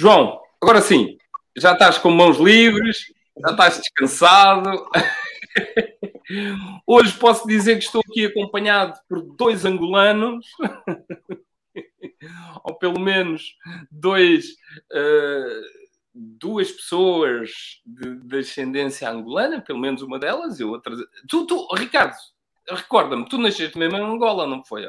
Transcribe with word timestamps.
João, 0.00 0.40
agora 0.62 0.80
sim, 0.80 1.18
já 1.54 1.74
estás 1.74 1.98
com 1.98 2.10
mãos 2.10 2.38
livres, 2.38 3.12
já 3.38 3.50
estás 3.50 3.76
descansado. 3.76 4.88
Hoje 6.86 7.12
posso 7.18 7.46
dizer 7.46 7.76
que 7.76 7.84
estou 7.84 8.00
aqui 8.08 8.24
acompanhado 8.24 8.98
por 9.06 9.20
dois 9.20 9.66
angolanos, 9.66 10.46
ou 12.64 12.78
pelo 12.78 12.98
menos 12.98 13.54
dois, 13.90 14.52
uh, 14.90 15.60
duas 16.14 16.72
pessoas 16.72 17.50
de, 17.84 18.20
de, 18.20 18.38
ascendência 18.38 19.10
angolana, 19.10 19.60
pelo 19.60 19.80
menos 19.80 20.00
uma 20.00 20.18
delas, 20.18 20.60
e 20.60 20.64
outra. 20.64 20.96
Tu, 21.28 21.46
tu 21.46 21.68
Ricardo, 21.74 22.16
recorda-me, 22.70 23.28
tu 23.28 23.36
nasceste 23.36 23.76
mesmo 23.76 23.98
em 23.98 24.02
Angola, 24.02 24.46
não 24.46 24.64
foi? 24.64 24.86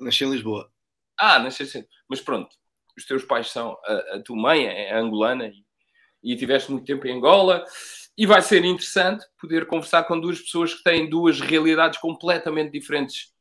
Nasci 0.00 0.24
em 0.24 0.30
Lisboa. 0.30 0.72
Ah, 1.14 1.38
nasceste. 1.38 1.86
Mas 2.08 2.22
pronto, 2.22 2.56
os 2.96 3.04
teus 3.04 3.24
pais 3.24 3.50
são. 3.50 3.76
A, 3.84 4.16
a 4.16 4.22
tua 4.22 4.36
mãe 4.36 4.66
é 4.66 4.96
angolana 4.96 5.46
e, 5.46 5.64
e 6.22 6.36
tiveste 6.36 6.70
muito 6.70 6.86
tempo 6.86 7.06
em 7.06 7.16
Angola. 7.16 7.64
E 8.18 8.24
vai 8.24 8.40
ser 8.40 8.64
interessante 8.64 9.26
poder 9.38 9.66
conversar 9.66 10.04
com 10.04 10.18
duas 10.18 10.40
pessoas 10.40 10.72
que 10.72 10.82
têm 10.82 11.08
duas 11.08 11.38
realidades 11.40 11.98
completamente 11.98 12.72
diferentes 12.72 13.32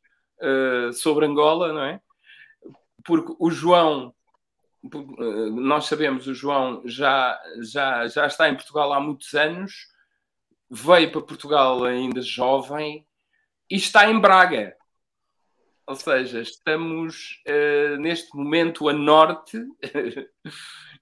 uh, 0.42 0.92
sobre 0.92 1.26
Angola, 1.26 1.72
não 1.72 1.84
é? 1.84 2.02
Porque 3.06 3.34
o 3.40 3.50
João, 3.50 4.14
uh, 4.84 5.62
nós 5.62 5.86
sabemos, 5.86 6.28
o 6.28 6.34
João 6.34 6.82
já, 6.86 7.40
já, 7.62 8.06
já 8.08 8.28
está 8.28 8.50
em 8.50 8.56
Portugal 8.56 8.92
há 8.92 9.00
muitos 9.00 9.34
anos, 9.34 9.88
veio 10.70 11.10
para 11.10 11.22
Portugal 11.22 11.86
ainda 11.86 12.22
jovem 12.22 13.08
e 13.70 13.76
está 13.76 14.10
em 14.10 14.20
Braga. 14.20 14.76
Ou 15.88 15.96
seja, 15.96 16.42
estamos 16.42 17.44
uh, 17.48 17.98
neste 17.98 18.36
momento 18.36 18.90
a 18.90 18.94
norte 18.94 19.58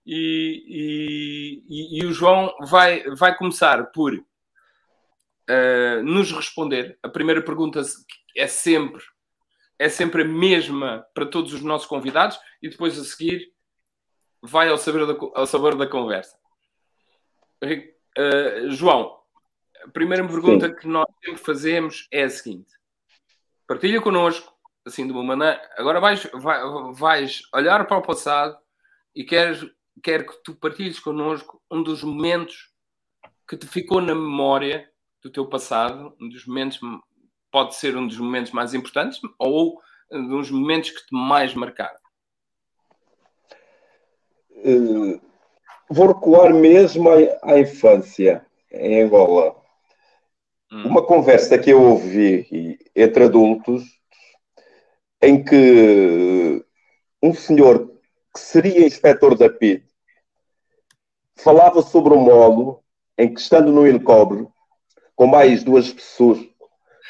e, 0.05 1.63
e, 1.69 1.99
e, 1.99 2.05
o 2.05 2.11
João 2.11 2.53
vai, 2.61 3.03
vai 3.15 3.35
começar 3.37 3.91
por 3.91 4.13
uh, 4.13 6.03
nos 6.03 6.33
responder. 6.33 6.99
A 7.01 7.07
primeira 7.07 7.41
pergunta 7.41 7.81
é 8.35 8.47
sempre, 8.47 9.01
é 9.79 9.87
sempre 9.87 10.23
a 10.23 10.25
mesma 10.25 11.05
para 11.13 11.25
todos 11.27 11.53
os 11.53 11.61
nossos 11.61 11.87
convidados 11.87 12.37
e 12.61 12.69
depois 12.69 12.99
a 12.99 13.03
seguir 13.05 13.53
vai 14.41 14.67
ao 14.67 14.77
sabor 14.77 15.07
da, 15.07 15.39
ao 15.39 15.47
sabor 15.47 15.77
da 15.77 15.87
conversa. 15.87 16.37
Uh, 17.63 18.69
João, 18.71 19.17
a 19.81 19.89
primeira 19.89 20.27
pergunta 20.27 20.67
Sim. 20.67 20.75
que 20.75 20.87
nós 20.87 21.05
sempre 21.23 21.41
fazemos 21.41 22.07
é 22.11 22.23
a 22.23 22.29
seguinte: 22.29 22.73
partilha 23.65 24.01
connosco, 24.01 24.52
assim, 24.85 25.05
de 25.05 25.13
uma 25.13 25.23
maneira. 25.23 25.61
Agora 25.77 25.99
vais, 25.99 26.27
vais, 26.33 26.97
vais 26.97 27.41
olhar 27.53 27.85
para 27.85 27.97
o 27.97 28.01
passado 28.01 28.57
e 29.15 29.23
queres 29.23 29.65
quero 30.01 30.25
que 30.25 30.43
tu 30.43 30.55
partilhes 30.55 30.99
connosco 30.99 31.61
um 31.69 31.83
dos 31.83 32.03
momentos 32.03 32.71
que 33.47 33.57
te 33.57 33.67
ficou 33.67 34.01
na 34.01 34.15
memória 34.15 34.89
do 35.21 35.29
teu 35.29 35.47
passado, 35.47 36.15
um 36.19 36.29
dos 36.29 36.45
momentos, 36.45 36.79
pode 37.51 37.75
ser 37.75 37.95
um 37.95 38.07
dos 38.07 38.17
momentos 38.17 38.51
mais 38.51 38.73
importantes 38.73 39.19
ou 39.37 39.79
um 40.11 40.27
dos 40.27 40.49
momentos 40.51 40.91
que 40.91 41.05
te 41.05 41.13
mais 41.13 41.53
marcaram. 41.53 41.97
Uh, 44.49 45.21
vou 45.89 46.07
recuar 46.07 46.53
mesmo 46.53 47.09
à, 47.09 47.15
à, 47.43 47.59
infância, 47.59 48.45
em 48.71 49.03
Angola. 49.03 49.55
Hum. 50.71 50.87
Uma 50.87 51.05
conversa 51.05 51.57
que 51.57 51.69
eu 51.69 51.81
ouvi 51.81 52.79
entre 52.95 53.25
adultos 53.25 53.83
em 55.23 55.41
que 55.41 56.63
um 57.21 57.33
senhor 57.33 57.89
que 58.33 58.39
seria 58.39 58.85
inspetor 58.85 59.37
da 59.37 59.49
PID, 59.49 59.85
falava 61.37 61.81
sobre 61.81 62.13
o 62.13 62.19
modo 62.19 62.81
em 63.17 63.33
que, 63.33 63.39
estando 63.39 63.71
no 63.71 63.87
helicóptero, 63.87 64.51
com 65.15 65.25
mais 65.25 65.63
duas 65.63 65.93
pessoas, 65.93 66.39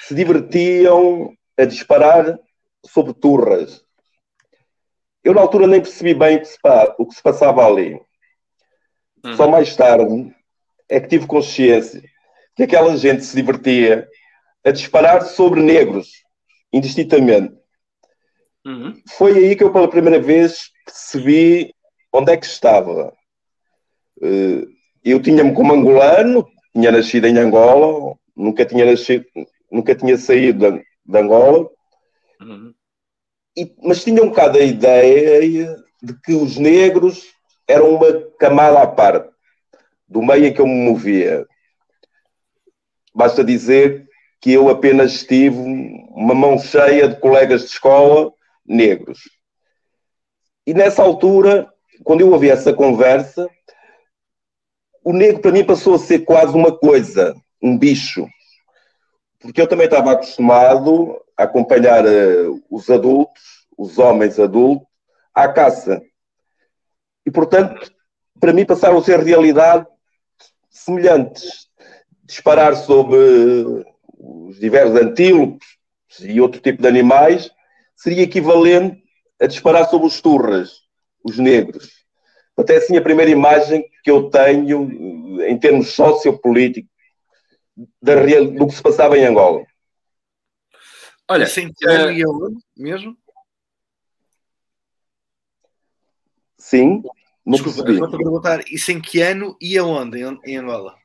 se 0.06 0.14
divertiam 0.14 1.34
a 1.58 1.66
disparar 1.66 2.40
sobre 2.86 3.14
turras. 3.14 3.84
Eu, 5.24 5.34
na 5.34 5.42
altura, 5.42 5.66
nem 5.66 5.82
percebi 5.82 6.14
bem 6.14 6.38
o 6.38 6.40
que 6.42 6.48
se, 6.48 6.58
o 7.00 7.06
que 7.08 7.16
se 7.16 7.24
passava 7.24 7.66
ali. 7.66 8.00
Uhum. 9.24 9.36
Só 9.36 9.48
mais 9.48 9.76
tarde 9.76 10.36
é 10.88 11.00
que 11.00 11.08
tive 11.08 11.26
consciência 11.26 12.04
que 12.56 12.64
aquela 12.64 12.96
gente 12.96 13.24
se 13.24 13.36
divertia 13.36 14.08
a 14.64 14.70
disparar 14.70 15.24
sobre 15.24 15.62
negros, 15.62 16.12
indistintamente. 16.72 17.63
Uhum. 18.66 19.02
Foi 19.18 19.38
aí 19.38 19.56
que 19.56 19.64
eu, 19.64 19.72
pela 19.72 19.90
primeira 19.90 20.20
vez, 20.20 20.72
percebi 20.86 21.74
onde 22.12 22.32
é 22.32 22.38
que 22.38 22.46
estava. 22.46 23.14
Eh, 24.22 24.68
eu 25.04 25.22
tinha-me 25.22 25.54
como 25.54 25.74
angolano, 25.74 26.48
tinha 26.74 26.92
nascido 26.92 27.26
em 27.28 27.38
Angola, 27.38 28.16
nunca 28.36 28.66
tinha 28.66 28.86
nascido, 28.86 29.26
nunca 29.72 29.94
tinha 29.94 30.18
saído 30.18 30.72
de, 30.72 30.84
de 31.06 31.18
Angola, 31.18 31.70
uhum. 32.42 32.74
e, 33.58 33.76
mas 33.84 34.04
tinha 34.04 34.24
um 34.24 34.30
bocado 34.30 34.58
a 34.58 34.64
ideia 34.64 35.76
de 36.02 36.14
que 36.22 36.34
os 36.34 36.58
negros 36.58 37.34
eram 37.68 37.96
uma 37.96 38.12
camada 38.40 38.82
à 38.82 38.88
parte 38.88 39.30
do 40.08 40.22
meio 40.22 40.46
em 40.46 40.54
que 40.54 40.62
eu 40.62 40.68
me 40.68 40.90
movia. 40.90 41.46
Basta 43.14 43.44
dizer 43.44 44.08
que 44.42 44.52
eu 44.52 44.70
apenas 44.70 45.24
tive 45.24 45.58
uma 46.10 46.34
mão 46.34 46.58
cheia 46.60 47.08
de 47.08 47.20
colegas 47.20 47.62
de 47.62 47.68
escola 47.68 48.32
negros. 48.74 49.20
E 50.66 50.74
nessa 50.74 51.02
altura, 51.02 51.70
quando 52.04 52.22
eu 52.22 52.32
ouvi 52.32 52.50
essa 52.50 52.74
conversa, 52.74 53.50
o 55.04 55.12
negro 55.12 55.42
para 55.42 55.52
mim 55.52 55.66
passou 55.66 55.96
a 55.96 56.00
ser 56.00 56.20
quase 56.20 56.54
uma 56.54 56.76
coisa, 56.76 57.36
um 57.62 57.78
bicho. 57.78 58.26
Porque 59.40 59.62
eu 59.62 59.68
também 59.68 59.86
estava 59.86 60.14
acostumado 60.14 61.22
a 61.38 61.44
acompanhar 61.44 62.06
uh, 62.06 62.64
os 62.70 62.90
adultos, 62.90 63.44
os 63.78 64.00
homens 64.00 64.40
adultos, 64.40 64.88
à 65.34 65.52
caça. 65.52 66.02
E, 67.26 67.32
portanto, 67.32 67.92
para 68.40 68.54
mim 68.54 68.66
passaram 68.66 68.98
a 68.98 69.04
ser 69.04 69.20
realidade 69.20 69.86
semelhantes. 70.70 71.68
Disparar 72.24 72.76
sobre 72.76 73.84
os 74.18 74.58
diversos 74.60 74.96
antílopes 75.02 75.68
e 76.22 76.40
outro 76.40 76.62
tipo 76.62 76.82
de 76.82 76.88
animais 76.88 77.52
seria 77.96 78.24
equivalente 78.24 79.04
a 79.42 79.48
disparar 79.48 79.90
sobre 79.90 80.08
os 80.08 80.22
turras, 80.22 80.82
os 81.24 81.38
negros. 81.38 82.04
Até 82.58 82.78
assim, 82.78 82.98
a 82.98 83.02
primeira 83.02 83.32
imagem 83.32 83.84
que 84.04 84.12
eu 84.12 84.30
tenho, 84.30 85.42
em 85.44 85.58
termos 85.58 85.90
sociopolíticos, 85.90 86.92
da 88.02 88.16
real, 88.16 88.46
do 88.46 88.68
que 88.68 88.76
se 88.76 88.84
passava 88.84 89.18
em 89.18 89.26
Angola. 89.26 89.66
Olha, 91.30 91.48
sem 91.48 91.72
ano 91.86 92.08
uh... 92.08 92.12
e 92.12 92.24
aonde 92.24 92.58
mesmo? 92.78 93.18
Sim, 96.58 97.02
não 97.46 97.54
Desculpa, 97.54 97.84
percebi. 97.84 98.00
Vou-te 98.00 98.18
perguntar, 98.18 98.64
isso 98.72 98.92
em 98.92 99.02
que 99.02 99.22
ano 99.22 99.58
e 99.60 99.78
aonde 99.78 100.22
em 100.46 100.58
Angola? 100.58 100.96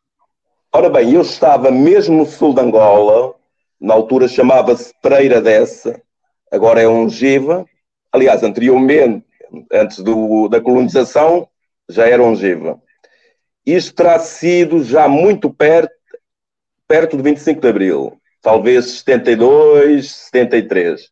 Ora 0.72 0.91
bem, 0.91 1.15
eu 1.15 1.22
estava 1.22 1.70
mesmo 1.70 2.19
no 2.19 2.26
sul 2.26 2.55
de 2.55 2.60
Angola, 2.60 3.34
na 3.81 3.94
altura 3.94 4.28
chamava-se 4.28 4.93
Pereira 5.00 5.41
Dessa, 5.41 6.03
agora 6.50 6.81
é 6.81 6.88
Ongiva. 6.88 7.66
Aliás, 8.12 8.42
anteriormente, 8.42 9.26
antes 9.72 9.99
do, 9.99 10.49
da 10.49 10.61
colonização, 10.61 11.49
já 11.88 12.06
era 12.06 12.22
Ongiva. 12.22 12.81
Isto 13.64 13.94
terá 13.94 14.19
sido 14.19 14.82
já 14.82 15.08
muito 15.08 15.52
perto, 15.52 15.93
perto 16.87 17.17
do 17.17 17.22
25 17.22 17.61
de 17.61 17.69
Abril, 17.69 18.20
talvez 18.40 18.87
72, 18.93 20.11
73. 20.11 21.11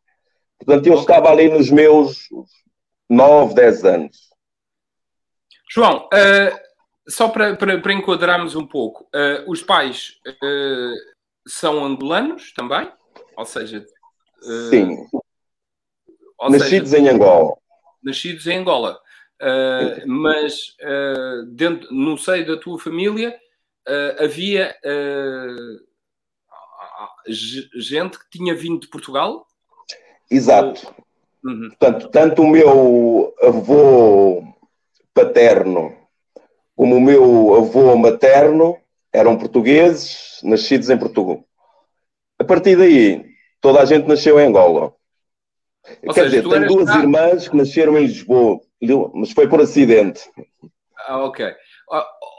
Portanto, 0.59 0.87
eu 0.87 0.95
estava 0.95 1.31
ali 1.31 1.51
nos 1.51 1.71
meus 1.71 2.29
9, 3.09 3.55
10 3.55 3.85
anos. 3.85 4.17
João, 5.71 6.07
uh, 6.07 6.59
só 7.09 7.29
para, 7.29 7.57
para, 7.57 7.81
para, 7.81 7.93
enquadrarmos 7.93 8.57
um 8.57 8.67
pouco, 8.67 9.05
uh, 9.15 9.51
os 9.51 9.63
pais 9.63 10.15
uh, 10.27 10.95
são 11.47 11.85
angolanos 11.85 12.53
também? 12.55 12.91
Ou 13.37 13.45
seja, 13.45 13.85
sim. 14.71 14.97
Ou 16.39 16.51
nascidos 16.51 16.91
seja, 16.91 17.03
em 17.03 17.09
Angola. 17.09 17.57
Nascidos 18.03 18.47
em 18.47 18.59
Angola. 18.59 18.99
Uh, 19.43 20.07
mas 20.07 20.77
uh, 20.81 21.45
dentro, 21.49 21.93
no 21.93 22.17
seio 22.17 22.47
da 22.47 22.57
tua 22.57 22.79
família 22.79 23.39
uh, 23.87 24.25
havia 24.25 24.75
gente 27.75 28.19
que 28.19 28.31
tinha 28.31 28.55
vindo 28.55 28.81
de 28.81 28.89
Portugal? 28.89 29.47
Exato. 30.31 30.95
Uhum. 31.45 31.69
Portanto, 31.69 32.09
tanto 32.09 32.43
o 32.43 32.49
meu 32.49 33.35
avô 33.43 34.43
paterno 35.13 35.95
como 36.77 36.97
o 36.97 37.01
meu 37.01 37.55
avô 37.55 37.97
materno 37.97 38.79
eram 39.11 39.39
portugueses, 39.39 40.41
nascidos 40.45 40.91
em 40.91 40.99
Portugal. 40.99 41.43
A 42.39 42.45
partir 42.45 42.77
daí, 42.77 43.25
toda 43.63 43.81
a 43.81 43.85
gente 43.87 44.07
nasceu 44.07 44.39
em 44.39 44.49
Angola. 44.49 44.95
Ou 46.07 46.15
Quer 46.15 46.29
seja, 46.29 46.43
dizer, 46.43 46.49
tenho 46.49 46.67
duas 46.67 46.95
irmãs 46.95 47.49
que 47.49 47.57
nasceram 47.57 47.97
em 47.97 48.07
Lisboa 48.07 48.61
mas 49.15 49.33
foi 49.33 49.49
por 49.49 49.61
acidente. 49.61 50.21
Ah, 51.07 51.25
ok. 51.25 51.55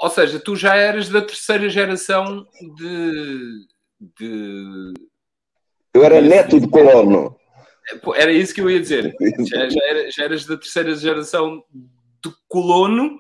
Ou 0.01 0.09
seja, 0.09 0.39
tu 0.39 0.55
já 0.55 0.75
eras 0.75 1.09
da 1.09 1.21
terceira 1.21 1.69
geração 1.69 2.45
de. 2.75 3.65
de... 4.19 4.94
Eu 5.94 6.03
era 6.03 6.21
neto 6.21 6.59
de 6.59 6.67
colono. 6.67 7.35
Era 8.15 8.31
isso 8.31 8.53
que 8.53 8.61
eu 8.61 8.69
ia 8.69 8.79
dizer. 8.79 9.15
Já, 9.47 9.69
já, 9.69 9.81
era, 9.85 10.11
já 10.11 10.23
eras 10.25 10.45
da 10.45 10.57
terceira 10.57 10.94
geração 10.94 11.63
de 11.71 12.31
colono 12.49 13.17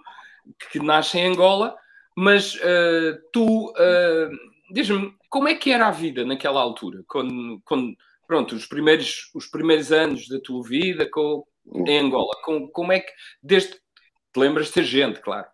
que 0.71 0.79
nasce 0.79 1.17
em 1.17 1.27
Angola, 1.27 1.73
mas 2.15 2.55
uh, 2.55 3.17
tu, 3.31 3.69
uh, 3.69 4.29
diz-me, 4.73 5.13
como 5.29 5.47
é 5.47 5.55
que 5.55 5.71
era 5.71 5.87
a 5.87 5.91
vida 5.91 6.25
naquela 6.25 6.61
altura? 6.61 7.01
Quando, 7.07 7.61
quando 7.63 7.95
pronto, 8.27 8.55
os 8.55 8.65
primeiros, 8.65 9.31
os 9.33 9.47
primeiros 9.47 9.91
anos 9.91 10.27
da 10.27 10.39
tua 10.39 10.61
vida 10.61 11.09
com, 11.09 11.45
em 11.87 11.97
Angola, 11.97 12.35
com, 12.43 12.67
como 12.67 12.91
é 12.91 12.99
que, 12.99 13.11
desde 13.41 13.71
te 13.71 14.39
lembras 14.39 14.71
de 14.71 14.83
gente, 14.83 15.19
claro. 15.21 15.47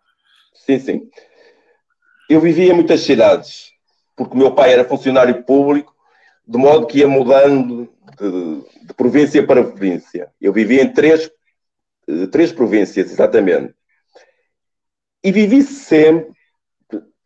Sim, 0.54 0.78
sim. 0.78 1.10
Eu 2.28 2.40
vivia 2.40 2.72
em 2.72 2.74
muitas 2.74 3.00
cidades, 3.00 3.70
porque 4.16 4.34
o 4.34 4.38
meu 4.38 4.52
pai 4.54 4.72
era 4.72 4.84
funcionário 4.84 5.44
público, 5.44 5.94
de 6.46 6.58
modo 6.58 6.86
que 6.86 6.98
ia 6.98 7.08
mudando 7.08 7.88
de, 8.18 8.86
de 8.86 8.94
província 8.94 9.46
para 9.46 9.64
província. 9.64 10.30
Eu 10.40 10.52
vivia 10.52 10.82
em 10.82 10.92
três, 10.92 11.30
eh, 12.08 12.26
três 12.26 12.52
províncias, 12.52 13.10
exatamente. 13.10 13.74
E 15.22 15.32
vivi 15.32 15.62
sempre 15.62 16.34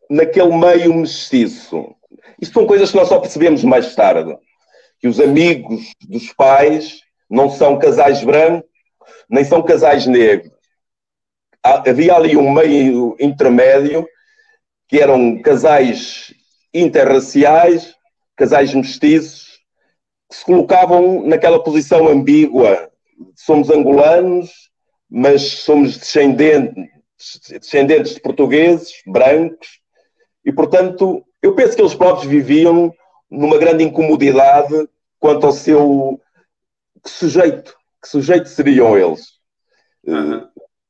naquele 0.09 0.55
meio 0.55 0.93
mestiço. 0.93 1.95
Isto 2.41 2.53
são 2.53 2.67
coisas 2.67 2.91
que 2.91 2.97
nós 2.97 3.09
só 3.09 3.19
percebemos 3.19 3.63
mais 3.63 3.93
tarde. 3.93 4.37
Que 4.99 5.07
os 5.07 5.19
amigos 5.19 5.93
dos 6.07 6.33
pais 6.33 7.01
não 7.29 7.49
são 7.49 7.77
casais 7.77 8.23
brancos, 8.23 8.69
nem 9.29 9.43
são 9.43 9.61
casais 9.61 10.05
negros. 10.05 10.51
Havia 11.63 12.15
ali 12.15 12.35
um 12.35 12.51
meio 12.51 13.15
intermédio 13.19 14.07
que 14.87 14.99
eram 14.99 15.41
casais 15.41 16.33
interraciais, 16.73 17.93
casais 18.35 18.73
mestiços, 18.73 19.59
que 20.29 20.35
se 20.35 20.45
colocavam 20.45 21.25
naquela 21.25 21.61
posição 21.61 22.07
ambígua. 22.07 22.89
Somos 23.35 23.69
angolanos, 23.69 24.51
mas 25.09 25.41
somos 25.41 25.97
descendentes, 25.97 26.89
descendentes 27.49 28.15
de 28.15 28.21
portugueses, 28.21 28.93
brancos, 29.05 29.79
e 30.45 30.51
portanto, 30.51 31.23
eu 31.41 31.53
penso 31.53 31.75
que 31.75 31.81
eles 31.81 31.93
próprios 31.93 32.25
viviam 32.25 32.93
numa 33.29 33.57
grande 33.57 33.83
incomodidade 33.83 34.89
quanto 35.19 35.45
ao 35.45 35.51
seu 35.51 36.21
que 37.03 37.09
sujeito, 37.09 37.75
que 38.01 38.07
sujeito 38.07 38.47
seriam 38.49 38.97
eles. 38.97 39.39
Uhum. 40.01 40.47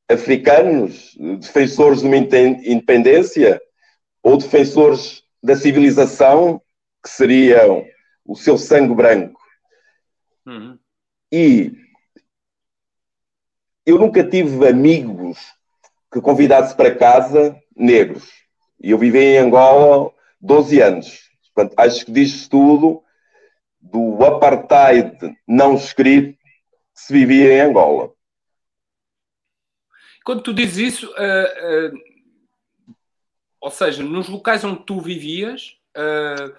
africanos, 0.08 1.16
defensores 1.40 2.00
de 2.00 2.06
uma 2.06 2.16
independência, 2.16 3.60
ou 4.22 4.36
defensores 4.36 5.22
da 5.42 5.56
civilização, 5.56 6.60
que 7.02 7.10
seriam 7.10 7.84
o 8.24 8.36
seu 8.36 8.58
sangue 8.58 8.94
branco. 8.94 9.40
Uhum. 10.46 10.78
E 11.32 11.72
eu 13.86 13.98
nunca 13.98 14.22
tive 14.24 14.66
amigos 14.68 15.38
que 16.12 16.20
convidasse 16.20 16.74
para 16.74 16.94
casa 16.94 17.56
negros. 17.76 18.28
E 18.80 18.90
eu 18.90 18.98
vivi 18.98 19.18
em 19.18 19.38
Angola 19.38 20.12
12 20.40 20.80
anos. 20.80 21.29
Portanto, 21.60 21.78
acho 21.78 22.06
que 22.06 22.12
diz 22.12 22.48
tudo 22.48 23.02
do 23.80 24.24
apartheid 24.24 25.36
não 25.46 25.74
escrito 25.74 26.38
que 26.38 27.00
se 27.00 27.12
vivia 27.12 27.52
em 27.52 27.60
Angola. 27.60 28.12
Quando 30.24 30.42
tu 30.42 30.54
dizes 30.54 30.94
isso, 30.94 31.06
uh, 31.12 31.92
uh, 31.92 32.94
ou 33.60 33.70
seja, 33.70 34.02
nos 34.02 34.28
locais 34.28 34.64
onde 34.64 34.84
tu 34.84 35.00
vivias, 35.00 35.78
uh, 35.96 36.54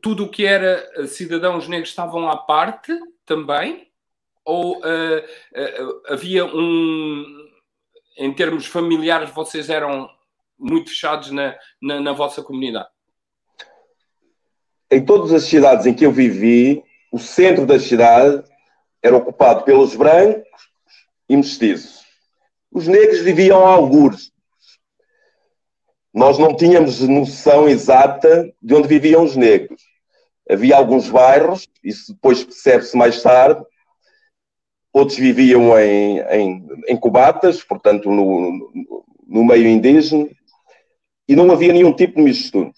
tudo 0.00 0.24
o 0.24 0.30
que 0.30 0.44
era 0.44 1.06
cidadãos 1.06 1.68
negros 1.68 1.90
estavam 1.90 2.28
à 2.28 2.36
parte 2.36 2.92
também? 3.24 3.88
Ou 4.44 4.80
havia 6.08 6.44
um. 6.44 7.44
Em 8.16 8.32
termos 8.32 8.64
familiares, 8.66 9.30
vocês 9.30 9.68
eram 9.68 10.08
muito 10.56 10.90
fechados 10.90 11.30
na, 11.32 11.58
na, 11.82 12.00
na 12.00 12.12
vossa 12.12 12.42
comunidade? 12.42 12.88
Em 14.90 15.04
todas 15.04 15.32
as 15.32 15.44
cidades 15.44 15.86
em 15.86 15.94
que 15.94 16.06
eu 16.06 16.12
vivi, 16.12 16.82
o 17.12 17.18
centro 17.18 17.66
da 17.66 17.78
cidade 17.78 18.44
era 19.02 19.16
ocupado 19.16 19.64
pelos 19.64 19.94
brancos 19.94 20.44
e 21.28 21.36
mestiços. 21.36 22.04
Os 22.70 22.86
negros 22.86 23.20
viviam 23.20 23.66
a 23.66 23.70
algures. 23.70 24.30
Nós 26.12 26.38
não 26.38 26.56
tínhamos 26.56 27.00
noção 27.00 27.68
exata 27.68 28.52
de 28.62 28.74
onde 28.74 28.88
viviam 28.88 29.24
os 29.24 29.36
negros. 29.36 29.82
Havia 30.48 30.76
alguns 30.76 31.08
bairros, 31.08 31.66
isso 31.82 32.12
depois 32.12 32.44
percebe-se 32.44 32.96
mais 32.96 33.22
tarde, 33.22 33.62
outros 34.92 35.18
viviam 35.18 35.78
em, 35.78 36.20
em, 36.20 36.68
em 36.88 36.96
cubatas, 36.96 37.62
portanto 37.62 38.10
no, 38.10 38.72
no 39.26 39.44
meio 39.44 39.66
indígena, 39.66 40.28
e 41.28 41.34
não 41.34 41.50
havia 41.50 41.72
nenhum 41.72 41.92
tipo 41.92 42.16
de 42.16 42.22
mistura. 42.22 42.70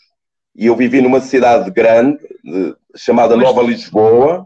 E 0.58 0.66
eu 0.66 0.74
vivi 0.74 1.00
numa 1.00 1.20
cidade 1.20 1.70
grande, 1.70 2.18
de, 2.42 2.74
chamada 2.96 3.36
Nova 3.36 3.62
Lisboa, 3.62 4.44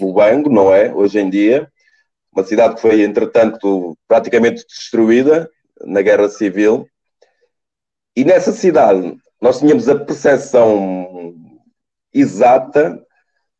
Lubango, 0.00 0.48
não 0.48 0.74
é? 0.74 0.90
Hoje 0.94 1.18
em 1.18 1.28
dia. 1.28 1.70
Uma 2.32 2.42
cidade 2.42 2.76
que 2.76 2.80
foi, 2.80 3.02
entretanto, 3.02 3.94
praticamente 4.08 4.64
destruída 4.66 5.50
na 5.82 6.00
Guerra 6.00 6.30
Civil. 6.30 6.88
E 8.16 8.24
nessa 8.24 8.50
cidade 8.50 9.14
nós 9.38 9.58
tínhamos 9.58 9.90
a 9.90 9.98
percepção 9.98 11.34
exata 12.14 12.98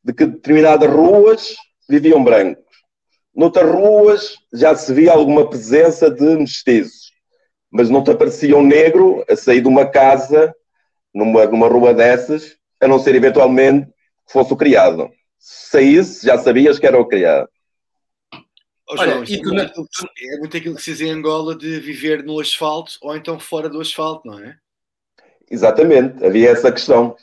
de 0.03 0.15
que 0.15 0.25
determinadas 0.25 0.89
ruas 0.91 1.57
viviam 1.87 2.25
brancos. 2.25 2.65
Noutras 3.35 3.71
ruas 3.71 4.35
já 4.51 4.75
se 4.75 4.95
via 4.95 5.13
alguma 5.13 5.47
presença 5.47 6.11
de 6.11 6.37
mestizos, 6.37 7.13
mas 7.71 7.91
não 7.91 8.03
te 8.03 8.13
aparecia 8.13 8.57
um 8.57 8.67
negro 8.67 9.23
a 9.29 9.37
sair 9.37 9.61
de 9.61 9.69
uma 9.69 9.85
casa, 9.85 10.55
numa, 11.17 11.47
numa 11.47 11.67
rua 11.67 11.95
dessas, 11.95 12.59
a 12.79 12.87
não 12.87 12.99
ser 12.99 13.15
eventualmente 13.15 13.87
que 14.27 14.33
fosse 14.33 14.53
o 14.53 14.57
criado. 14.57 15.09
Se 15.39 15.71
saísse, 15.71 16.27
já 16.27 16.37
sabias 16.37 16.79
que 16.79 16.87
era 16.87 17.01
o 17.01 17.07
criado. 17.07 17.49
Oh, 18.89 18.95
Olha, 18.99 19.13
é, 19.13 19.15
muito, 19.17 19.53
é 19.55 20.39
muito 20.39 20.57
aquilo 20.57 20.77
que 20.77 20.83
se 20.83 20.93
diz 20.93 21.01
em 21.01 21.11
Angola 21.11 21.57
de 21.57 21.81
viver 21.81 22.23
no 22.23 22.39
asfalto 22.39 22.93
ou 23.01 23.17
então 23.17 23.41
fora 23.41 23.69
do 23.69 23.81
asfalto, 23.81 24.29
não 24.29 24.39
é? 24.39 24.59
Exatamente, 25.51 26.25
havia 26.25 26.51
essa 26.51 26.71
questão. 26.71 27.17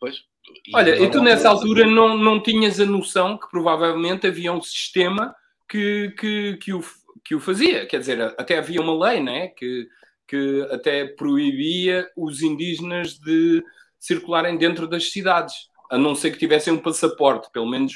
Pois. 0.00 0.24
E 0.66 0.74
Olha, 0.74 0.96
e 0.96 1.10
tu 1.10 1.20
nessa 1.22 1.48
altura 1.48 1.86
não, 1.86 2.16
não 2.16 2.42
tinhas 2.42 2.80
a 2.80 2.86
noção 2.86 3.36
que 3.36 3.48
provavelmente 3.50 4.26
havia 4.26 4.52
um 4.52 4.62
sistema 4.62 5.34
que, 5.68 6.14
que, 6.18 6.56
que, 6.56 6.72
o, 6.72 6.82
que 7.22 7.34
o 7.34 7.40
fazia. 7.40 7.86
Quer 7.86 8.00
dizer, 8.00 8.20
até 8.38 8.58
havia 8.58 8.80
uma 8.80 9.08
lei, 9.08 9.22
né? 9.22 9.48
Que, 9.48 9.86
que 10.26 10.66
até 10.70 11.06
proibia 11.06 12.08
os 12.16 12.42
indígenas 12.42 13.18
de 13.18 13.62
circularem 13.98 14.56
dentro 14.56 14.86
das 14.86 15.10
cidades, 15.10 15.68
a 15.90 15.98
não 15.98 16.14
ser 16.14 16.30
que 16.30 16.38
tivessem 16.38 16.72
um 16.72 16.78
passaporte, 16.78 17.50
pelo 17.52 17.68
menos 17.68 17.94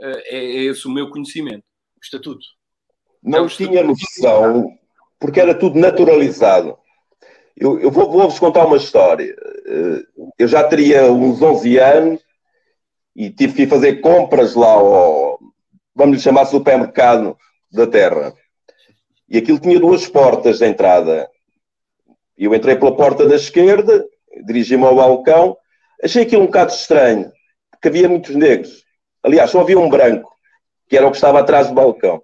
eh, 0.00 0.22
é, 0.26 0.36
é 0.38 0.64
esse 0.64 0.86
o 0.86 0.90
meu 0.90 1.10
conhecimento. 1.10 1.64
O 1.96 2.00
estatuto. 2.02 2.44
Não 3.22 3.46
é 3.46 3.48
tinha 3.48 3.84
noção, 3.84 4.72
porque 5.18 5.40
era 5.40 5.54
tudo 5.54 5.78
naturalizado. 5.78 6.78
Eu, 7.56 7.78
eu 7.78 7.90
vou-vos 7.90 8.38
vou 8.38 8.40
contar 8.40 8.66
uma 8.66 8.76
história. 8.76 9.34
Eh, 9.66 10.02
eu 10.38 10.48
já 10.48 10.64
teria 10.64 11.12
uns 11.12 11.42
11 11.42 11.78
anos 11.78 12.20
e 13.14 13.30
tive 13.30 13.54
que 13.54 13.62
ir 13.62 13.68
fazer 13.68 14.00
compras 14.00 14.54
lá 14.54 14.72
ao, 14.72 15.38
vamos 15.94 16.16
lhe 16.16 16.22
chamar 16.22 16.46
supermercado 16.46 17.36
da 17.70 17.86
terra. 17.86 18.32
E 19.28 19.38
aquilo 19.38 19.60
tinha 19.60 19.78
duas 19.78 20.08
portas 20.08 20.58
de 20.58 20.66
entrada. 20.66 21.29
Eu 22.40 22.54
entrei 22.54 22.74
pela 22.74 22.96
porta 22.96 23.28
da 23.28 23.36
esquerda, 23.36 24.02
dirigi-me 24.46 24.86
ao 24.86 24.96
balcão, 24.96 25.58
achei 26.02 26.22
aquilo 26.22 26.44
um 26.44 26.46
bocado 26.46 26.72
estranho, 26.72 27.30
porque 27.70 27.88
havia 27.88 28.08
muitos 28.08 28.34
negros. 28.34 28.82
Aliás, 29.22 29.50
só 29.50 29.60
havia 29.60 29.78
um 29.78 29.90
branco, 29.90 30.34
que 30.88 30.96
era 30.96 31.06
o 31.06 31.10
que 31.10 31.18
estava 31.18 31.40
atrás 31.40 31.68
do 31.68 31.74
balcão. 31.74 32.22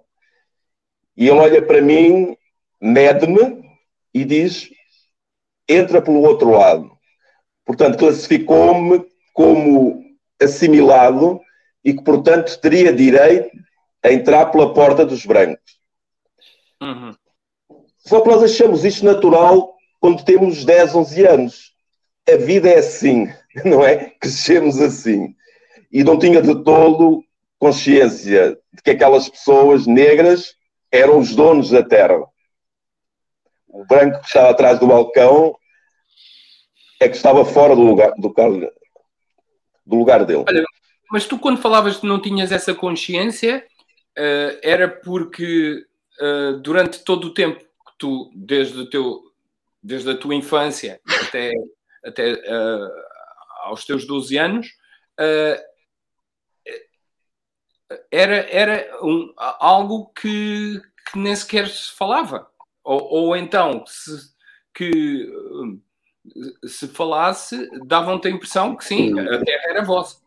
E 1.15 1.27
ele 1.27 1.37
olha 1.37 1.61
para 1.61 1.83
mim, 1.83 2.35
mede-me 2.81 3.63
e 4.11 4.25
diz: 4.25 4.71
entra 5.69 6.01
pelo 6.01 6.23
outro 6.23 6.49
lado. 6.49 6.91
Portanto, 7.63 7.99
classificou-me 7.99 9.05
como 9.33 10.03
assimilado 10.41 11.39
e 11.85 11.93
que, 11.93 12.03
portanto, 12.03 12.59
teria 12.59 12.91
direito 12.91 13.55
a 14.01 14.11
entrar 14.11 14.47
pela 14.47 14.73
porta 14.73 15.05
dos 15.05 15.23
brancos. 15.27 15.77
Uhum. 16.81 17.13
Só 17.99 18.21
que 18.21 18.29
nós 18.29 18.41
achamos 18.41 18.83
isto 18.83 19.05
natural 19.05 19.76
quando 19.99 20.23
temos 20.23 20.63
10, 20.63 20.95
11 20.95 21.25
anos. 21.25 21.73
A 22.27 22.35
vida 22.35 22.69
é 22.69 22.79
assim, 22.79 23.27
não 23.63 23.83
é? 23.83 24.11
Crescemos 24.19 24.79
assim. 24.79 25.35
E 25.91 26.03
não 26.03 26.19
tinha 26.19 26.41
de 26.41 26.63
todo 26.63 27.23
consciência 27.59 28.57
de 28.71 28.81
que 28.83 28.91
aquelas 28.91 29.29
pessoas 29.29 29.87
negras 29.87 30.55
eram 30.91 31.19
os 31.19 31.35
donos 31.35 31.69
da 31.69 31.83
terra. 31.83 32.19
o 33.67 33.85
branco 33.85 34.19
que 34.19 34.27
estava 34.27 34.49
atrás 34.49 34.79
do 34.79 34.87
balcão 34.87 35.55
é 36.99 37.07
que 37.07 37.15
estava 37.15 37.45
fora 37.45 37.75
do 37.75 37.81
lugar, 37.81 38.13
do, 38.17 38.33
do 39.85 39.95
lugar 39.95 40.25
dele. 40.25 40.45
Olha, 40.47 40.63
mas 41.11 41.25
tu, 41.25 41.37
quando 41.39 41.61
falavas 41.61 41.97
que 41.97 42.07
não 42.07 42.21
tinhas 42.21 42.51
essa 42.51 42.73
consciência, 42.73 43.65
uh, 44.17 44.59
era 44.61 44.87
porque 44.87 45.85
uh, 46.21 46.57
durante 46.59 47.03
todo 47.03 47.25
o 47.25 47.33
tempo 47.33 47.59
que 47.59 47.93
tu, 47.97 48.31
desde, 48.35 48.79
o 48.79 48.89
teu, 48.89 49.21
desde 49.87 50.11
a 50.11 50.17
tua 50.17 50.35
infância 50.35 50.99
até, 51.27 51.53
até 52.03 52.33
uh, 52.33 52.91
aos 53.63 53.85
teus 53.85 54.05
12 54.05 54.37
anos, 54.37 54.67
era, 58.11 58.35
era 58.51 58.99
um, 59.01 59.33
algo 59.37 60.11
que, 60.13 60.81
que, 61.11 61.17
nem 61.17 61.35
sequer 61.35 61.67
se 61.67 61.91
falava. 61.93 62.47
Ou, 62.83 63.01
ou 63.01 63.35
então, 63.35 63.83
se, 63.87 64.33
que 64.73 65.31
se 66.65 66.87
falasse, 66.89 67.69
davam-te 67.85 68.27
a 68.27 68.31
impressão 68.31 68.75
que 68.75 68.85
sim, 68.85 69.17
a 69.17 69.43
terra 69.43 69.63
era 69.69 69.83
vossa. 69.83 70.19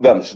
Vamos, 0.00 0.32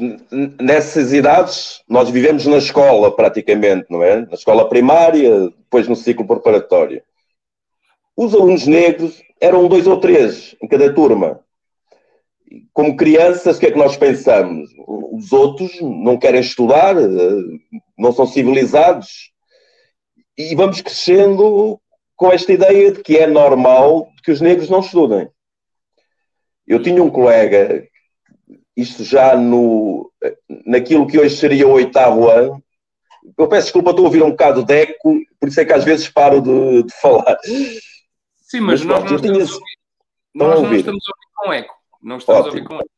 nessas 0.61 1.13
idades, 1.13 1.83
nós 1.89 2.11
vivemos 2.11 2.47
na 2.47 2.59
escola 2.59 3.15
praticamente, 3.15 3.87
não 3.89 4.03
é? 4.03 4.27
Na 4.27 4.35
escola 4.35 4.69
primária, 4.69 5.51
depois 5.51 5.87
no 5.87 5.95
ciclo 5.95 6.27
preparatório. 6.27 7.01
Os 8.17 8.35
alunos 8.35 8.67
negros 8.67 9.23
eram 9.41 9.69
dois 9.69 9.87
ou 9.87 10.01
três 10.01 10.57
em 10.61 10.67
cada 10.67 10.93
turma. 10.93 11.41
Como 12.73 12.97
crianças, 12.97 13.57
o 13.57 13.61
que 13.61 13.67
é 13.67 13.71
que 13.71 13.79
nós 13.79 13.97
pensamos? 13.97 14.69
Os 15.13 15.33
outros 15.33 15.81
não 15.81 16.19
querem 16.19 16.41
estudar, 16.41 16.97
não 17.97 18.13
são 18.13 18.27
civilizados. 18.27 19.31
E 20.37 20.57
vamos 20.57 20.81
crescendo 20.81 21.81
com 22.17 22.33
esta 22.33 22.53
ideia 22.53 22.91
de 22.91 23.01
que 23.01 23.17
é 23.17 23.29
normal 23.29 24.09
que 24.25 24.33
os 24.33 24.41
negros 24.41 24.69
não 24.69 24.81
estudem. 24.81 25.29
Eu 26.67 26.83
tinha 26.83 27.03
um 27.03 27.11
colega 27.11 27.87
isto 28.77 29.05
já 29.05 29.37
no, 29.37 30.11
naquilo 30.67 31.07
que 31.07 31.19
hoje 31.19 31.37
seria 31.37 31.69
o 31.69 31.73
oitavo 31.73 32.29
ano. 32.29 32.63
Eu 33.39 33.49
peço 33.49 33.67
desculpa, 33.67 33.91
estou 33.91 34.05
a 34.05 34.09
ouvir 34.09 34.23
um 34.23 34.31
bocado 34.31 34.65
de 34.65 34.75
eco, 34.75 35.21
por 35.39 35.49
isso 35.49 35.61
é 35.61 35.65
que 35.65 35.73
às 35.73 35.85
vezes 35.85 36.09
paro 36.09 36.41
de, 36.41 36.83
de 36.83 36.95
falar. 37.01 37.37
Sim, 38.41 38.61
mas, 38.61 38.83
mas 38.83 38.85
nós, 38.85 39.11
não, 39.11 39.17
estamos, 39.17 39.61
nós 40.35 40.61
não 40.61 40.75
estamos 40.75 41.05
a 41.07 41.13
ouvir 41.13 41.33
com 41.35 41.53
eco. 41.53 41.75
Não 42.03 42.17
estamos 42.17 42.47
Ótimo. 42.47 42.53
a 42.53 42.55
ouvir 42.55 42.69
com 42.69 42.77
eco. 42.77 42.91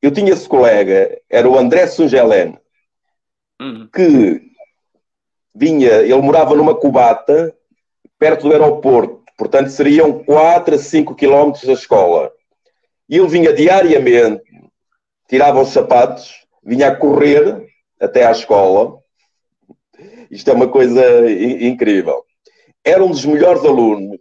Eu 0.00 0.10
tinha 0.10 0.32
esse 0.32 0.48
colega, 0.48 1.18
era 1.30 1.48
o 1.48 1.58
André 1.58 1.86
Sungelen, 1.86 2.58
uhum. 3.60 3.88
que 3.88 4.42
vinha, 5.54 5.92
ele 6.02 6.20
morava 6.20 6.54
numa 6.54 6.74
cubata 6.74 7.54
perto 8.18 8.48
do 8.48 8.52
aeroporto, 8.52 9.22
portanto 9.36 9.70
seriam 9.70 10.22
4 10.24 10.74
a 10.74 10.78
5 10.78 11.14
quilómetros 11.14 11.64
da 11.64 11.72
escola. 11.72 12.30
E 13.08 13.16
ele 13.16 13.28
vinha 13.28 13.52
diariamente 13.52 14.42
tirava 15.34 15.62
os 15.62 15.70
sapatos, 15.70 16.46
vinha 16.62 16.86
a 16.88 16.96
correr 16.96 17.66
até 18.00 18.24
à 18.24 18.30
escola. 18.30 19.00
Isto 20.30 20.48
é 20.48 20.54
uma 20.54 20.68
coisa 20.68 21.02
incrível. 21.60 22.24
Era 22.84 23.02
um 23.02 23.10
dos 23.10 23.24
melhores 23.24 23.64
alunos. 23.64 24.16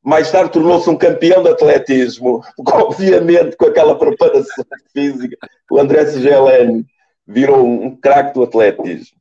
Mais 0.00 0.30
tarde 0.30 0.52
tornou-se 0.52 0.88
um 0.88 0.96
campeão 0.96 1.42
de 1.42 1.48
atletismo, 1.48 2.40
obviamente 2.72 3.56
com 3.56 3.66
aquela 3.66 3.98
preparação 3.98 4.64
física. 4.94 5.36
O 5.68 5.80
André 5.80 6.06
Sigelene 6.06 6.86
virou 7.26 7.66
um 7.66 7.96
craque 7.96 8.34
do 8.34 8.44
atletismo. 8.44 9.18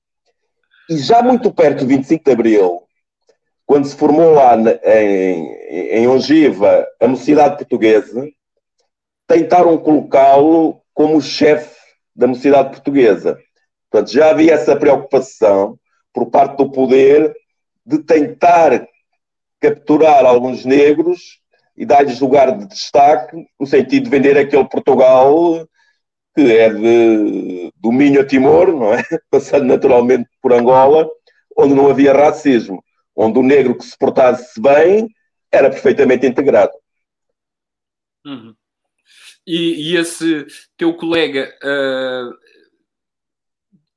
E 0.87 0.97
já 0.97 1.23
muito 1.23 1.51
perto 1.51 1.79
do 1.79 1.87
25 1.87 2.25
de 2.25 2.31
Abril, 2.31 2.83
quando 3.65 3.85
se 3.85 3.95
formou 3.95 4.33
lá 4.33 4.55
em, 4.55 5.55
em 5.71 6.07
Ongiva 6.07 6.85
a 6.99 7.07
Mocidade 7.07 7.57
Portuguesa, 7.57 8.29
tentaram 9.33 9.77
colocá-lo 9.77 10.79
como 10.93 11.21
chefe 11.21 11.75
da 12.15 12.27
mocidade 12.27 12.69
portuguesa. 12.69 13.39
Portanto, 13.89 14.11
já 14.11 14.29
havia 14.29 14.53
essa 14.53 14.75
preocupação 14.75 15.79
por 16.13 16.29
parte 16.29 16.57
do 16.57 16.71
poder 16.71 17.33
de 17.85 17.97
tentar 17.99 18.87
capturar 19.59 20.23
alguns 20.25 20.65
negros 20.65 21.41
e 21.75 21.85
dar-lhes 21.85 22.19
lugar 22.19 22.55
de 22.55 22.67
destaque, 22.67 23.35
no 23.59 23.65
sentido 23.65 24.03
de 24.03 24.09
vender 24.09 24.37
aquele 24.37 24.67
Portugal 24.69 25.67
que 26.35 26.57
é 26.57 26.69
de 26.69 27.71
domínio 27.75 28.21
a 28.21 28.25
Timor, 28.25 28.67
não 28.67 28.93
é? 28.93 29.03
Passando 29.29 29.65
naturalmente 29.65 30.29
por 30.41 30.53
Angola, 30.53 31.07
onde 31.57 31.73
não 31.73 31.89
havia 31.89 32.13
racismo, 32.13 32.83
onde 33.15 33.39
o 33.39 33.43
negro 33.43 33.77
que 33.77 33.85
se 33.85 33.97
portasse 33.97 34.59
bem 34.59 35.07
era 35.51 35.69
perfeitamente 35.69 36.25
integrado. 36.25 36.73
Uhum. 38.25 38.55
E, 39.45 39.91
e 39.91 39.97
esse 39.97 40.45
teu 40.77 40.95
colega, 40.95 41.53
uh, 41.63 42.33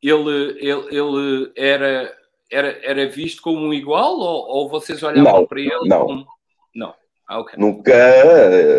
ele, 0.03 0.59
ele, 0.61 0.97
ele 0.97 1.53
era, 1.57 2.17
era, 2.51 2.81
era 2.85 3.09
visto 3.09 3.43
como 3.43 3.61
um 3.61 3.73
igual 3.73 4.19
ou, 4.19 4.49
ou 4.49 4.69
vocês 4.69 5.03
olhavam 5.03 5.41
não, 5.41 5.47
para 5.47 5.61
ele 5.61 5.89
não. 5.89 6.07
como... 6.07 6.27
Não. 6.75 6.95
Ah, 7.29 7.41
okay. 7.41 7.59
Nunca, 7.59 7.93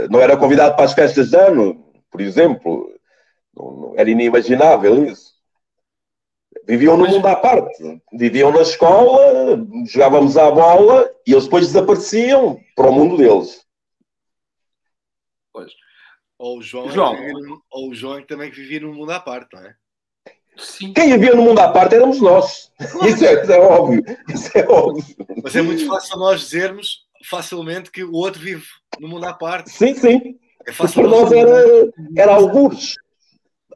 não 0.09 0.21
era 0.21 0.37
convidado 0.37 0.75
para 0.75 0.85
as 0.85 0.93
festas 0.93 1.29
de 1.29 1.37
ano, 1.37 1.85
por 2.09 2.21
exemplo. 2.21 2.93
Não, 3.55 3.71
não, 3.71 3.93
era 3.97 4.09
inimaginável 4.09 5.05
isso. 5.05 5.35
Viviam 6.65 6.97
no 6.97 7.07
mundo 7.07 7.25
à 7.27 7.35
parte. 7.35 8.01
Viviam 8.13 8.51
na 8.51 8.61
escola, 8.61 9.57
jogávamos 9.85 10.37
à 10.37 10.51
bola 10.51 11.09
e 11.25 11.31
eles 11.31 11.45
depois 11.45 11.67
desapareciam 11.67 12.59
para 12.75 12.89
o 12.89 12.93
mundo 12.93 13.17
deles. 13.17 13.65
Pois. 15.53 15.71
Ou 16.39 16.59
o 16.59 16.61
João, 16.61 16.89
João. 16.91 17.15
É 17.15 17.31
ou 17.71 17.89
o 17.89 17.95
João 17.95 18.19
é 18.19 18.21
também 18.21 18.51
vivia 18.51 18.79
num 18.79 18.93
mundo 18.93 19.11
à 19.11 19.19
parte, 19.19 19.55
não 19.55 19.61
é? 19.61 19.75
Sim. 20.57 20.93
Quem 20.93 21.11
vivia 21.11 21.35
no 21.35 21.41
mundo 21.41 21.59
à 21.59 21.69
parte 21.69 21.95
éramos 21.95 22.19
nós. 22.19 22.71
Isso, 22.79 23.25
é, 23.25 23.41
isso, 23.41 23.51
é, 23.51 23.59
óbvio. 23.59 24.03
Isso 24.29 24.57
é 24.57 24.67
óbvio. 24.67 25.03
Mas 25.43 25.55
é 25.55 25.61
muito 25.61 25.85
fácil 25.87 26.17
nós 26.17 26.41
dizermos 26.41 27.05
facilmente 27.23 27.91
que 27.91 28.03
o 28.03 28.13
outro 28.13 28.41
vive 28.41 28.65
no 28.99 29.07
mundo 29.07 29.25
à 29.25 29.33
parte. 29.33 29.69
Sim, 29.69 29.93
sim. 29.93 30.39
É 30.65 30.71
fácil 30.71 31.01
para 31.01 31.09
nós 31.09 31.31
era, 31.31 31.91
era 32.15 32.33
alguns. 32.33 32.95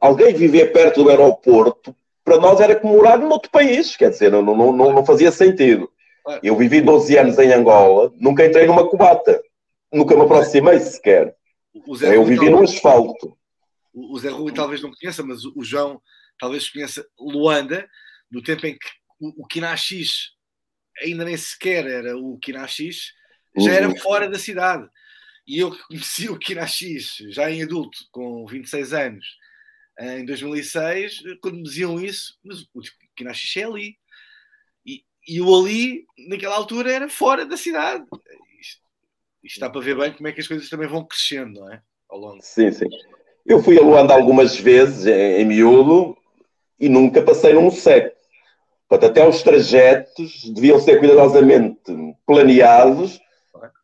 Alguém 0.00 0.34
viver 0.34 0.72
perto 0.72 1.04
do 1.04 1.10
aeroporto, 1.10 1.94
para 2.24 2.38
nós 2.38 2.60
era 2.60 2.74
como 2.74 2.96
morar 2.96 3.18
num 3.18 3.30
outro 3.30 3.50
país. 3.50 3.96
Quer 3.96 4.10
dizer, 4.10 4.30
não, 4.30 4.42
não, 4.42 4.72
não, 4.72 4.92
não 4.92 5.06
fazia 5.06 5.30
sentido. 5.30 5.88
Eu 6.42 6.56
vivi 6.56 6.80
12 6.80 7.16
anos 7.18 7.38
em 7.38 7.52
Angola, 7.52 8.12
nunca 8.20 8.44
entrei 8.44 8.66
numa 8.66 8.88
cubata. 8.88 9.40
Nunca 9.92 10.16
me 10.16 10.22
aproximei 10.22 10.78
sequer. 10.80 11.34
Zé 11.96 12.16
eu 12.16 12.24
vivi 12.24 12.50
no 12.50 12.62
asfalto. 12.62 13.36
O 13.92 14.18
Zé 14.18 14.30
Rui 14.30 14.52
talvez 14.52 14.80
não 14.82 14.92
conheça, 14.92 15.22
mas 15.22 15.44
o 15.44 15.62
João 15.62 16.00
talvez 16.38 16.68
conheça 16.68 17.06
Luanda, 17.18 17.88
no 18.30 18.42
tempo 18.42 18.66
em 18.66 18.76
que 18.76 18.88
o, 19.20 19.44
o 19.44 19.46
ainda 21.00 21.24
nem 21.24 21.36
sequer 21.36 21.86
era 21.86 22.16
o 22.16 22.38
Kinaxis, 22.38 23.12
já 23.56 23.72
era 23.72 23.88
uhum. 23.88 23.96
fora 23.96 24.28
da 24.28 24.38
cidade. 24.38 24.88
E 25.46 25.58
eu 25.58 25.76
conheci 25.88 26.28
o 26.28 26.38
Kinaxis 26.38 27.16
já 27.28 27.50
em 27.50 27.62
adulto, 27.62 27.98
com 28.10 28.46
26 28.46 28.92
anos, 28.92 29.26
em 29.98 30.24
2006, 30.24 31.22
quando 31.40 31.56
me 31.56 31.62
diziam 31.62 32.00
isso, 32.00 32.38
mas 32.42 32.62
o 32.74 32.80
Kinaxis 33.14 33.56
é 33.56 33.64
ali. 33.64 33.96
E, 34.84 35.04
e 35.28 35.40
o 35.40 35.54
ali, 35.54 36.06
naquela 36.28 36.56
altura, 36.56 36.92
era 36.92 37.08
fora 37.08 37.44
da 37.44 37.56
cidade. 37.56 38.04
Isto 39.42 39.56
está 39.56 39.68
para 39.68 39.80
ver 39.80 39.96
bem 39.96 40.12
como 40.12 40.28
é 40.28 40.32
que 40.32 40.40
as 40.40 40.46
coisas 40.46 40.68
também 40.68 40.88
vão 40.88 41.04
crescendo, 41.04 41.60
não 41.60 41.72
é? 41.72 41.82
Ao 42.08 42.18
longo. 42.18 42.38
Sim, 42.42 42.70
sim. 42.70 42.86
Eu 43.44 43.62
fui 43.62 43.76
a 43.76 43.82
Luanda 43.82 44.14
algumas 44.14 44.56
vezes 44.56 45.04
em, 45.06 45.42
em 45.42 45.44
miúdo 45.44 46.16
e 46.78 46.88
nunca 46.88 47.22
passei 47.22 47.52
num 47.52 47.70
seco. 47.70 48.16
Portanto, 48.88 49.10
até 49.10 49.26
os 49.26 49.42
trajetos 49.42 50.44
deviam 50.52 50.78
ser 50.78 50.98
cuidadosamente 50.98 51.80
planeados 52.26 53.18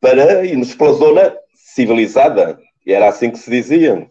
para 0.01 0.45
irmos 0.45 0.75
pela 0.75 0.93
zona 0.93 1.37
civilizada. 1.55 2.59
E 2.87 2.93
era 2.93 3.09
assim 3.09 3.31
que 3.31 3.39
se 3.39 3.51
dizia. 3.51 4.11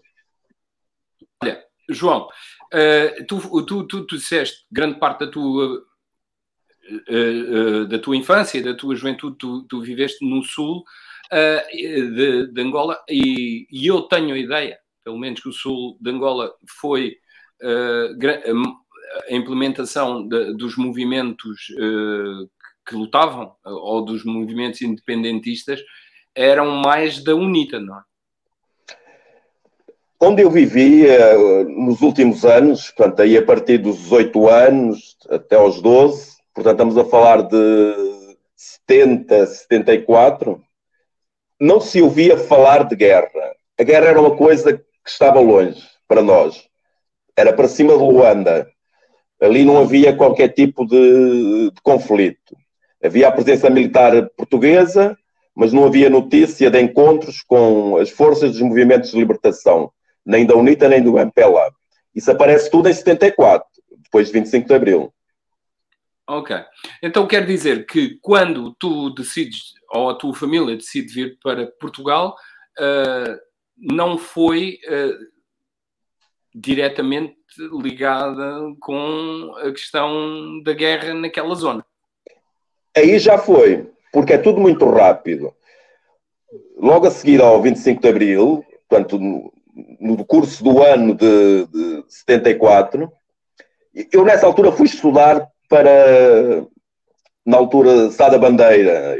Olha, 1.41 1.63
João, 1.89 2.27
uh, 2.73 3.25
tu, 3.25 3.63
tu, 3.63 3.87
tu, 3.87 4.05
tu 4.05 4.17
disseste 4.17 4.65
grande 4.71 4.99
parte 4.99 5.25
da 5.25 5.31
tua, 5.31 5.83
uh, 7.09 7.13
uh, 7.13 7.87
da 7.87 7.99
tua 7.99 8.17
infância, 8.17 8.61
da 8.61 8.75
tua 8.75 8.95
juventude, 8.95 9.37
tu, 9.37 9.63
tu 9.63 9.81
viveste 9.81 10.27
no 10.27 10.43
Sul 10.43 10.83
uh, 11.31 11.75
de, 11.75 12.51
de, 12.51 12.62
Angola, 12.62 13.00
e, 13.10 13.67
e, 13.72 13.88
eu 13.88 14.01
tenho 14.03 14.36
a 14.36 14.38
ideia, 14.38 14.77
pelo 15.03 15.17
menos 15.17 15.41
que 15.41 15.50
o 15.50 15.53
sul 15.53 15.98
de 16.00 16.10
Angola 16.12 16.53
foi 16.79 17.17
uh, 17.62 18.67
a 19.29 19.34
implementação 19.34 20.27
de, 20.27 20.53
dos 20.53 20.77
movimentos 20.77 21.69
uh, 21.72 22.50
que 22.86 22.96
lutavam, 22.96 23.53
ou 23.65 24.03
dos 24.03 24.24
movimentos 24.24 24.81
independentistas, 24.81 25.81
eram 26.34 26.81
mais 26.81 27.24
da 27.24 27.36
UNITA, 27.36 27.79
não 27.79 27.98
é? 27.98 28.01
Onde 30.19 30.41
eu 30.41 30.50
vivia 30.50 31.38
nos 31.67 32.01
últimos 32.01 32.43
anos, 32.43 32.89
portanto, 32.89 33.22
aí 33.22 33.38
a 33.38 33.46
partir 33.46 33.77
dos 33.77 33.98
18 33.98 34.50
anos 34.50 35.15
até 35.29 35.55
aos 35.55 35.79
12, 35.79 36.38
portanto 36.55 36.74
estamos 36.74 36.98
a 36.98 37.05
falar 37.05 37.43
de 37.43 38.17
70, 38.55 39.46
74, 39.46 40.60
não 41.59 41.79
se 41.79 42.01
ouvia 42.01 42.37
falar 42.37 42.83
de 42.83 42.95
guerra. 42.95 43.55
A 43.79 43.83
guerra 43.83 44.07
era 44.07 44.21
uma 44.21 44.35
coisa 44.35 44.73
que 44.73 44.83
estava 45.05 45.39
longe 45.39 45.81
para 46.07 46.21
nós. 46.21 46.63
Era 47.35 47.53
para 47.53 47.67
cima 47.67 47.93
de 47.93 47.99
Luanda. 47.99 48.67
Ali 49.39 49.63
não 49.63 49.77
havia 49.77 50.15
qualquer 50.15 50.49
tipo 50.49 50.85
de, 50.85 51.71
de 51.71 51.81
conflito. 51.83 52.55
Havia 53.03 53.27
a 53.27 53.31
presença 53.31 53.69
militar 53.69 54.29
portuguesa, 54.35 55.15
mas 55.55 55.71
não 55.71 55.85
havia 55.85 56.09
notícia 56.09 56.69
de 56.69 56.81
encontros 56.81 57.41
com 57.43 57.97
as 57.97 58.09
forças 58.09 58.51
dos 58.51 58.61
movimentos 58.61 59.11
de 59.11 59.17
libertação, 59.17 59.91
nem 60.25 60.45
da 60.45 60.55
UNITA 60.55 60.89
nem 60.89 61.01
do 61.01 61.19
MPLA. 61.19 61.71
Isso 62.15 62.31
aparece 62.31 62.69
tudo 62.71 62.89
em 62.89 62.93
74, 62.93 63.67
depois 64.03 64.27
de 64.27 64.33
25 64.33 64.67
de 64.67 64.73
Abril. 64.73 65.13
Ok. 66.27 66.55
Então 67.01 67.25
quer 67.25 67.46
dizer 67.46 67.86
que 67.86 68.19
quando 68.22 68.75
tu 68.77 69.10
decides, 69.12 69.74
ou 69.89 70.10
a 70.10 70.15
tua 70.15 70.34
família 70.34 70.75
decide 70.75 71.13
vir 71.13 71.39
para 71.41 71.67
Portugal, 71.79 72.36
uh, 72.77 73.39
não 73.77 74.17
foi 74.17 74.79
uh, 74.88 75.17
diretamente 76.53 77.38
ligada 77.81 78.60
com 78.81 79.53
a 79.57 79.72
questão 79.72 80.62
da 80.63 80.74
guerra 80.74 81.13
naquela 81.13 81.55
zona. 81.55 81.86
Aí 82.96 83.17
já 83.19 83.38
foi, 83.38 83.89
porque 84.12 84.34
é 84.34 84.38
tudo 84.38 84.60
muito 84.60 84.86
rápido. 84.89 85.53
Logo 86.77 87.07
a 87.07 87.12
seguir 87.12 87.41
ao 87.41 87.62
25 87.62 88.01
de 88.01 88.10
Abril, 88.10 88.65
portanto, 88.89 89.17
no, 90.00 90.25
curso 90.25 90.63
do 90.63 90.81
ano 90.81 91.13
de, 91.13 91.67
de 91.67 92.03
74, 92.07 93.12
eu 94.12 94.25
nessa 94.25 94.46
altura 94.46 94.72
fui 94.72 94.88
estudar 94.88 95.48
para, 95.67 96.65
na 97.45 97.57
altura, 97.57 98.12
Sá 98.12 98.29
da 98.29 98.38
Bandeira, 98.38 99.17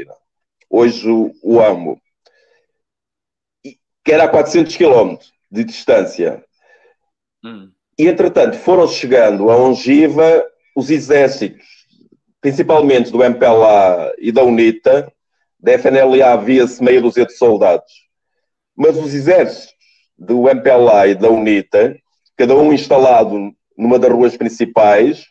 hoje 0.68 1.08
o 1.42 1.60
amo, 1.60 2.00
que 3.62 4.12
era 4.12 4.24
a 4.24 4.28
400 4.28 4.76
km 4.76 5.16
de 5.50 5.64
distância. 5.64 6.44
Hum. 7.44 7.70
E, 7.98 8.06
entretanto, 8.06 8.56
foram 8.56 8.86
chegando 8.86 9.50
a 9.50 9.56
Ongiva 9.56 10.44
os 10.74 10.90
exércitos, 10.90 11.66
principalmente 12.40 13.10
do 13.10 13.22
MPLA 13.22 14.14
e 14.18 14.30
da 14.30 14.44
UNITA, 14.44 15.12
da 15.58 15.72
FNLA 15.72 16.32
havia-se 16.32 16.82
meia 16.82 17.02
dúzia 17.02 17.26
de 17.26 17.32
soldados. 17.32 17.92
Mas 18.76 18.96
os 18.96 19.12
exércitos 19.12 19.74
do 20.16 20.48
MPLA 20.48 21.08
e 21.08 21.14
da 21.16 21.28
UNITA, 21.28 21.98
cada 22.36 22.54
um 22.54 22.72
instalado 22.72 23.52
numa 23.76 23.98
das 23.98 24.12
ruas 24.12 24.36
principais, 24.36 25.26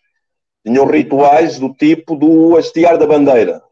tinham 0.67 0.86
rituais 0.86 1.57
do 1.57 1.74
tipo 1.74 2.13
do 2.13 2.57
hastear 2.57 2.97
da 2.97 3.07
bandeira. 3.07 3.63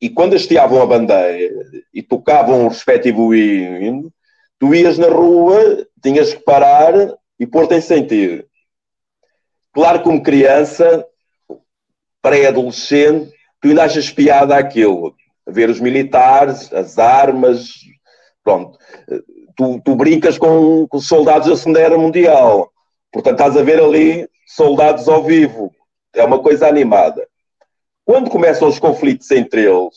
E 0.00 0.08
quando 0.08 0.34
hasteavam 0.34 0.80
a 0.80 0.86
bandeira 0.86 1.62
e 1.92 2.02
tocavam 2.02 2.64
o 2.64 2.68
respectivo 2.68 3.34
hino, 3.34 4.10
tu 4.58 4.74
ias 4.74 4.96
na 4.96 5.08
rua, 5.08 5.86
tinhas 6.02 6.32
que 6.32 6.42
parar 6.42 6.94
e 7.38 7.46
pôr-te 7.46 7.74
em 7.74 7.82
sentido. 7.82 8.46
Claro, 9.74 10.02
como 10.02 10.22
criança, 10.22 11.06
pré-adolescente, 12.22 13.30
tu 13.60 13.68
ainda 13.68 13.84
achas 13.84 14.10
piada 14.10 14.56
aquilo. 14.56 15.14
Ver 15.46 15.68
os 15.68 15.80
militares, 15.80 16.72
as 16.72 16.98
armas, 16.98 17.74
pronto. 18.42 18.78
Tu, 19.54 19.80
tu 19.84 19.94
brincas 19.96 20.38
com, 20.38 20.86
com 20.88 20.96
os 20.96 21.06
soldados 21.06 21.46
da 21.46 21.56
Segunda 21.56 21.80
Guerra 21.80 21.98
Mundial. 21.98 22.72
Portanto, 23.12 23.34
estás 23.34 23.56
a 23.56 23.62
ver 23.62 23.82
ali 23.82 24.26
soldados 24.46 25.08
ao 25.08 25.24
vivo. 25.24 25.74
É 26.14 26.24
uma 26.24 26.40
coisa 26.40 26.68
animada. 26.68 27.28
Quando 28.04 28.30
começam 28.30 28.68
os 28.68 28.78
conflitos 28.78 29.30
entre 29.32 29.64
eles, 29.64 29.96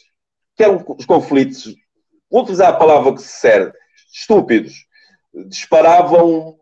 que 0.57 0.63
eram 0.63 0.83
os 0.97 1.05
conflitos, 1.05 1.75
vou 2.29 2.41
utilizar 2.41 2.69
a 2.69 2.77
palavra 2.77 3.13
que 3.13 3.21
se 3.21 3.39
serve, 3.39 3.71
estúpidos, 4.11 4.73
disparavam 5.47 6.57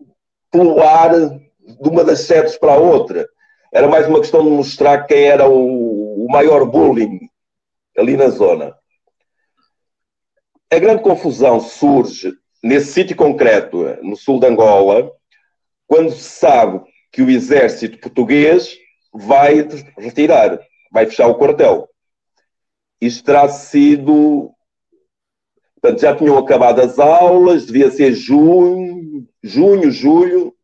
pelo 0.52 0.82
ar 0.82 1.12
de 1.12 1.90
uma 1.90 2.04
das 2.04 2.22
sedes 2.22 2.58
para 2.58 2.74
a 2.74 2.78
outra. 2.78 3.28
Era 3.74 3.88
mais 3.88 4.08
uma 4.08 4.20
questão 4.20 4.44
de 4.44 4.50
mostrar 4.50 5.06
quem 5.06 5.24
era 5.24 5.48
o, 5.48 6.26
o 6.26 6.28
maior 6.30 6.66
bullying 6.66 7.20
ali 7.98 8.18
na 8.18 8.30
zona. 8.30 8.76
A 10.70 10.80
grande 10.80 11.02
confusão 11.02 11.62
surge 11.62 12.34
nesse 12.62 12.92
sítio 12.92 13.16
concreto, 13.16 13.84
no 14.02 14.18
sul 14.18 14.40
de 14.40 14.48
Angola, 14.48 15.12
quando 15.88 16.12
se 16.12 16.24
sabe 16.24 16.82
que 17.12 17.22
o 17.22 17.30
exército 17.30 18.00
português 18.00 18.78
vai 19.14 19.68
retirar, 19.98 20.60
vai 20.92 21.06
fechar 21.06 21.28
o 21.28 21.36
quartel. 21.36 21.88
Isto 23.02 23.24
terá 23.24 23.48
sido. 23.50 24.52
Portanto, 25.80 26.02
já 26.02 26.16
tinham 26.16 26.38
acabado 26.38 26.82
as 26.82 26.98
aulas, 26.98 27.66
devia 27.66 27.92
ser 27.92 28.14
junho, 28.14 29.28
junho, 29.44 29.92
julho 29.92 30.56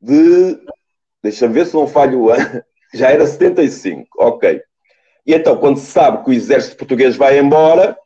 de. 0.00 0.58
Deixa-me 1.22 1.54
ver 1.54 1.66
se 1.66 1.74
não 1.74 1.86
falho 1.86 2.20
o 2.20 2.30
ano. 2.30 2.62
Já 2.94 3.10
era 3.10 3.26
75, 3.26 4.08
ok. 4.16 4.62
E 5.26 5.34
então, 5.34 5.58
quando 5.58 5.78
se 5.78 5.86
sabe 5.86 6.22
que 6.22 6.30
o 6.30 6.32
exército 6.32 6.76
português 6.76 7.16
vai 7.16 7.38
embora, 7.38 7.98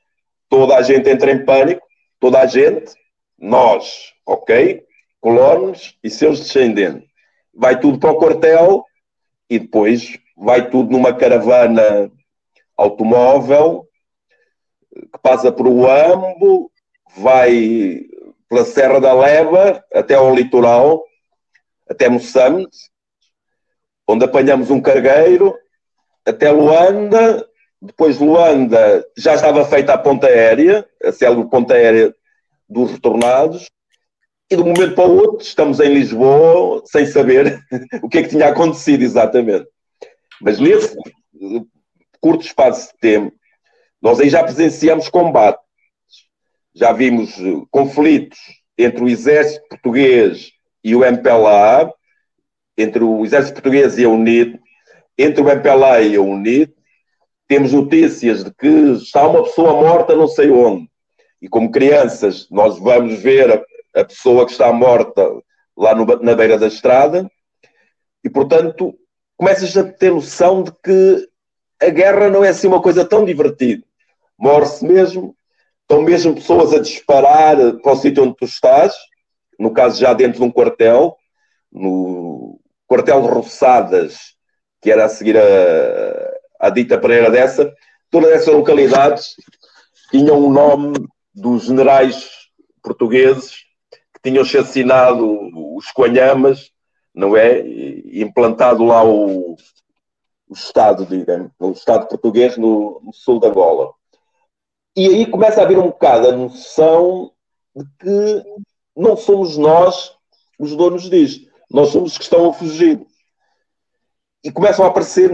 toda 0.48 0.74
a 0.74 0.82
gente 0.82 1.08
entra 1.08 1.30
em 1.30 1.44
pânico, 1.44 1.86
toda 2.18 2.40
a 2.40 2.46
gente, 2.46 2.94
nós, 3.38 4.14
ok? 4.26 4.82
Colonos 5.20 5.98
e 6.02 6.08
seus 6.08 6.40
descendentes 6.40 7.09
vai 7.60 7.78
tudo 7.78 7.98
para 7.98 8.10
o 8.10 8.16
quartel 8.16 8.86
e 9.50 9.58
depois 9.58 10.18
vai 10.34 10.70
tudo 10.70 10.92
numa 10.92 11.12
caravana 11.12 12.10
automóvel 12.74 13.86
que 14.90 15.18
passa 15.22 15.52
por 15.52 15.66
o 15.66 15.86
Ambo, 15.86 16.72
vai 17.18 18.00
pela 18.48 18.64
Serra 18.64 18.98
da 18.98 19.12
Leva 19.12 19.84
até 19.92 20.14
ao 20.14 20.34
litoral, 20.34 21.04
até 21.88 22.08
Moçambique, 22.08 22.78
onde 24.08 24.24
apanhamos 24.24 24.70
um 24.70 24.80
cargueiro, 24.80 25.54
até 26.24 26.50
Luanda, 26.50 27.46
depois 27.80 28.18
de 28.18 28.24
Luanda 28.24 29.06
já 29.18 29.34
estava 29.34 29.66
feita 29.66 29.92
a 29.92 29.98
ponta 29.98 30.26
aérea, 30.26 30.88
a 31.04 31.12
célebre 31.12 31.50
ponta 31.50 31.74
aérea 31.74 32.14
dos 32.66 32.90
retornados, 32.90 33.70
e 34.50 34.56
de 34.56 34.62
um 34.62 34.66
momento 34.66 34.94
para 34.96 35.08
o 35.08 35.16
outro 35.16 35.46
estamos 35.46 35.78
em 35.78 35.94
Lisboa 35.94 36.82
sem 36.84 37.06
saber 37.06 37.60
o 38.02 38.08
que 38.08 38.18
é 38.18 38.22
que 38.22 38.30
tinha 38.30 38.48
acontecido 38.48 39.02
exatamente. 39.02 39.66
Mas 40.42 40.58
nesse 40.58 40.96
curto 42.20 42.44
espaço 42.44 42.92
de 42.92 42.98
tempo, 42.98 43.32
nós 44.02 44.18
aí 44.18 44.28
já 44.28 44.42
presenciamos 44.42 45.08
combates, 45.08 45.62
já 46.74 46.92
vimos 46.92 47.38
eh, 47.38 47.62
conflitos 47.70 48.38
entre 48.76 49.04
o 49.04 49.08
exército 49.08 49.68
português 49.68 50.50
e 50.82 50.96
o 50.96 51.04
MPLA, 51.04 51.92
entre 52.76 53.04
o 53.04 53.24
exército 53.24 53.54
português 53.54 53.98
e 53.98 54.04
a 54.04 54.08
UNIT, 54.08 54.58
entre 55.16 55.42
o 55.42 55.48
MPLA 55.48 56.00
e 56.00 56.16
a 56.16 56.20
UNIT, 56.20 56.74
temos 57.46 57.72
notícias 57.72 58.42
de 58.42 58.52
que 58.54 58.66
está 58.66 59.28
uma 59.28 59.42
pessoa 59.42 59.74
morta 59.74 60.16
não 60.16 60.26
sei 60.26 60.50
onde. 60.50 60.88
E 61.42 61.48
como 61.48 61.70
crianças, 61.70 62.48
nós 62.50 62.78
vamos 62.78 63.20
ver 63.20 63.62
a 63.94 64.04
pessoa 64.04 64.46
que 64.46 64.52
está 64.52 64.72
morta 64.72 65.26
lá 65.76 65.94
no, 65.94 66.04
na 66.22 66.34
beira 66.34 66.58
da 66.58 66.66
estrada, 66.66 67.30
e 68.22 68.28
portanto 68.28 68.94
começas 69.36 69.74
a 69.76 69.84
ter 69.84 70.10
noção 70.10 70.62
de 70.62 70.72
que 70.84 71.28
a 71.80 71.88
guerra 71.88 72.28
não 72.28 72.44
é 72.44 72.50
assim 72.50 72.66
uma 72.66 72.82
coisa 72.82 73.04
tão 73.04 73.24
divertida. 73.24 73.82
Morre-se 74.38 74.84
mesmo, 74.84 75.34
estão 75.80 76.02
mesmo 76.02 76.34
pessoas 76.34 76.74
a 76.74 76.78
disparar 76.78 77.56
para 77.82 77.92
o 77.92 77.96
sítio 77.96 78.22
onde 78.22 78.36
tu 78.36 78.44
estás, 78.44 78.94
no 79.58 79.72
caso 79.72 79.98
já 79.98 80.12
dentro 80.12 80.40
de 80.40 80.44
um 80.44 80.50
quartel, 80.50 81.16
no 81.72 82.60
quartel 82.86 83.22
de 83.22 83.28
Roçadas, 83.28 84.34
que 84.80 84.90
era 84.90 85.06
a 85.06 85.08
seguir 85.08 85.38
a, 85.38 86.66
a 86.66 86.70
dita 86.70 86.98
Pereira 86.98 87.30
dessa, 87.30 87.72
todas 88.10 88.30
essas 88.32 88.54
localidades 88.54 89.36
tinham 90.10 90.38
o 90.38 90.52
nome 90.52 90.92
dos 91.34 91.64
generais 91.64 92.28
portugueses 92.82 93.69
tinham 94.22 94.42
assassinado 94.42 95.76
os 95.76 95.90
Coanhamas, 95.90 96.70
não 97.14 97.36
é? 97.36 97.60
E 97.60 98.22
implantado 98.22 98.84
lá 98.84 99.04
o, 99.04 99.56
o 100.48 100.54
Estado, 100.54 101.06
digamos, 101.06 101.50
o 101.58 101.70
Estado 101.72 102.08
português 102.08 102.56
no, 102.56 103.00
no, 103.02 103.12
sul 103.12 103.40
da 103.40 103.48
Angola. 103.48 103.92
E 104.96 105.06
aí 105.06 105.26
começa 105.26 105.60
a 105.60 105.64
haver 105.64 105.78
um 105.78 105.88
bocado 105.88 106.28
a 106.28 106.32
noção 106.32 107.32
de 107.74 107.84
que 107.98 108.44
não 108.96 109.16
somos 109.16 109.56
nós 109.56 110.14
os 110.58 110.76
donos 110.76 111.08
disto, 111.08 111.50
nós 111.70 111.88
somos 111.88 112.12
os 112.12 112.18
que 112.18 112.24
estão 112.24 112.50
a 112.50 112.52
fugir. 112.52 113.00
E 114.44 114.50
começam 114.50 114.84
a 114.84 114.88
aparecer 114.88 115.30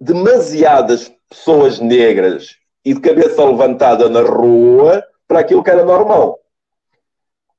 demasiadas 0.00 1.12
pessoas 1.28 1.78
negras 1.78 2.56
e 2.84 2.94
de 2.94 3.00
cabeça 3.00 3.44
levantada 3.44 4.08
na 4.08 4.22
rua 4.22 5.04
para 5.26 5.40
aquilo 5.40 5.62
que 5.62 5.70
era 5.70 5.84
normal 5.84 6.40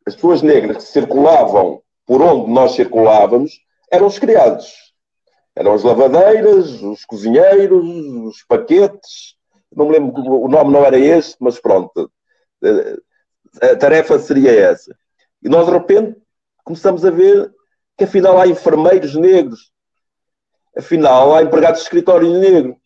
as 0.06 0.16
pessoas 0.16 0.42
negras 0.42 0.78
que 0.78 0.92
circulavam 0.92 1.82
por 2.06 2.22
onde 2.22 2.52
nós 2.52 2.72
circulávamos 2.72 3.60
eram 3.92 4.08
os 4.08 4.18
criados. 4.18 4.94
Eram 5.56 5.74
as 5.74 5.84
lavadeiras, 5.84 6.82
os 6.82 7.06
cozinheiros, 7.06 7.86
os 7.86 8.44
paquetes. 8.44 9.36
Não 9.76 9.86
me 9.86 9.94
lembro, 9.94 10.22
o 10.22 10.48
nome 10.48 10.72
não 10.72 10.86
era 10.86 10.98
este, 10.98 11.36
mas 11.40 11.60
pronto. 11.60 12.12
A 13.62 13.76
tarefa 13.76 14.18
seria 14.20 14.52
essa. 14.52 14.96
E 15.44 15.50
nós, 15.50 15.66
de 15.66 15.72
repente, 15.72 16.18
começamos 16.64 17.06
a 17.06 17.12
ver 17.12 17.52
que 17.98 18.04
afinal 18.06 18.40
há 18.40 18.48
enfermeiros 18.48 19.16
negros, 19.16 19.72
afinal 20.78 21.36
há 21.36 21.44
empregados 21.44 21.80
de 21.80 21.84
escritório 21.84 22.30
negro. 22.40 22.78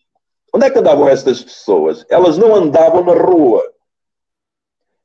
Onde 0.54 0.66
é 0.66 0.70
que 0.70 0.80
andavam 0.80 1.08
estas 1.08 1.44
pessoas? 1.44 2.06
Elas 2.10 2.38
não 2.38 2.56
andavam 2.56 3.04
na 3.04 3.14
rua. 3.14 3.73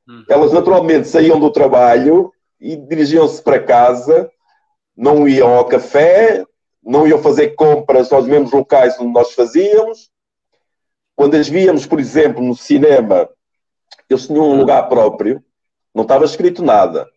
Hum. 0.09 0.23
Elas 0.27 0.51
naturalmente 0.51 1.07
saíam 1.07 1.39
do 1.39 1.51
trabalho 1.51 2.33
e 2.59 2.75
dirigiam-se 2.75 3.43
para 3.43 3.61
casa, 3.61 4.31
não 4.97 5.27
iam 5.27 5.55
ao 5.55 5.65
café, 5.65 6.43
não 6.83 7.07
iam 7.07 7.21
fazer 7.21 7.49
compras 7.49 8.11
aos 8.11 8.25
mesmos 8.25 8.51
locais 8.51 8.99
onde 8.99 9.13
nós 9.13 9.33
fazíamos. 9.33 10.09
Quando 11.15 11.35
as 11.35 11.47
víamos, 11.47 11.85
por 11.85 11.99
exemplo, 11.99 12.43
no 12.43 12.55
cinema, 12.55 13.29
eles 14.09 14.25
tinham 14.25 14.49
um 14.49 14.57
lugar 14.57 14.89
próprio, 14.89 15.43
não 15.93 16.01
estava 16.01 16.25
escrito 16.25 16.63
nada, 16.63 17.07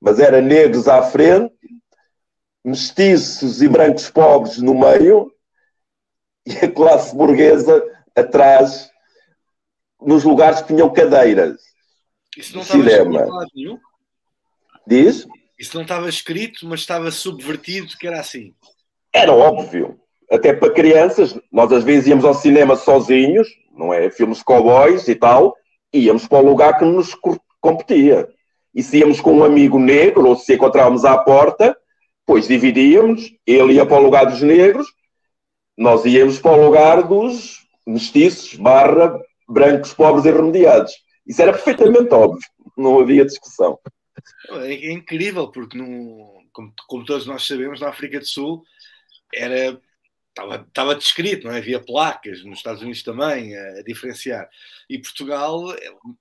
mas 0.00 0.18
era 0.18 0.40
negros 0.40 0.88
à 0.88 1.02
frente, 1.02 1.54
mestiços 2.64 3.60
e 3.60 3.68
brancos 3.68 4.08
pobres 4.10 4.56
no 4.58 4.74
meio, 4.74 5.30
e 6.46 6.64
a 6.64 6.70
classe 6.70 7.14
burguesa 7.14 7.84
atrás, 8.16 8.90
nos 10.00 10.24
lugares 10.24 10.62
que 10.62 10.68
tinham 10.68 10.90
cadeiras. 10.90 11.67
Isso 12.38 12.54
não 12.54 12.62
estava 12.62 12.82
cinema. 12.84 13.46
nenhum? 13.52 13.78
Diz? 14.86 15.26
Isso 15.58 15.74
não 15.74 15.82
estava 15.82 16.08
escrito, 16.08 16.64
mas 16.68 16.80
estava 16.80 17.10
subvertido 17.10 17.96
que 17.98 18.06
era 18.06 18.20
assim. 18.20 18.54
Era 19.12 19.32
óbvio. 19.32 19.98
Até 20.30 20.52
para 20.52 20.72
crianças, 20.72 21.36
nós 21.50 21.72
às 21.72 21.82
vezes 21.82 22.06
íamos 22.06 22.24
ao 22.24 22.34
cinema 22.34 22.76
sozinhos, 22.76 23.48
não 23.76 23.92
é? 23.92 24.08
Filmes 24.08 24.40
cowboys 24.40 25.08
e 25.08 25.16
tal, 25.16 25.56
íamos 25.92 26.28
para 26.28 26.38
o 26.38 26.48
lugar 26.48 26.78
que 26.78 26.84
nos 26.84 27.12
competia. 27.60 28.28
E 28.72 28.84
se 28.84 28.98
íamos 28.98 29.20
com 29.20 29.38
um 29.38 29.44
amigo 29.44 29.78
negro, 29.78 30.28
ou 30.28 30.36
se 30.36 30.54
encontrávamos 30.54 31.04
à 31.04 31.18
porta, 31.18 31.76
pois 32.24 32.46
dividíamos, 32.46 33.32
ele 33.44 33.74
ia 33.74 33.86
para 33.86 33.98
o 33.98 34.02
lugar 34.02 34.26
dos 34.26 34.42
negros, 34.42 34.86
nós 35.76 36.04
íamos 36.04 36.38
para 36.38 36.52
o 36.52 36.64
lugar 36.64 37.02
dos 37.02 37.66
mestiços, 37.84 38.54
barra, 38.54 39.18
brancos, 39.48 39.92
pobres 39.92 40.24
e 40.24 40.30
remediados. 40.30 41.07
Isso 41.28 41.42
era 41.42 41.52
perfeitamente 41.52 42.12
óbvio, 42.12 42.48
não 42.76 42.98
havia 42.98 43.24
discussão. 43.24 43.78
É, 44.50 44.72
é 44.72 44.92
incrível, 44.92 45.48
porque 45.48 45.76
no, 45.76 46.42
como, 46.52 46.72
como, 46.86 47.04
todos 47.04 47.26
nós 47.26 47.46
sabemos, 47.46 47.80
na 47.80 47.90
África 47.90 48.18
do 48.18 48.26
Sul 48.26 48.62
era 49.34 49.78
estava, 50.38 50.64
estava 50.66 50.94
descrito, 50.94 51.46
não 51.46 51.54
é? 51.54 51.58
havia 51.58 51.80
placas, 51.80 52.44
nos 52.44 52.58
Estados 52.58 52.82
Unidos 52.82 53.02
também, 53.02 53.56
a, 53.56 53.78
a, 53.78 53.82
diferenciar. 53.82 54.48
E 54.88 54.98
Portugal, 54.98 55.62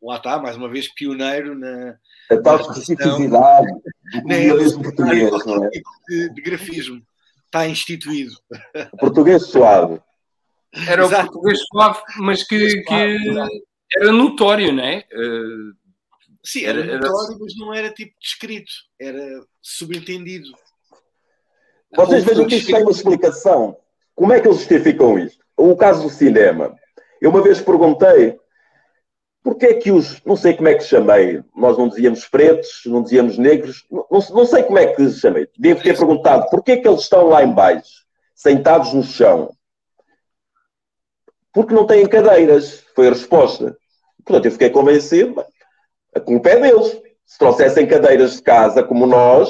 lá 0.01 0.17
está, 0.17 0.39
mais 0.39 0.57
uma 0.57 0.69
vez, 0.69 0.93
pioneiro 0.93 1.57
na. 1.57 1.97
A 2.29 2.37
tal 2.41 2.59
especificidade 2.59 3.67
do 4.13 4.21
colonialismo 4.21 4.83
português, 4.83 5.45
não 5.45 5.63
é? 5.63 5.69
Tipo 5.69 5.89
de, 6.09 6.33
de 6.33 6.41
grafismo 6.41 7.01
está 7.45 7.67
instituído. 7.67 8.33
O 8.91 8.97
português 8.97 9.43
suave. 9.45 10.01
Era 10.87 11.05
Exato. 11.05 11.29
o 11.29 11.31
português 11.31 11.59
suave, 11.71 11.99
mas 12.17 12.43
que, 12.43 12.81
que 12.81 12.93
era 13.95 14.11
notório, 14.11 14.73
não 14.73 14.83
é? 14.83 15.05
Uh, 15.13 15.75
Sim, 16.43 16.65
era, 16.65 16.79
era 16.79 16.99
notório, 16.99 17.31
era... 17.31 17.39
mas 17.39 17.55
não 17.57 17.73
era 17.73 17.89
tipo 17.91 18.13
descrito, 18.19 18.71
era 18.99 19.43
subentendido. 19.61 20.49
Vocês 21.95 22.23
vejam 22.23 22.47
que 22.47 22.55
isto 22.55 22.71
tem 22.71 22.81
uma 22.81 22.91
explicação. 22.91 23.77
Como 24.15 24.33
é 24.33 24.39
que 24.39 24.47
eles 24.47 24.59
justificam 24.59 25.17
isto? 25.19 25.43
O 25.55 25.75
caso 25.75 26.03
do 26.03 26.09
cinema. 26.09 26.75
Eu 27.21 27.29
uma 27.29 27.41
vez 27.41 27.61
perguntei 27.61 28.37
porque 29.47 29.65
é 29.65 29.73
que 29.75 29.91
os. 29.91 30.21
Não 30.25 30.35
sei 30.35 30.55
como 30.55 30.67
é 30.67 30.75
que 30.75 30.83
chamei. 30.83 31.41
Nós 31.55 31.77
não 31.77 31.87
dizíamos 31.87 32.27
pretos, 32.27 32.81
não 32.85 33.01
dizíamos 33.01 33.37
negros. 33.37 33.85
Não, 33.89 34.05
não 34.09 34.45
sei 34.45 34.63
como 34.63 34.77
é 34.77 34.87
que 34.87 35.09
chamei. 35.11 35.47
Devo 35.57 35.81
ter 35.81 35.97
perguntado 35.97 36.49
porquê 36.49 36.73
é 36.73 36.77
que 36.77 36.87
eles 36.87 37.01
estão 37.01 37.27
lá 37.27 37.43
embaixo, 37.43 38.05
sentados 38.35 38.93
no 38.93 39.03
chão. 39.03 39.55
Porque 41.57 41.73
não 41.73 41.87
têm 41.87 42.07
cadeiras. 42.07 42.83
Foi 42.95 43.07
a 43.07 43.11
resposta. 43.11 43.77
Portanto, 44.23 44.45
eu 44.45 44.51
fiquei 44.51 44.69
convencido. 44.69 45.43
A 46.15 46.19
culpa 46.19 46.49
é 46.49 46.59
deles. 46.59 47.01
Se 47.25 47.37
trouxessem 47.37 47.87
cadeiras 47.87 48.37
de 48.37 48.41
casa 48.41 48.83
como 48.83 49.05
nós, 49.05 49.49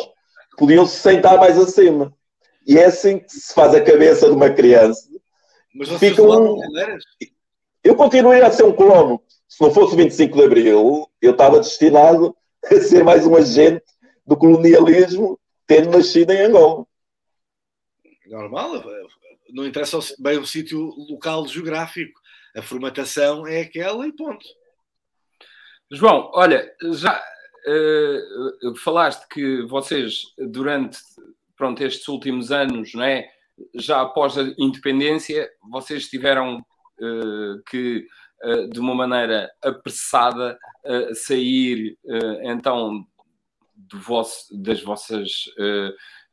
podiam 0.57 0.85
se 0.85 0.99
sentar 0.99 1.37
mais 1.37 1.59
acima. 1.59 2.13
E 2.65 2.77
é 2.77 2.85
assim 2.85 3.19
que 3.19 3.31
se 3.31 3.53
faz 3.53 3.75
a 3.75 3.81
cabeça 3.81 4.27
de 4.27 4.33
uma 4.33 4.49
criança. 4.49 5.07
Mas 5.75 5.89
vocês 5.89 6.11
Fica 6.11 6.23
um... 6.23 6.59
cadeiras? 6.59 7.03
Eu 7.83 7.95
continuaria 7.95 8.47
a 8.47 8.51
ser 8.51 8.63
um 8.63 8.73
colono 8.73 9.21
se 9.47 9.61
não 9.61 9.73
fosse 9.73 9.93
o 9.93 9.97
25 9.97 10.37
de 10.37 10.43
Abril, 10.43 11.09
eu 11.21 11.31
estava 11.31 11.59
destinado 11.59 12.35
a 12.65 12.75
ser 12.81 13.03
mais 13.03 13.25
um 13.25 13.35
agente 13.35 13.83
do 14.25 14.35
colonialismo, 14.35 15.39
tendo 15.65 15.89
nascido 15.89 16.31
em 16.31 16.41
Angola. 16.41 16.85
Normal, 18.27 18.83
não 19.49 19.65
interessa 19.65 19.99
bem 20.19 20.37
o 20.37 20.45
sítio 20.45 20.79
local 21.09 21.47
geográfico. 21.47 22.19
A 22.55 22.61
formatação 22.61 23.45
é 23.45 23.61
aquela 23.61 24.07
e 24.07 24.11
ponto. 24.11 24.45
João, 25.91 26.31
olha, 26.33 26.69
já 26.93 27.21
uh, 27.67 28.75
falaste 28.77 29.27
que 29.29 29.61
vocês, 29.63 30.21
durante 30.37 30.97
pronto, 31.55 31.81
estes 31.83 32.07
últimos 32.07 32.51
anos, 32.51 32.93
não 32.93 33.03
é? 33.03 33.29
já 33.75 34.01
após 34.01 34.37
a 34.37 34.43
independência, 34.57 35.49
vocês 35.69 36.07
tiveram 36.07 36.59
uh, 36.59 37.63
que 37.69 38.05
eh, 38.43 38.67
de 38.67 38.79
uma 38.79 38.93
maneira 38.93 39.51
apressada 39.63 40.57
uh, 40.85 41.15
sair 41.15 41.97
uh, 42.05 42.51
então 42.51 43.03
vosso, 43.93 44.45
das 44.61 44.81
vossas 44.81 45.45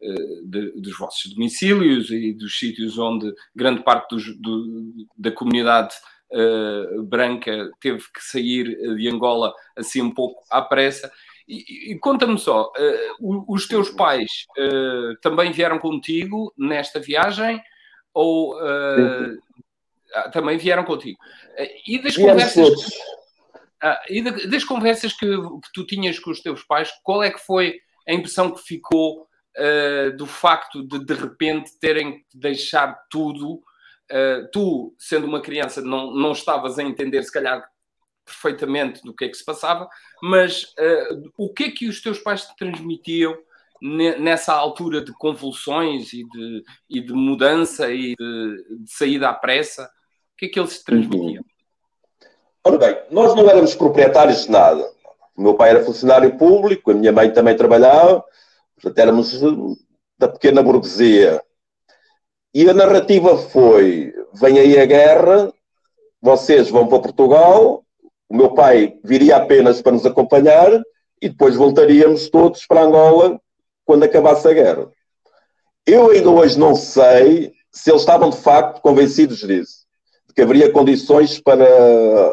de, 0.01 0.73
dos 0.81 0.97
vossos 0.99 1.33
domicílios 1.33 2.11
e 2.11 2.33
dos 2.33 2.59
sítios 2.59 2.99
onde 2.99 3.33
grande 3.55 3.83
parte 3.83 4.15
dos, 4.15 4.37
do, 4.41 4.93
da 5.17 5.31
comunidade 5.31 5.95
branca 7.07 7.71
teve 7.81 8.03
que 8.13 8.21
sair 8.21 8.65
de 8.97 9.09
Angola 9.09 9.55
assim 9.77 10.03
um 10.03 10.13
pouco 10.13 10.43
à 10.51 10.61
pressa. 10.61 11.13
E, 11.47 11.93
e 11.93 11.99
conta-me 11.99 12.39
só, 12.39 12.73
os 13.21 13.69
teus 13.69 13.91
pais 13.91 14.45
também 15.23 15.53
vieram 15.53 15.79
contigo 15.79 16.53
nesta 16.59 16.99
viagem 16.99 17.63
ou 18.13 18.59
ah, 20.15 20.31
também 20.31 20.57
vieram 20.57 20.85
contigo. 20.85 21.19
E 21.87 22.01
das 22.01 22.17
conversas. 22.17 22.71
Ah, 23.83 24.01
e 24.09 24.23
das 24.23 24.65
conversas 24.65 25.13
que, 25.13 25.27
que, 25.27 25.73
tu 25.75 25.85
tinhas 25.85 26.19
com 26.19 26.31
os 26.31 26.41
teus 26.41 26.63
pais, 26.63 26.91
qual 27.03 27.23
é 27.23 27.31
que 27.31 27.41
foi 27.41 27.81
a 28.09 28.15
impressão 28.15 28.51
que 28.51 28.63
ficou 28.63 29.27
uh, 29.59 30.17
do 30.17 30.27
facto 30.27 30.87
de 30.87 31.05
de 31.05 31.15
repente 31.15 31.79
terem 31.81 32.25
que 32.31 32.39
deixar 32.39 32.95
tudo? 33.11 33.63
Uh, 34.11 34.49
tu, 34.53 34.95
sendo 34.99 35.27
uma 35.27 35.41
criança, 35.41 35.81
não, 35.81 36.13
não 36.13 36.33
estavas 36.33 36.79
a 36.79 36.83
entender, 36.83 37.23
se 37.23 37.33
calhar, 37.33 37.65
perfeitamente 38.25 39.03
do 39.03 39.15
que 39.15 39.25
é 39.25 39.29
que 39.29 39.37
se 39.37 39.45
passava, 39.45 39.89
mas 40.23 40.65
uh, 40.79 41.31
o 41.37 41.53
que 41.53 41.65
é 41.65 41.71
que 41.71 41.89
os 41.89 42.01
teus 42.01 42.19
pais 42.19 42.47
te 42.47 42.57
transmitiam 42.57 43.37
nessa 44.19 44.55
altura 44.55 45.05
de 45.05 45.13
convulsões 45.13 46.13
e 46.13 46.25
de, 46.25 46.63
e 46.89 47.01
de 47.01 47.13
mudança 47.13 47.91
e 47.93 48.15
de, 48.15 48.65
de 48.81 48.91
saída 48.91 49.29
à 49.29 49.35
pressa? 49.35 49.85
O 49.85 50.37
que 50.39 50.47
é 50.47 50.49
que 50.49 50.59
eles 50.59 50.83
transmitiam? 50.83 51.43
Uhum. 51.43 51.55
Ora 52.67 52.79
bem, 52.79 52.99
nós 53.11 53.35
não 53.35 53.49
éramos 53.49 53.75
proprietários 53.75 54.45
de 54.45 54.51
nada. 54.51 54.91
O 55.37 55.43
meu 55.43 55.55
pai 55.55 55.71
era 55.71 55.85
funcionário 55.85 56.39
público, 56.39 56.91
a 56.91 56.95
minha 56.95 57.13
mãe 57.13 57.31
também 57.31 57.57
trabalhava, 57.57 58.25
portanto 58.75 58.99
éramos 58.99 59.41
da 60.19 60.29
pequena 60.29 60.63
burguesia. 60.63 61.43
E 62.53 62.69
a 62.69 62.75
narrativa 62.75 63.37
foi: 63.37 64.13
vem 64.35 64.59
aí 64.59 64.79
a 64.79 64.87
guerra, 64.87 65.53
vocês 66.21 66.69
vão 66.69 66.87
para 66.87 67.01
Portugal, 67.01 67.85
o 68.29 68.37
meu 68.37 68.55
pai 68.55 68.99
viria 69.05 69.37
apenas 69.37 69.83
para 69.83 69.93
nos 69.93 70.07
acompanhar 70.07 70.71
e 71.21 71.29
depois 71.29 71.57
voltaríamos 71.57 72.29
todos 72.29 72.67
para 72.67 72.83
Angola 72.83 73.41
quando 73.85 74.05
acabasse 74.05 74.47
a 74.49 74.53
guerra. 74.53 74.91
Eu 75.87 76.11
ainda 76.11 76.31
hoje 76.31 76.59
não 76.59 76.75
sei 76.75 77.53
se 77.71 77.91
eles 77.91 78.03
estavam 78.03 78.31
de 78.31 78.37
facto 78.39 78.81
convencidos 78.81 79.39
disso 79.39 79.85
que 80.35 80.43
haveria 80.43 80.73
condições 80.73 81.41
para 81.41 81.65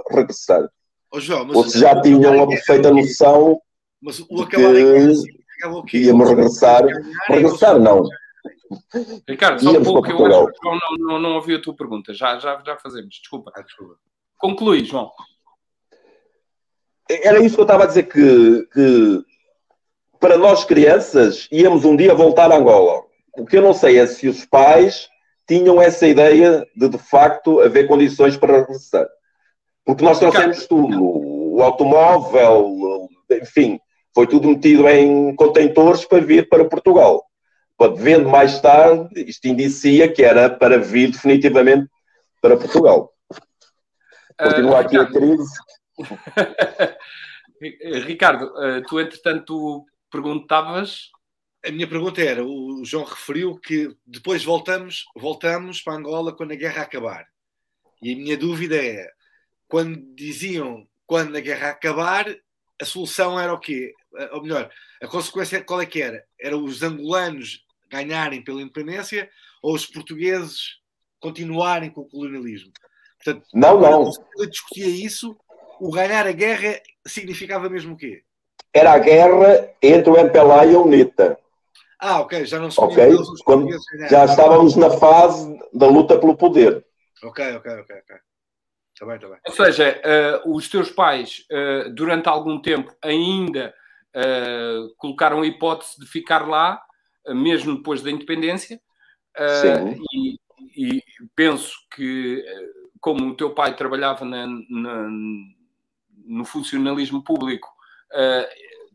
regressar. 0.09 0.67
Oh, 1.13 1.19
João, 1.19 1.47
Ou 1.53 1.67
se 1.67 1.79
já 1.79 2.01
tinham 2.01 2.35
uma 2.35 2.47
perfeita 2.47 2.91
noção 2.91 3.61
mas 4.01 4.19
o 4.19 4.41
acabar 4.41 4.75
em 4.75 5.13
que 5.87 5.97
íamos 5.97 6.29
regressar. 6.29 6.83
Regressar 7.27 7.79
não. 7.79 8.03
Ricardo, 9.27 9.61
só 9.61 9.71
um 9.71 9.83
pouco, 9.83 10.09
eu 10.09 10.25
acho 10.25 10.59
que 10.59 10.69
não, 10.69 10.79
não, 11.07 11.19
não 11.19 11.35
ouvi 11.35 11.55
a 11.55 11.61
tua 11.61 11.75
pergunta. 11.75 12.13
Já, 12.13 12.39
já, 12.39 12.61
já 12.65 12.77
fazemos, 12.77 13.09
desculpa. 13.09 13.51
Ah, 13.55 13.61
desculpa. 13.61 13.95
Conclui, 14.37 14.83
João. 14.85 15.11
Era 17.09 17.39
isso 17.43 17.55
que 17.55 17.61
eu 17.61 17.65
estava 17.65 17.83
a 17.83 17.87
dizer, 17.87 18.03
que, 18.03 18.67
que 18.73 19.23
para 20.19 20.37
nós 20.37 20.63
crianças 20.63 21.47
íamos 21.51 21.83
um 21.83 21.95
dia 21.95 22.13
voltar 22.13 22.51
a 22.51 22.55
Angola. 22.55 23.03
O 23.37 23.45
que 23.45 23.57
eu 23.57 23.61
não 23.61 23.73
sei 23.73 23.99
é 23.99 24.07
se 24.07 24.27
os 24.27 24.45
pais 24.45 25.09
tinham 25.47 25.81
essa 25.81 26.07
ideia 26.07 26.65
de 26.75 26.87
de 26.87 26.97
facto 26.97 27.59
haver 27.59 27.87
condições 27.87 28.37
para 28.37 28.59
regressar. 28.59 29.07
Porque 29.83 30.03
nós 30.03 30.19
trouxemos 30.19 30.65
tudo, 30.67 31.03
o 31.03 31.61
automóvel, 31.61 33.09
enfim, 33.31 33.79
foi 34.13 34.27
tudo 34.27 34.47
metido 34.47 34.87
em 34.87 35.35
contentores 35.35 36.05
para 36.05 36.23
vir 36.23 36.47
para 36.49 36.65
Portugal. 36.65 37.25
Vendo 37.97 38.29
mais 38.29 38.61
tarde, 38.61 39.25
isto 39.27 39.47
indicia 39.47 40.11
que 40.11 40.23
era 40.23 40.49
para 40.49 40.77
vir 40.77 41.11
definitivamente 41.11 41.89
para 42.39 42.55
Portugal. 42.55 43.11
Continua 44.37 44.81
aqui 44.81 44.97
a 44.97 45.05
crise. 45.05 45.51
Ricardo, 48.05 48.51
eh, 48.63 48.81
tu 48.87 48.99
entretanto 48.99 49.85
perguntavas. 50.11 51.09
A 51.65 51.71
minha 51.71 51.87
pergunta 51.87 52.21
era: 52.21 52.43
o 52.43 52.83
João 52.83 53.03
referiu 53.03 53.59
que 53.59 53.95
depois 54.05 54.43
voltamos, 54.43 55.05
voltamos 55.15 55.81
para 55.81 55.93
Angola 55.93 56.35
quando 56.35 56.51
a 56.51 56.55
guerra 56.55 56.83
acabar. 56.83 57.25
E 58.01 58.13
a 58.13 58.15
minha 58.15 58.37
dúvida 58.37 58.75
é: 58.75 59.07
quando 59.67 59.99
diziam 60.15 60.87
quando 61.05 61.35
a 61.35 61.41
guerra 61.41 61.69
acabar, 61.69 62.25
a 62.81 62.85
solução 62.85 63.39
era 63.39 63.53
o 63.53 63.59
quê? 63.59 63.93
Eh, 64.17 64.29
ou 64.33 64.41
melhor, 64.41 64.69
a 65.01 65.07
consequência 65.07 65.63
qual 65.63 65.81
é 65.81 65.85
que 65.85 66.01
era? 66.01 66.23
Era 66.39 66.57
os 66.57 66.83
angolanos 66.83 67.63
ganharem 67.89 68.43
pela 68.43 68.61
independência 68.61 69.29
ou 69.61 69.73
os 69.73 69.85
portugueses 69.85 70.79
continuarem 71.19 71.89
com 71.89 72.01
o 72.01 72.09
colonialismo? 72.09 72.71
Portanto, 73.23 73.45
não, 73.53 73.79
não. 73.79 74.11
Quando 74.33 74.49
discutia 74.49 74.87
isso, 74.87 75.37
o 75.79 75.91
ganhar 75.91 76.25
a 76.25 76.31
guerra 76.31 76.79
significava 77.05 77.69
mesmo 77.69 77.93
o 77.93 77.97
quê? 77.97 78.23
Era 78.73 78.93
a 78.93 78.99
guerra 78.99 79.69
entre 79.81 80.09
o 80.09 80.17
MPLA 80.17 80.65
e 80.65 80.75
a 80.75 80.79
UNITA. 80.79 81.37
Ah, 81.99 82.21
ok, 82.21 82.45
já 82.45 82.57
não 82.57 82.71
se 82.71 82.79
okay. 82.81 83.13
os 83.13 83.41
Quando 83.43 83.67
Já 84.09 84.25
estávamos 84.25 84.75
na 84.75 84.89
fase 84.89 85.59
da 85.71 85.87
luta 85.87 86.17
pelo 86.17 86.35
poder. 86.35 86.83
Ok, 87.23 87.55
ok, 87.55 87.71
ok, 87.73 87.95
ok. 87.95 88.15
Tá 88.99 89.05
bem, 89.05 89.19
tá 89.19 89.27
bem. 89.27 89.37
Ou 89.45 89.53
seja, 89.53 90.01
uh, 90.45 90.55
os 90.55 90.67
teus 90.67 90.89
pais, 90.89 91.45
uh, 91.51 91.93
durante 91.93 92.27
algum 92.27 92.59
tempo, 92.59 92.95
ainda 93.03 93.73
uh, 94.15 94.93
colocaram 94.97 95.41
a 95.41 95.47
hipótese 95.47 95.99
de 95.99 96.05
ficar 96.05 96.47
lá, 96.47 96.81
mesmo 97.29 97.77
depois 97.77 98.01
da 98.01 98.11
independência. 98.11 98.79
Sim. 99.61 100.03
E, 100.13 100.97
e 100.97 101.03
penso 101.35 101.73
que 101.95 102.43
como 103.01 103.29
o 103.29 103.35
teu 103.35 103.49
pai 103.49 103.75
trabalhava 103.75 104.23
na, 104.23 104.45
na, 104.47 105.09
no 106.25 106.45
funcionalismo 106.45 107.23
público, 107.23 107.67
uh, 108.13 108.47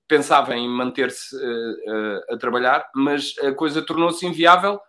pensava 0.06 0.56
em 0.56 0.68
manter-se 0.68 1.36
uh, 1.36 1.40
uh, 1.40 2.34
a 2.34 2.38
trabalhar, 2.38 2.88
mas 2.94 3.34
a 3.38 3.52
coisa 3.52 3.84
tornou-se 3.84 4.24
inviável 4.24 4.80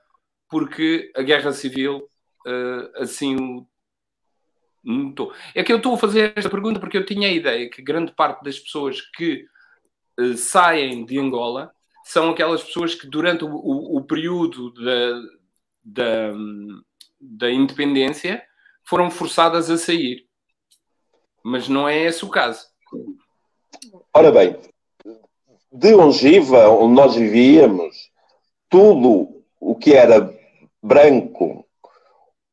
porque 0.47 1.11
a 1.15 1.21
guerra 1.23 1.51
civil 1.51 2.07
assim 2.95 3.35
o 3.35 3.67
notou. 4.81 5.33
É 5.53 5.61
que 5.61 5.73
eu 5.73 5.75
estou 5.75 5.95
a 5.95 5.97
fazer 5.97 6.31
esta 6.33 6.49
pergunta 6.49 6.79
porque 6.79 6.97
eu 6.97 7.05
tinha 7.05 7.27
a 7.27 7.31
ideia 7.31 7.69
que 7.69 7.81
grande 7.81 8.13
parte 8.13 8.41
das 8.41 8.57
pessoas 8.57 9.01
que 9.01 9.45
saem 10.35 11.05
de 11.05 11.19
Angola 11.19 11.71
são 12.03 12.29
aquelas 12.29 12.63
pessoas 12.63 12.95
que 12.95 13.07
durante 13.07 13.43
o, 13.43 13.49
o, 13.49 13.97
o 13.97 14.03
período 14.03 14.73
da, 14.73 15.21
da, 15.83 16.33
da 17.19 17.51
independência 17.51 18.41
foram 18.83 19.11
forçadas 19.11 19.69
a 19.69 19.77
sair. 19.77 20.25
Mas 21.43 21.67
não 21.67 21.87
é 21.87 22.03
esse 22.03 22.23
o 22.23 22.29
caso. 22.29 22.65
Ora 24.13 24.31
bem, 24.31 24.55
de 25.71 25.93
Ongiva, 25.93 26.69
onde 26.69 26.93
nós 26.93 27.15
vivíamos, 27.15 28.09
tudo 28.69 29.43
o 29.59 29.75
que 29.75 29.93
era 29.93 30.33
branco 30.81 31.65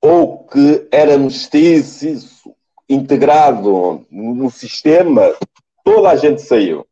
ou 0.00 0.46
que 0.46 0.86
era 0.90 1.16
mestiço 1.16 2.54
integrado 2.88 4.04
no 4.10 4.50
sistema, 4.50 5.34
toda 5.82 6.10
a 6.10 6.16
gente 6.16 6.42
saiu. 6.42 6.86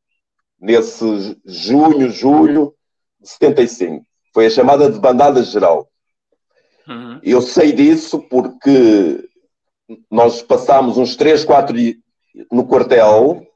Nesse 0.62 1.36
junho, 1.44 2.08
julho 2.08 2.72
de 3.20 3.28
75. 3.28 4.06
Foi 4.32 4.46
a 4.46 4.50
chamada 4.50 4.88
de 4.88 4.98
bandada 4.98 5.42
geral. 5.42 5.88
Uhum. 6.86 7.18
Eu 7.20 7.42
sei 7.42 7.72
disso 7.72 8.20
porque 8.30 9.28
nós 10.08 10.40
passámos 10.40 10.96
uns 10.96 11.16
3, 11.16 11.44
4 11.44 11.76
dias 11.76 11.96
no 12.50 12.64
quartel, 12.66 13.46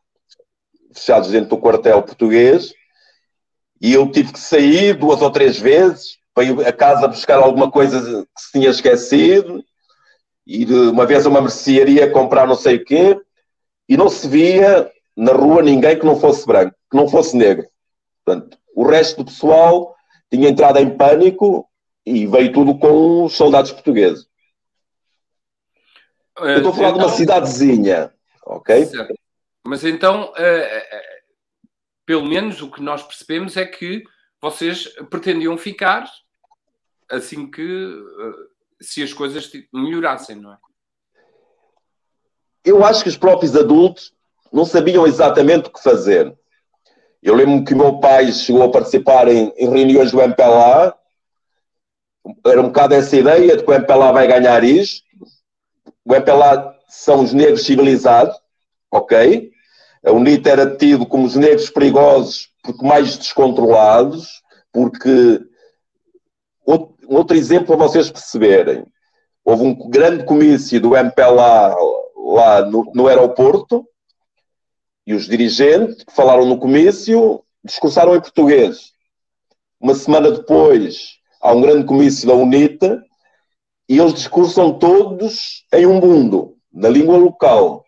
fechados 0.93 1.31
dentro 1.31 1.51
do 1.51 1.59
quartel 1.59 2.03
português, 2.03 2.75
e 3.81 3.93
eu 3.93 4.11
tive 4.11 4.33
que 4.33 4.41
sair 4.41 4.95
duas 4.95 5.23
ou 5.23 5.31
três 5.31 5.59
vezes 5.59 6.19
para 6.35 6.45
ir 6.45 6.67
a 6.67 6.73
casa 6.73 7.09
buscar 7.09 7.39
alguma 7.39 7.71
coisa 7.71 8.27
que 8.35 8.43
se 8.43 8.53
tinha 8.53 8.69
esquecido, 8.69 9.65
ir 10.47 10.71
uma 10.71 11.07
vez 11.07 11.25
a 11.25 11.29
uma 11.29 11.41
mercearia 11.41 12.11
comprar 12.11 12.47
não 12.47 12.55
sei 12.55 12.77
o 12.77 12.85
quê, 12.85 13.19
e 13.89 13.97
não 13.97 14.09
se 14.09 14.29
via 14.29 14.91
na 15.17 15.33
rua 15.33 15.63
ninguém 15.63 15.99
que 15.99 16.05
não 16.05 16.21
fosse 16.21 16.47
branco, 16.47 16.76
que 16.91 16.97
não 16.97 17.09
fosse 17.09 17.37
negro. 17.37 17.69
Portanto, 18.25 18.59
o 18.75 18.87
resto 18.87 19.19
do 19.19 19.25
pessoal 19.25 19.95
tinha 20.31 20.49
entrado 20.49 20.79
em 20.79 20.97
pânico 20.97 21.69
e 22.05 22.27
veio 22.27 22.53
tudo 22.53 22.79
com 22.79 23.25
os 23.25 23.35
soldados 23.35 23.73
portugueses. 23.73 24.27
Eu 26.39 26.59
estou 26.59 26.73
a 26.73 26.75
falar 26.75 26.89
então, 26.89 26.99
de 26.99 27.05
uma 27.05 27.07
então- 27.07 27.17
cidadezinha, 27.17 28.15
ok? 28.45 28.85
Certo. 28.87 29.15
Mas 29.67 29.85
então, 29.85 30.31
uh, 30.31 31.27
pelo 32.05 32.25
menos 32.25 32.63
o 32.63 32.71
que 32.71 32.81
nós 32.83 33.03
percebemos 33.03 33.57
é 33.57 33.65
que 33.65 34.05
vocês 34.41 34.87
pretendiam 35.11 35.57
ficar 35.59 36.09
assim 37.11 37.51
que 37.51 37.63
uh, 37.63 38.35
se 38.81 39.03
as 39.03 39.13
coisas 39.13 39.51
melhorassem, 39.73 40.37
não 40.37 40.53
é? 40.53 40.59
Eu 42.65 42.85
acho 42.85 43.03
que 43.03 43.09
os 43.09 43.17
próprios 43.17 43.57
adultos 43.57 44.13
não 44.53 44.65
sabiam 44.65 45.07
exatamente 45.07 45.69
o 45.69 45.73
que 45.73 45.83
fazer. 45.83 46.37
Eu 47.27 47.35
lembro-me 47.35 47.65
que 47.65 47.75
o 47.75 47.77
meu 47.77 47.99
pai 47.99 48.31
chegou 48.31 48.63
a 48.63 48.71
participar 48.71 49.27
em, 49.27 49.53
em 49.57 49.69
reuniões 49.69 50.13
do 50.13 50.23
MPLA, 50.23 50.95
era 52.47 52.61
um 52.61 52.67
bocado 52.67 52.95
essa 52.95 53.17
ideia 53.17 53.57
de 53.57 53.65
que 53.65 53.69
o 53.69 53.75
MPLA 53.75 54.13
vai 54.13 54.29
ganhar 54.29 54.63
isto, 54.63 55.05
o 56.05 56.15
MPLA 56.15 56.73
são 56.89 57.25
os 57.25 57.33
negros 57.33 57.67
civilizados, 57.67 58.37
ok? 58.93 59.51
A 60.05 60.13
UNITA 60.13 60.51
era 60.51 60.77
tido 60.77 61.05
como 61.05 61.27
os 61.27 61.35
negros 61.35 61.69
perigosos 61.69 62.49
porque 62.63 62.87
mais 62.87 63.17
descontrolados, 63.17 64.41
porque 64.73 65.41
outro 67.09 67.37
exemplo 67.37 67.67
para 67.67 67.89
vocês 67.89 68.09
perceberem. 68.09 68.87
Houve 69.45 69.65
um 69.65 69.91
grande 69.91 70.25
comício 70.25 70.81
do 70.81 70.97
MPLA 70.97 71.75
lá 72.17 72.63
no, 72.63 72.89
no 72.95 73.09
aeroporto 73.09 73.85
e 75.07 75.15
os 75.15 75.27
dirigentes 75.27 76.03
que 76.03 76.13
falaram 76.13 76.45
no 76.45 76.59
comício 76.59 77.43
discursaram 77.65 78.17
em 78.17 78.21
português. 78.21 78.93
Uma 79.81 79.95
semana 79.95 80.31
depois 80.31 81.19
há 81.41 81.53
um 81.53 81.61
grande 81.61 81.87
comício 81.87 82.27
da 82.27 82.35
UNITA 82.35 83.03
e 83.89 83.99
eles 83.99 84.15
discursam 84.15 84.79
todos 84.79 85.65
em 85.73 85.87
um 85.87 86.01
mundo, 86.01 86.57
na 86.73 86.89
língua 86.89 87.17
local. 87.17 87.85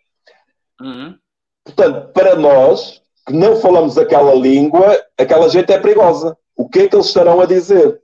Uhum. 0.81 1.17
Portanto, 1.65 2.13
para 2.13 2.37
nós, 2.37 3.03
que 3.27 3.33
não 3.33 3.57
falamos 3.57 3.99
aquela 3.99 4.35
língua, 4.35 4.97
aquela 5.19 5.49
gente 5.49 5.73
é 5.73 5.79
perigosa. 5.79 6.37
O 6.57 6.69
que 6.69 6.81
é 6.81 6.89
que 6.89 6.95
eles 6.95 7.07
estarão 7.07 7.41
a 7.41 7.47
dizer? 7.47 8.01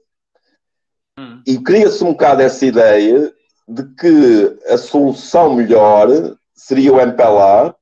Uhum. 1.19 1.43
E 1.47 1.59
cria-se 1.59 2.03
um 2.03 2.13
bocado 2.13 2.43
essa 2.43 2.67
ideia 2.67 3.33
de 3.69 3.85
que 3.95 4.59
a 4.69 4.77
solução 4.77 5.55
melhor 5.55 6.09
seria 6.55 6.93
o 6.93 7.01
MPLA, 7.01 7.75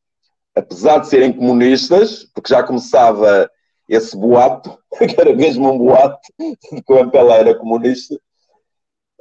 apesar 0.54 0.98
de 0.98 1.08
serem 1.08 1.32
comunistas, 1.32 2.24
porque 2.34 2.52
já 2.52 2.62
começava 2.62 3.50
esse 3.88 4.16
boato, 4.16 4.78
que 4.98 5.20
era 5.20 5.34
mesmo 5.34 5.70
um 5.70 5.78
boato, 5.78 6.18
de 6.38 6.82
que 6.82 6.92
o 6.92 6.98
MPLA 6.98 7.36
era 7.36 7.58
comunista, 7.58 8.18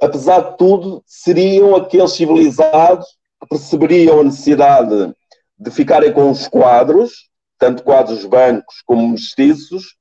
apesar 0.00 0.40
de 0.40 0.56
tudo, 0.56 1.02
seriam 1.06 1.74
aqueles 1.76 2.12
civilizados 2.12 3.06
que 3.40 3.48
perceberiam 3.48 4.20
a 4.20 4.24
necessidade 4.24 5.14
de 5.58 5.70
ficarem 5.70 6.12
com 6.12 6.30
os 6.30 6.48
quadros, 6.48 7.30
tanto 7.58 7.84
quadros 7.84 8.24
bancos 8.24 8.82
como 8.84 9.08
mestiços, 9.08 9.96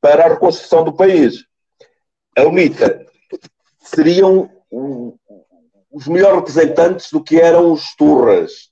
para 0.00 0.26
a 0.26 0.28
reconstrução 0.28 0.84
do 0.84 0.92
país. 0.92 1.44
A 2.36 2.42
UNITA 2.42 3.06
seriam 3.78 4.50
os 5.90 6.06
melhores 6.06 6.38
representantes 6.38 7.10
do 7.10 7.22
que 7.22 7.40
eram 7.40 7.72
os 7.72 7.94
turras. 7.96 8.70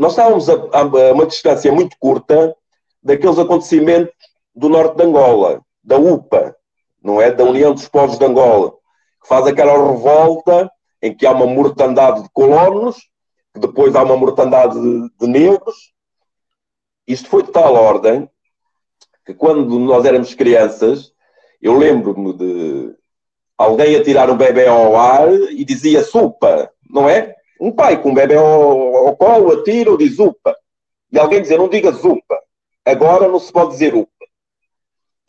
Nós 0.00 0.12
estávamos 0.12 0.48
a, 0.48 0.54
a 0.54 1.12
uma 1.12 1.26
distância 1.26 1.70
muito 1.70 1.94
curta 2.00 2.56
daqueles 3.02 3.38
acontecimentos 3.38 4.14
do 4.56 4.70
norte 4.70 4.96
de 4.96 5.04
Angola, 5.04 5.60
da 5.84 5.98
UPA, 5.98 6.56
não 7.02 7.20
é? 7.20 7.30
Da 7.30 7.44
União 7.44 7.74
dos 7.74 7.86
Povos 7.86 8.18
de 8.18 8.24
Angola 8.24 8.80
que 9.20 9.28
faz 9.28 9.46
aquela 9.46 9.72
revolta 9.72 10.70
em 11.02 11.14
que 11.14 11.26
há 11.26 11.32
uma 11.32 11.46
mortandade 11.46 12.22
de 12.22 12.30
colonos, 12.30 12.96
depois 13.54 13.94
há 13.94 14.02
uma 14.02 14.16
mortandade 14.16 14.80
de, 14.80 15.10
de 15.20 15.26
negros. 15.26 15.92
Isto 17.06 17.28
foi 17.28 17.42
de 17.42 17.52
tal 17.52 17.74
ordem 17.74 18.26
que 19.26 19.34
quando 19.34 19.78
nós 19.78 20.06
éramos 20.06 20.32
crianças, 20.32 21.12
eu 21.60 21.76
lembro-me 21.76 22.32
de 22.32 22.96
alguém 23.58 23.96
a 23.96 24.02
tirar 24.02 24.30
o 24.30 24.36
bebê 24.36 24.66
ao 24.66 24.96
ar 24.96 25.30
e 25.30 25.62
dizia 25.62 26.02
supa, 26.02 26.72
não 26.88 27.06
é? 27.06 27.36
Um 27.60 27.70
pai 27.70 28.02
com 28.02 28.10
um 28.10 28.14
bebê 28.14 28.36
ao, 28.36 29.08
ao 29.08 29.16
colo 29.16 29.52
atira 29.52 29.90
ou 29.90 29.98
diz 29.98 30.18
upa. 30.18 30.56
E 31.12 31.18
alguém 31.18 31.42
dizia, 31.42 31.58
não 31.58 31.68
diga 31.68 31.92
zupa. 31.92 32.40
Agora 32.84 33.28
não 33.28 33.38
se 33.38 33.52
pode 33.52 33.72
dizer 33.72 33.94
upa. 33.94 34.10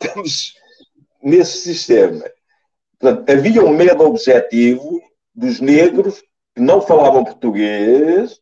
Estamos 0.00 0.54
nesse 1.22 1.58
sistema. 1.58 2.24
Portanto, 2.98 3.28
havia 3.30 3.62
um 3.62 3.76
medo 3.76 4.04
objetivo 4.04 5.02
dos 5.34 5.60
negros 5.60 6.22
que 6.54 6.60
não 6.60 6.80
falavam 6.80 7.24
português 7.24 8.40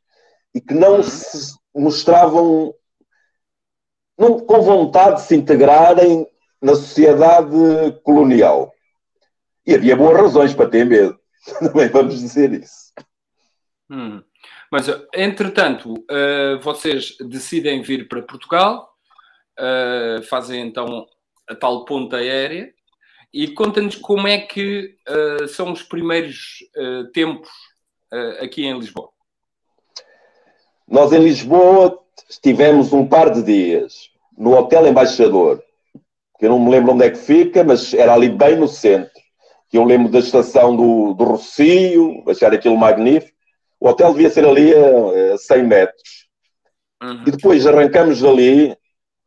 e 0.54 0.60
que 0.60 0.74
não 0.74 1.02
se 1.02 1.54
mostravam 1.74 2.74
não, 4.18 4.38
com 4.38 4.60
vontade 4.60 5.16
de 5.16 5.22
se 5.22 5.34
integrarem 5.34 6.26
na 6.60 6.74
sociedade 6.74 7.56
colonial. 8.02 8.72
E 9.66 9.74
havia 9.74 9.96
boas 9.96 10.16
razões 10.16 10.54
para 10.54 10.68
ter 10.68 10.84
medo. 10.84 11.18
Também 11.58 11.88
vamos 11.88 12.20
dizer 12.20 12.52
isso. 12.52 12.89
Hum. 13.90 14.22
Mas, 14.70 14.86
entretanto, 15.12 15.94
uh, 15.94 16.60
vocês 16.62 17.16
decidem 17.18 17.82
vir 17.82 18.06
para 18.06 18.22
Portugal, 18.22 18.88
uh, 19.58 20.22
fazem 20.22 20.60
então 20.60 21.06
a 21.48 21.54
tal 21.56 21.84
ponta 21.84 22.18
aérea 22.18 22.72
e 23.34 23.48
conta-nos 23.48 23.96
como 23.96 24.28
é 24.28 24.38
que 24.38 24.96
uh, 25.08 25.48
são 25.48 25.72
os 25.72 25.82
primeiros 25.82 26.58
tempos 27.12 27.48
aqui 28.40 28.64
em 28.64 28.76
Lisboa. 28.76 29.08
Nós 30.88 31.12
em 31.12 31.22
Lisboa 31.22 31.96
estivemos 32.28 32.92
um 32.92 33.06
par 33.06 33.30
de 33.30 33.42
dias 33.42 34.10
no 34.36 34.56
Hotel 34.56 34.88
Embaixador, 34.88 35.62
que 36.38 36.46
eu 36.46 36.50
não 36.50 36.58
me 36.58 36.70
lembro 36.70 36.92
onde 36.92 37.04
é 37.04 37.10
que 37.10 37.18
fica, 37.18 37.62
mas 37.62 37.94
era 37.94 38.12
ali 38.12 38.28
bem 38.28 38.56
no 38.56 38.66
centro. 38.66 39.12
Que 39.68 39.78
eu 39.78 39.84
lembro 39.84 40.10
da 40.10 40.18
estação 40.18 40.74
do, 40.74 41.14
do 41.14 41.22
Rocio, 41.22 42.24
achar 42.28 42.52
aquilo 42.52 42.76
magnífico. 42.76 43.39
O 43.80 43.88
hotel 43.88 44.12
devia 44.12 44.30
ser 44.30 44.44
ali 44.44 44.72
a, 44.74 45.34
a 45.34 45.38
100 45.38 45.62
metros. 45.64 46.28
Uhum. 47.02 47.24
E 47.26 47.30
depois 47.30 47.66
arrancamos 47.66 48.20
dali 48.20 48.76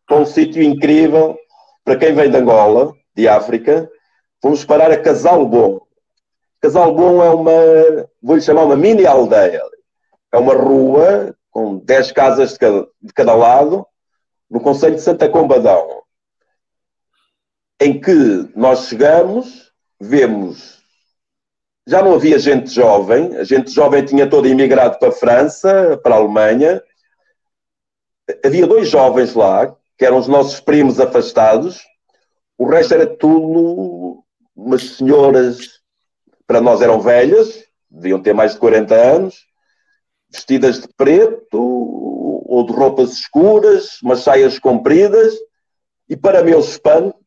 para 0.05 0.17
um 0.17 0.25
sítio 0.25 0.61
incrível 0.61 1.35
para 1.83 1.97
quem 1.97 2.13
vem 2.13 2.29
de 2.29 2.37
Angola, 2.37 2.93
de 3.15 3.27
África. 3.27 3.89
Fomos 4.41 4.63
parar 4.63 4.91
a 4.91 5.01
Casal 5.01 5.45
Bom. 5.45 5.81
Casal 6.61 6.93
Bom 6.93 7.23
é 7.23 7.29
uma, 7.29 8.07
vou-lhe 8.21 8.41
chamar 8.41 8.63
uma 8.63 8.75
mini 8.75 9.05
aldeia. 9.05 9.61
É 10.31 10.37
uma 10.37 10.53
rua 10.53 11.35
com 11.51 11.77
10 11.77 12.11
casas 12.11 12.53
de 12.53 12.59
cada, 12.59 12.87
de 13.01 13.13
cada 13.13 13.35
lado, 13.35 13.85
no 14.49 14.59
Conselho 14.59 14.95
de 14.95 15.01
Santa 15.01 15.29
Combadão, 15.29 16.03
em 17.79 17.99
que 17.99 18.49
nós 18.55 18.87
chegamos, 18.87 19.71
vemos. 19.99 20.82
Já 21.85 22.01
não 22.01 22.15
havia 22.15 22.39
gente 22.39 22.69
jovem, 22.69 23.35
a 23.35 23.43
gente 23.43 23.71
jovem 23.71 24.05
tinha 24.05 24.29
todo 24.29 24.47
imigrado 24.47 24.97
para 24.99 25.09
a 25.09 25.13
França, 25.13 25.99
para 26.01 26.15
a 26.15 26.17
Alemanha. 26.17 26.81
Havia 28.43 28.65
dois 28.65 28.89
jovens 28.89 29.33
lá, 29.33 29.75
que 29.97 30.05
eram 30.05 30.17
os 30.17 30.27
nossos 30.27 30.59
primos 30.59 30.99
afastados, 30.99 31.81
o 32.57 32.65
resto 32.65 32.93
era 32.93 33.05
tudo 33.05 34.23
umas 34.55 34.95
senhoras, 34.95 35.81
para 36.47 36.61
nós 36.61 36.81
eram 36.81 37.01
velhas, 37.01 37.65
deviam 37.89 38.21
ter 38.21 38.33
mais 38.33 38.53
de 38.53 38.59
40 38.59 38.95
anos, 38.95 39.35
vestidas 40.29 40.79
de 40.79 40.87
preto 40.95 41.59
ou 41.59 42.65
de 42.65 42.71
roupas 42.71 43.11
escuras, 43.11 44.01
umas 44.01 44.19
saias 44.19 44.59
compridas, 44.59 45.33
e 46.07 46.15
para 46.15 46.43
meu 46.43 46.59
espanto, 46.59 47.17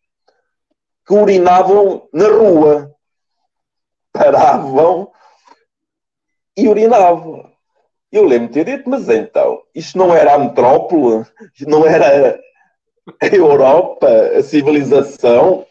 que 1.06 1.14
urinavam 1.14 2.08
na 2.12 2.28
rua. 2.28 2.95
Paravam 4.16 5.10
e 6.56 6.68
urinavam. 6.68 7.50
Eu 8.10 8.24
lembro 8.24 8.48
de 8.48 8.54
ter 8.54 8.76
dito, 8.76 8.88
mas 8.88 9.08
então, 9.08 9.62
isto 9.74 9.98
não 9.98 10.14
era 10.14 10.34
a 10.34 10.38
metrópole, 10.38 11.24
não 11.66 11.86
era 11.86 12.40
a 13.20 13.26
Europa, 13.26 14.08
a 14.08 14.42
civilização. 14.42 15.66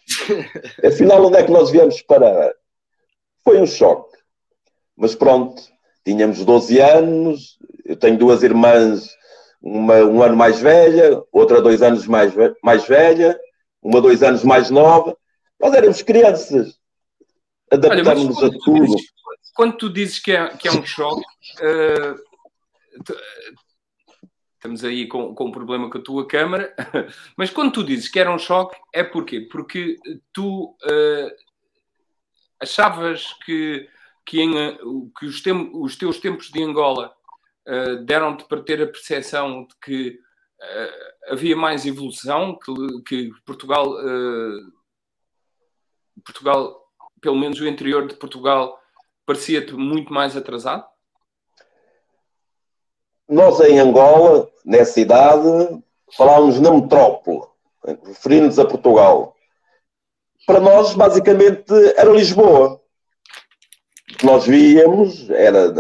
Afinal, 0.86 1.26
onde 1.26 1.38
é 1.38 1.44
que 1.44 1.52
nós 1.52 1.72
viemos 1.72 2.02
parar? 2.02 2.54
Foi 3.44 3.60
um 3.60 3.66
choque. 3.66 4.16
Mas 4.96 5.16
pronto, 5.16 5.62
tínhamos 6.04 6.44
12 6.46 6.80
anos, 6.80 7.58
eu 7.84 7.96
tenho 7.96 8.18
duas 8.18 8.44
irmãs, 8.44 9.10
uma 9.62 9.96
um 10.04 10.22
ano 10.22 10.36
mais 10.36 10.60
velha, 10.60 11.22
outra 11.32 11.62
dois 11.62 11.82
anos 11.82 12.06
mais, 12.06 12.34
mais 12.64 12.86
velha, 12.86 13.40
uma 13.82 14.00
dois 14.00 14.22
anos 14.24 14.44
mais 14.44 14.70
nova. 14.70 15.18
Nós 15.60 15.74
éramos 15.74 16.02
crianças, 16.02 16.78
adaptámos-nos 17.72 18.44
a 18.44 18.50
tudo. 18.50 18.86
Dizes, 18.86 19.12
quando 19.54 19.78
tu 19.78 19.90
dizes 19.90 20.20
que 20.20 20.32
é, 20.32 20.48
que 20.58 20.68
é 20.68 20.72
um 20.72 20.86
choque, 20.86 21.24
uh, 21.62 22.16
tu, 23.04 23.16
estamos 24.66 24.84
aí 24.84 25.08
com, 25.08 25.34
com 25.36 25.46
um 25.46 25.52
problema 25.52 25.90
com 25.90 25.98
a 25.98 26.02
tua 26.02 26.28
câmara, 26.28 26.76
mas 27.38 27.52
quando 27.52 27.72
tu 27.72 27.84
dizes 27.84 28.10
que 28.10 28.20
era 28.20 28.34
um 28.34 28.40
choque, 28.40 28.78
é 28.94 29.04
porquê? 29.04 29.42
Porque 29.42 29.98
tu 30.34 30.76
uh, 30.84 31.32
achavas 32.60 33.34
que 33.46 33.88
que, 34.28 34.42
em, 34.42 34.52
que 35.20 35.28
os, 35.28 35.40
tem, 35.40 35.70
os, 35.76 35.96
teus 35.96 36.20
tempos 36.20 36.50
de 36.50 36.64
Angola 36.64 37.16
uh, 37.68 38.04
deram-te 38.04 38.44
para 38.46 38.64
ter 38.64 38.82
a 38.82 38.88
percepção 38.88 39.68
de 39.68 39.76
que 39.80 40.20
uh, 40.60 41.32
havia 41.32 41.56
mais 41.56 41.86
evolução, 41.86 42.58
que, 42.58 43.04
que 43.04 43.32
Portugal, 43.46 43.94
Portugal, 46.24 46.85
pelo 47.22 47.36
menos 47.36 47.60
o 47.60 47.68
interior 47.68 48.08
de 48.08 48.16
Portugal, 48.16 48.80
parecia-te 49.26 49.74
muito 49.74 50.14
mais 50.14 50.36
atrasado? 50.36 50.86
Nós 53.28 53.60
em 53.62 53.80
Angola, 53.80 54.50
nessa 54.64 55.00
idade, 55.00 55.84
falávamos 56.16 56.60
na 56.60 56.72
metrópole, 56.72 57.42
referindo-nos 58.06 58.60
a 58.60 58.66
Portugal. 58.66 59.36
Para 60.46 60.60
nós, 60.60 60.94
basicamente, 60.94 61.74
era 61.96 62.12
Lisboa 62.12 62.80
que 64.18 64.26
nós 64.26 64.46
víamos 64.46 65.30
era. 65.30 65.74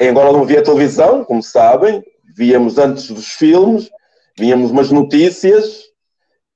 Em 0.00 0.08
Angola 0.08 0.32
não 0.32 0.44
via 0.44 0.62
televisão, 0.62 1.24
como 1.24 1.42
sabem, 1.42 2.02
víamos 2.36 2.78
antes 2.78 3.10
dos 3.10 3.28
filmes, 3.28 3.88
víamos 4.36 4.70
umas 4.70 4.90
notícias 4.90 5.84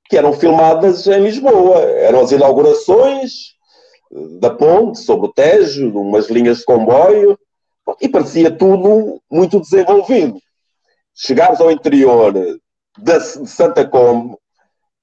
que 0.09 0.17
eram 0.17 0.33
filmadas 0.33 1.05
em 1.07 1.21
Lisboa. 1.21 1.79
Eram 1.81 2.21
as 2.21 2.31
inaugurações 2.31 3.53
da 4.39 4.49
ponte 4.49 4.99
sobre 4.99 5.27
o 5.27 5.33
Tejo, 5.33 5.89
umas 5.95 6.29
linhas 6.29 6.59
de 6.59 6.65
comboio, 6.65 7.39
e 8.01 8.09
parecia 8.09 8.51
tudo 8.51 9.21
muito 9.31 9.59
desenvolvido. 9.59 10.39
Chegares 11.13 11.61
ao 11.61 11.71
interior 11.71 12.33
de 12.97 13.19
Santa 13.45 13.87
Como 13.87 14.39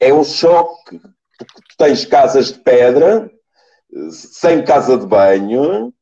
é 0.00 0.12
um 0.12 0.24
choque, 0.24 0.98
porque 1.38 1.74
tens 1.78 2.04
casas 2.04 2.52
de 2.52 2.58
pedra, 2.58 3.30
sem 4.10 4.64
casa 4.64 4.98
de 4.98 5.06
banho, 5.06 5.92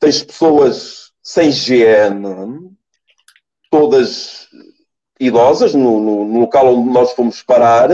tens 0.00 0.22
pessoas 0.22 1.12
sem 1.22 1.48
higiene, 1.48 2.70
todas 3.70 4.45
idosas 5.18 5.74
no, 5.74 6.00
no, 6.00 6.24
no, 6.24 6.40
local 6.40 6.74
onde 6.74 6.90
nós 6.90 7.12
fomos 7.12 7.42
parar, 7.42 7.88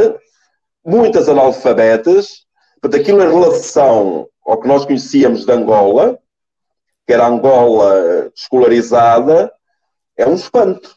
muitas 0.85 1.29
analfabetas, 1.29 2.47
portanto, 2.81 3.01
aquilo 3.01 3.23
em 3.23 3.31
relação 3.31 4.29
ao 4.45 4.61
que 4.61 4.69
nós 4.69 4.85
conhecíamos 4.85 5.45
de 5.45 5.53
Angola, 5.53 6.19
que 7.07 7.13
era 7.13 7.27
Angola 7.27 8.31
escolarizada, 8.35 9.53
é 10.17 10.27
um 10.27 10.35
espanto. 10.35 10.97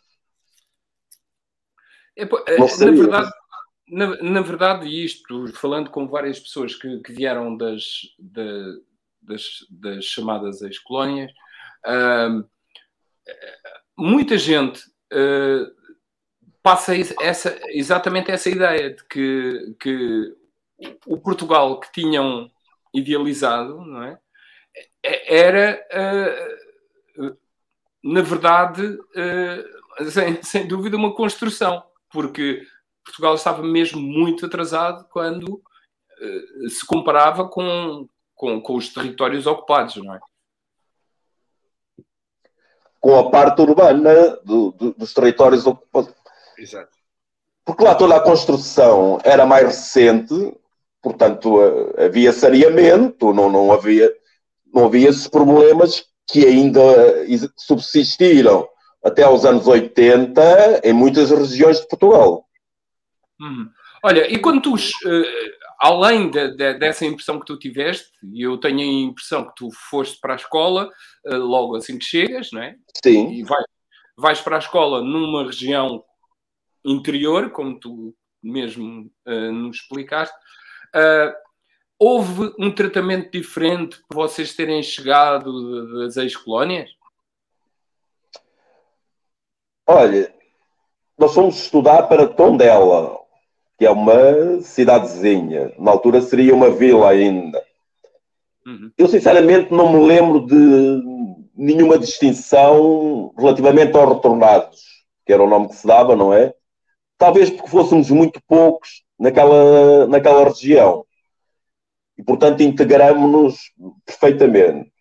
É, 2.18 2.26
na 2.26 2.92
verdade, 2.92 3.32
na, 3.88 4.22
na 4.22 4.42
verdade, 4.42 4.88
isto, 4.88 5.48
falando 5.54 5.90
com 5.92 6.08
várias 6.08 6.40
pessoas 6.40 6.76
que, 6.76 7.00
que 7.02 7.14
vieram 7.14 7.56
das, 7.56 7.84
de, 8.18 8.82
das, 9.22 9.44
das, 9.70 10.06
chamadas 10.06 10.62
ex-colónias, 10.62 11.32
uh, 11.86 12.48
muita 13.98 14.38
gente 14.38 14.80
uh, 15.14 15.85
passa 16.66 16.94
essa, 17.22 17.56
exatamente 17.68 18.32
essa 18.32 18.50
ideia 18.50 18.90
de 18.90 19.06
que, 19.06 19.76
que 19.80 20.36
o 21.06 21.16
Portugal 21.16 21.80
que 21.80 21.92
tinham 21.92 22.50
idealizado 22.92 23.86
não 23.86 24.02
é? 24.02 24.18
era, 25.04 25.80
uh, 27.22 27.38
na 28.04 28.24
verdade, 28.24 28.98
sem, 30.10 30.42
sem 30.42 30.68
dúvida, 30.68 30.98
uma 30.98 31.14
construção, 31.14 31.84
porque 32.10 32.66
Portugal 33.04 33.36
estava 33.36 33.62
mesmo 33.62 34.02
muito 34.02 34.48
atrasado 34.48 35.08
quando 35.12 35.54
uh, 35.54 36.70
se 36.70 36.84
comparava 36.84 37.48
com, 37.48 38.10
com, 38.34 38.60
com, 38.60 38.76
os 38.76 38.92
territórios 38.92 39.46
ocupados, 39.46 39.98
não 39.98 40.16
é? 40.16 40.20
Com 43.00 43.20
a 43.20 43.30
parte 43.30 43.62
urbana 43.62 44.36
do, 44.44 44.72
do, 44.72 44.94
dos 44.94 45.14
territórios 45.14 45.68
ocupados. 45.68 46.25
Exato. 46.58 46.98
Porque 47.66 47.84
lá 47.84 47.96
toda 47.96 48.16
a 48.16 48.22
construção 48.22 49.20
era 49.24 49.46
mais 49.46 49.66
recente, 49.66 50.34
portanto, 51.02 51.60
havia 51.98 52.32
saneamento, 52.32 53.34
não, 53.34 53.50
não, 53.50 53.72
havia, 53.72 54.12
não 54.72 54.86
havia 54.86 55.10
esses 55.10 55.28
problemas 55.28 56.06
que 56.28 56.46
ainda 56.46 56.82
subsistiram 57.58 58.68
até 59.04 59.24
aos 59.24 59.46
anos 59.46 59.68
80 59.68 60.82
em 60.84 60.94
muitas 60.94 61.30
regiões 61.30 61.80
de 61.80 61.88
Portugal. 61.88 62.46
Hum. 63.40 63.70
Olha, 64.04 64.32
e 64.32 64.40
quando 64.40 64.62
tu, 64.62 64.76
uh, 64.76 65.26
além 65.80 66.30
de, 66.30 66.56
de, 66.56 66.74
dessa 66.76 67.06
impressão 67.06 67.40
que 67.40 67.46
tu 67.46 67.58
tiveste, 67.58 68.10
e 68.34 68.44
eu 68.44 68.58
tenho 68.58 68.80
a 68.80 69.10
impressão 69.10 69.46
que 69.46 69.56
tu 69.56 69.70
foste 69.90 70.20
para 70.20 70.34
a 70.34 70.38
escola 70.38 70.90
uh, 71.26 71.38
logo 71.38 71.76
assim 71.76 71.98
que 71.98 72.06
chegas, 72.06 72.50
não 72.52 72.62
é? 72.62 72.76
Sim. 73.04 73.32
E 73.32 73.44
vai, 73.44 73.64
vais 74.18 74.42
para 74.42 74.58
a 74.58 74.60
escola 74.60 75.02
numa 75.02 75.46
região 75.46 76.04
interior, 76.86 77.50
como 77.52 77.80
tu 77.80 78.16
mesmo 78.42 79.10
uh, 79.28 79.52
nos 79.52 79.78
explicaste. 79.78 80.36
houve 82.00 82.54
um 82.60 82.72
tratamento 82.72 83.32
diferente 83.32 83.98
por 84.08 84.16
vocês 84.16 84.56
terem 84.56 84.84
chegado 84.84 86.00
das 86.00 86.18
ex-colónias? 86.18 86.92
Olha, 89.88 90.34
nós 91.18 91.34
fomos 91.34 91.58
estudar 91.58 92.04
para 92.04 92.28
Tondela, 92.28 93.18
que 93.78 93.86
é 93.86 93.92
uma 93.92 94.62
cidadezinha. 94.62 95.74
Na 95.78 95.92
altura 95.92 96.22
seria 96.22 96.56
uma 96.56 96.70
vila 96.72 97.10
ainda. 97.10 97.64
Uhum. 98.66 98.92
Eu, 98.98 99.08
sinceramente, 99.08 99.72
não 99.72 99.94
me 99.94 100.08
lembro 100.08 100.46
de 100.46 101.04
nenhuma 101.56 102.00
distinção 102.00 103.34
relativamente 103.38 103.96
aos 103.96 104.16
retornados, 104.16 104.82
que 105.26 105.32
era 105.32 105.44
o 105.44 105.50
nome 105.50 105.70
que 105.70 105.76
se 105.76 105.86
dava, 105.86 106.16
não 106.16 106.34
é? 106.34 106.54
Talvez 107.18 107.50
porque 107.50 107.70
fôssemos 107.70 108.10
muito 108.10 108.42
poucos 108.48 109.04
naquela, 109.18 110.08
naquela 110.08 110.44
região. 110.44 111.06
E, 112.18 112.24
portanto, 112.24 112.62
integramos-nos 112.62 113.72
perfeitamente. 114.06 114.92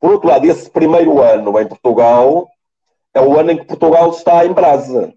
Por 0.00 0.12
outro 0.12 0.28
lado, 0.28 0.46
esse 0.46 0.70
primeiro 0.70 1.20
ano 1.20 1.58
em 1.58 1.66
Portugal 1.66 2.48
é 3.12 3.20
o 3.20 3.38
ano 3.38 3.52
em 3.52 3.58
que 3.58 3.64
Portugal 3.64 4.10
está 4.10 4.44
em 4.44 4.52
brasa. 4.52 5.14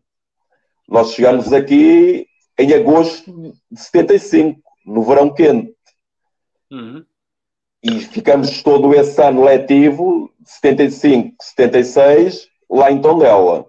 Nós 0.88 1.12
chegamos 1.14 1.52
aqui 1.52 2.28
em 2.58 2.74
agosto 2.74 3.54
de 3.70 3.80
75, 3.80 4.62
no 4.86 5.04
verão 5.04 5.34
quente. 5.34 5.76
Uhum. 6.72 7.06
E 7.84 8.00
ficamos 8.00 8.64
todo 8.64 8.94
esse 8.94 9.22
ano 9.22 9.44
letivo, 9.44 10.32
75, 10.44 11.36
76, 11.42 12.48
lá 12.70 12.92
em 12.92 13.02
Tondela. 13.02 13.66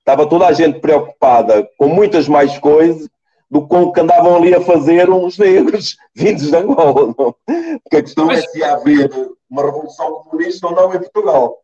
Estava 0.00 0.28
toda 0.28 0.46
a 0.46 0.52
gente 0.52 0.80
preocupada 0.80 1.68
com 1.78 1.88
muitas 1.88 2.26
mais 2.26 2.58
coisas 2.58 3.08
do 3.50 3.62
que 3.62 3.68
com 3.68 3.82
o 3.82 3.92
que 3.92 4.00
andavam 4.00 4.36
ali 4.36 4.54
a 4.54 4.60
fazer 4.60 5.10
uns 5.10 5.36
negros 5.36 5.96
vindos 6.14 6.48
de 6.48 6.56
Angola. 6.56 7.14
Não? 7.18 7.34
Porque 7.82 7.96
a 7.96 8.02
questão 8.02 8.30
é 8.30 8.34
Mas... 8.34 8.44
é 8.44 8.48
se 8.48 8.64
haver 8.64 9.10
uma 9.50 9.64
revolução 9.64 10.22
comunista 10.22 10.66
ou 10.68 10.74
não 10.74 10.94
em 10.94 10.98
Portugal. 10.98 11.60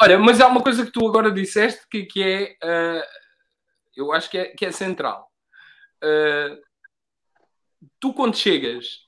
Olha, 0.00 0.18
mas 0.18 0.40
há 0.40 0.46
uma 0.46 0.62
coisa 0.62 0.84
que 0.84 0.92
tu 0.92 1.06
agora 1.06 1.30
disseste 1.30 1.86
que, 1.90 2.04
que 2.04 2.22
é, 2.22 2.56
uh, 2.62 3.02
eu 3.96 4.12
acho 4.12 4.30
que 4.30 4.38
é, 4.38 4.44
que 4.46 4.64
é 4.64 4.70
central. 4.70 5.28
Uh, 6.02 6.56
tu, 7.98 8.12
quando 8.12 8.36
chegas, 8.36 9.00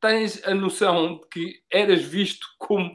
tens 0.00 0.44
a 0.44 0.54
noção 0.54 1.18
de 1.18 1.28
que 1.28 1.62
eras 1.70 2.02
visto 2.02 2.46
como 2.58 2.94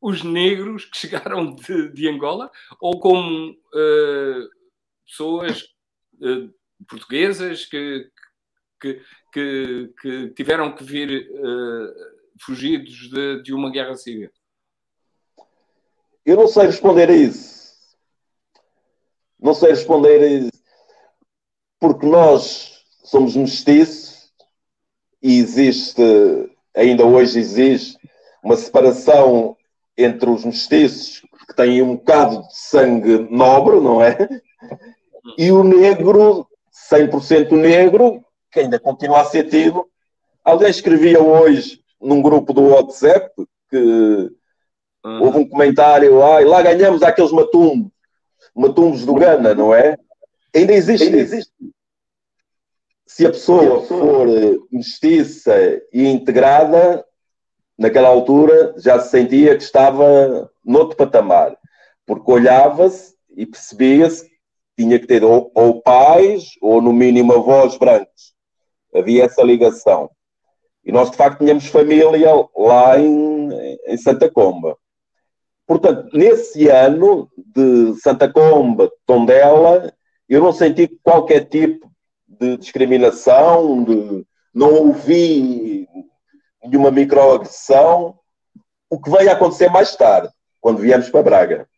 os 0.00 0.24
negros 0.24 0.84
que 0.84 0.98
chegaram 0.98 1.54
de, 1.54 1.92
de 1.92 2.08
Angola 2.08 2.50
ou 2.80 2.98
como 2.98 3.50
uh, 3.50 4.48
pessoas 5.06 5.62
portuguesas 6.88 7.64
que, 7.66 8.08
que, 8.80 9.02
que, 9.32 9.94
que, 10.00 10.30
tiveram 10.30 10.74
que 10.74 10.84
vir 10.84 11.28
fugidos 12.40 13.10
de, 13.10 13.42
de 13.42 13.54
uma 13.54 13.70
guerra 13.70 13.94
civil? 13.94 14.30
Eu 16.24 16.36
não 16.36 16.46
sei 16.46 16.66
responder 16.66 17.10
a 17.10 17.14
isso. 17.14 17.62
Não 19.40 19.54
sei 19.54 19.70
responder 19.70 20.22
a 20.22 20.26
isso. 20.26 20.62
Porque 21.80 22.06
nós 22.06 22.84
somos 23.02 23.34
mestiços 23.34 24.32
e 25.20 25.38
existe, 25.38 26.02
ainda 26.76 27.04
hoje 27.04 27.38
existe, 27.38 27.98
uma 28.42 28.56
separação 28.56 29.56
entre 29.96 30.30
os 30.30 30.44
mestiços 30.44 31.20
que 31.48 31.56
têm 31.56 31.82
um 31.82 31.96
bocado 31.96 32.46
de 32.46 32.56
sangue 32.56 33.18
nobre, 33.30 33.80
não 33.80 34.02
é? 34.02 34.16
E 35.38 35.52
o 35.52 35.62
negro, 35.62 36.46
100% 36.90 37.52
negro, 37.52 38.24
que 38.50 38.60
ainda 38.60 38.78
continua 38.78 39.20
a 39.20 39.24
ser 39.24 39.48
tido. 39.48 39.86
Alguém 40.44 40.70
escrevia 40.70 41.22
hoje 41.22 41.80
num 42.00 42.20
grupo 42.20 42.52
do 42.52 42.68
WhatsApp 42.68 43.30
que 43.70 44.30
Uhum. 45.04 45.22
Houve 45.22 45.38
um 45.38 45.48
comentário, 45.48 46.22
ah, 46.22 46.38
lá 46.40 46.62
ganhamos 46.62 47.02
aqueles 47.02 47.32
matumbos, 47.32 47.90
matumbos 48.54 49.04
do 49.04 49.14
Gana, 49.14 49.54
não 49.54 49.74
é? 49.74 49.98
Ainda 50.54 50.72
existe. 50.72 51.06
Ainda 51.06 51.18
existe. 51.18 51.52
Se 53.06 53.26
a 53.26 53.30
pessoa 53.30 53.82
for 53.82 54.28
eh, 54.28 54.58
mestiça 54.70 55.54
e 55.92 56.06
integrada, 56.06 57.04
naquela 57.76 58.08
altura 58.08 58.74
já 58.78 59.00
se 59.00 59.10
sentia 59.10 59.56
que 59.56 59.62
estava 59.62 60.50
noutro 60.64 60.96
patamar, 60.96 61.56
porque 62.06 62.30
olhava-se 62.30 63.14
e 63.36 63.44
percebia-se 63.44 64.30
tinha 64.82 64.98
que 64.98 65.06
ter 65.06 65.22
ou, 65.22 65.50
ou 65.54 65.80
pais 65.80 66.50
ou, 66.60 66.82
no 66.82 66.92
mínimo, 66.92 67.32
avós 67.32 67.76
brancos. 67.76 68.34
Havia 68.94 69.24
essa 69.24 69.42
ligação. 69.42 70.10
E 70.84 70.90
nós, 70.90 71.10
de 71.10 71.16
facto, 71.16 71.38
tínhamos 71.38 71.66
família 71.66 72.30
lá 72.56 72.98
em, 72.98 73.78
em 73.86 73.96
Santa 73.96 74.28
Comba. 74.30 74.76
Portanto, 75.66 76.08
nesse 76.12 76.68
ano 76.68 77.30
de 77.36 77.94
Santa 78.00 78.30
Comba, 78.30 78.90
Tondela, 79.06 79.92
eu 80.28 80.42
não 80.42 80.52
senti 80.52 80.88
qualquer 81.02 81.44
tipo 81.44 81.88
de 82.26 82.56
discriminação, 82.56 83.84
de, 83.84 84.26
não 84.52 84.74
ouvi 84.74 85.88
nenhuma 86.64 86.90
microagressão, 86.90 88.18
o 88.90 89.00
que 89.00 89.10
veio 89.10 89.30
a 89.30 89.34
acontecer 89.34 89.70
mais 89.70 89.94
tarde, 89.94 90.28
quando 90.60 90.78
viemos 90.78 91.08
para 91.08 91.22
Braga. 91.22 91.68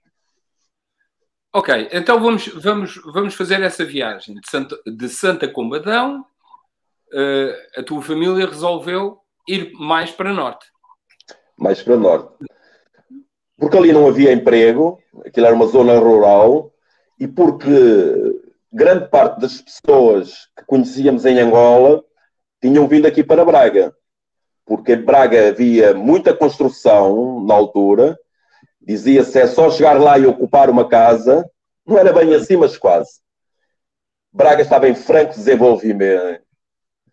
Ok, 1.55 1.89
então 1.93 2.21
vamos, 2.21 2.49
vamos, 2.49 3.01
vamos 3.13 3.35
fazer 3.35 3.63
essa 3.63 3.85
viagem 3.85 4.35
de 4.35 4.51
Santa, 4.51 4.77
de 4.85 5.09
Santa 5.09 5.49
Combadão. 5.49 6.25
Uh, 7.13 7.81
a 7.81 7.83
tua 7.83 8.03
família 8.03 8.47
resolveu 8.47 9.21
ir 9.49 9.73
mais 9.75 10.11
para 10.11 10.33
norte. 10.33 10.67
Mais 11.57 11.81
para 11.81 11.97
norte 11.97 12.35
porque 13.65 13.77
ali 13.77 13.93
não 13.93 14.07
havia 14.07 14.33
emprego, 14.33 14.99
aquilo 15.25 15.47
era 15.47 15.55
uma 15.55 15.67
zona 15.67 15.99
rural, 15.99 16.73
e 17.19 17.27
porque 17.27 17.71
grande 18.73 19.09
parte 19.09 19.41
das 19.41 19.61
pessoas 19.61 20.49
que 20.57 20.65
conhecíamos 20.67 21.25
em 21.25 21.39
Angola 21.39 22.05
tinham 22.61 22.89
vindo 22.89 23.07
aqui 23.07 23.23
para 23.23 23.45
Braga. 23.45 23.95
Porque 24.67 24.95
em 24.95 25.03
Braga 25.03 25.49
havia 25.49 25.95
muita 25.95 26.35
construção 26.35 27.45
na 27.45 27.55
altura, 27.55 28.19
dizia-se 28.85 29.39
é 29.39 29.47
só 29.47 29.71
chegar 29.71 30.01
lá 30.01 30.19
e 30.19 30.27
ocupar 30.27 30.69
uma 30.69 30.89
casa, 30.89 31.49
não 31.87 31.99
era 31.99 32.13
bem 32.13 32.35
assim, 32.35 32.57
mas 32.57 32.77
quase. 32.77 33.21
Braga 34.33 34.63
estava 34.63 34.89
em 34.89 34.95
franco 34.95 35.35
desenvolvimento. 35.35 36.43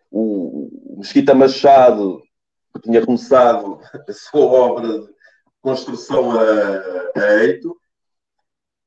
O 0.10 0.98
Mesquita 0.98 1.34
Machado 1.34 2.22
tinha 2.82 3.06
começado 3.06 3.80
a 4.08 4.14
sua 4.14 4.46
obra 4.46 5.10
construção 5.62 6.32
a, 6.32 7.20
a 7.20 7.44
eito, 7.44 7.78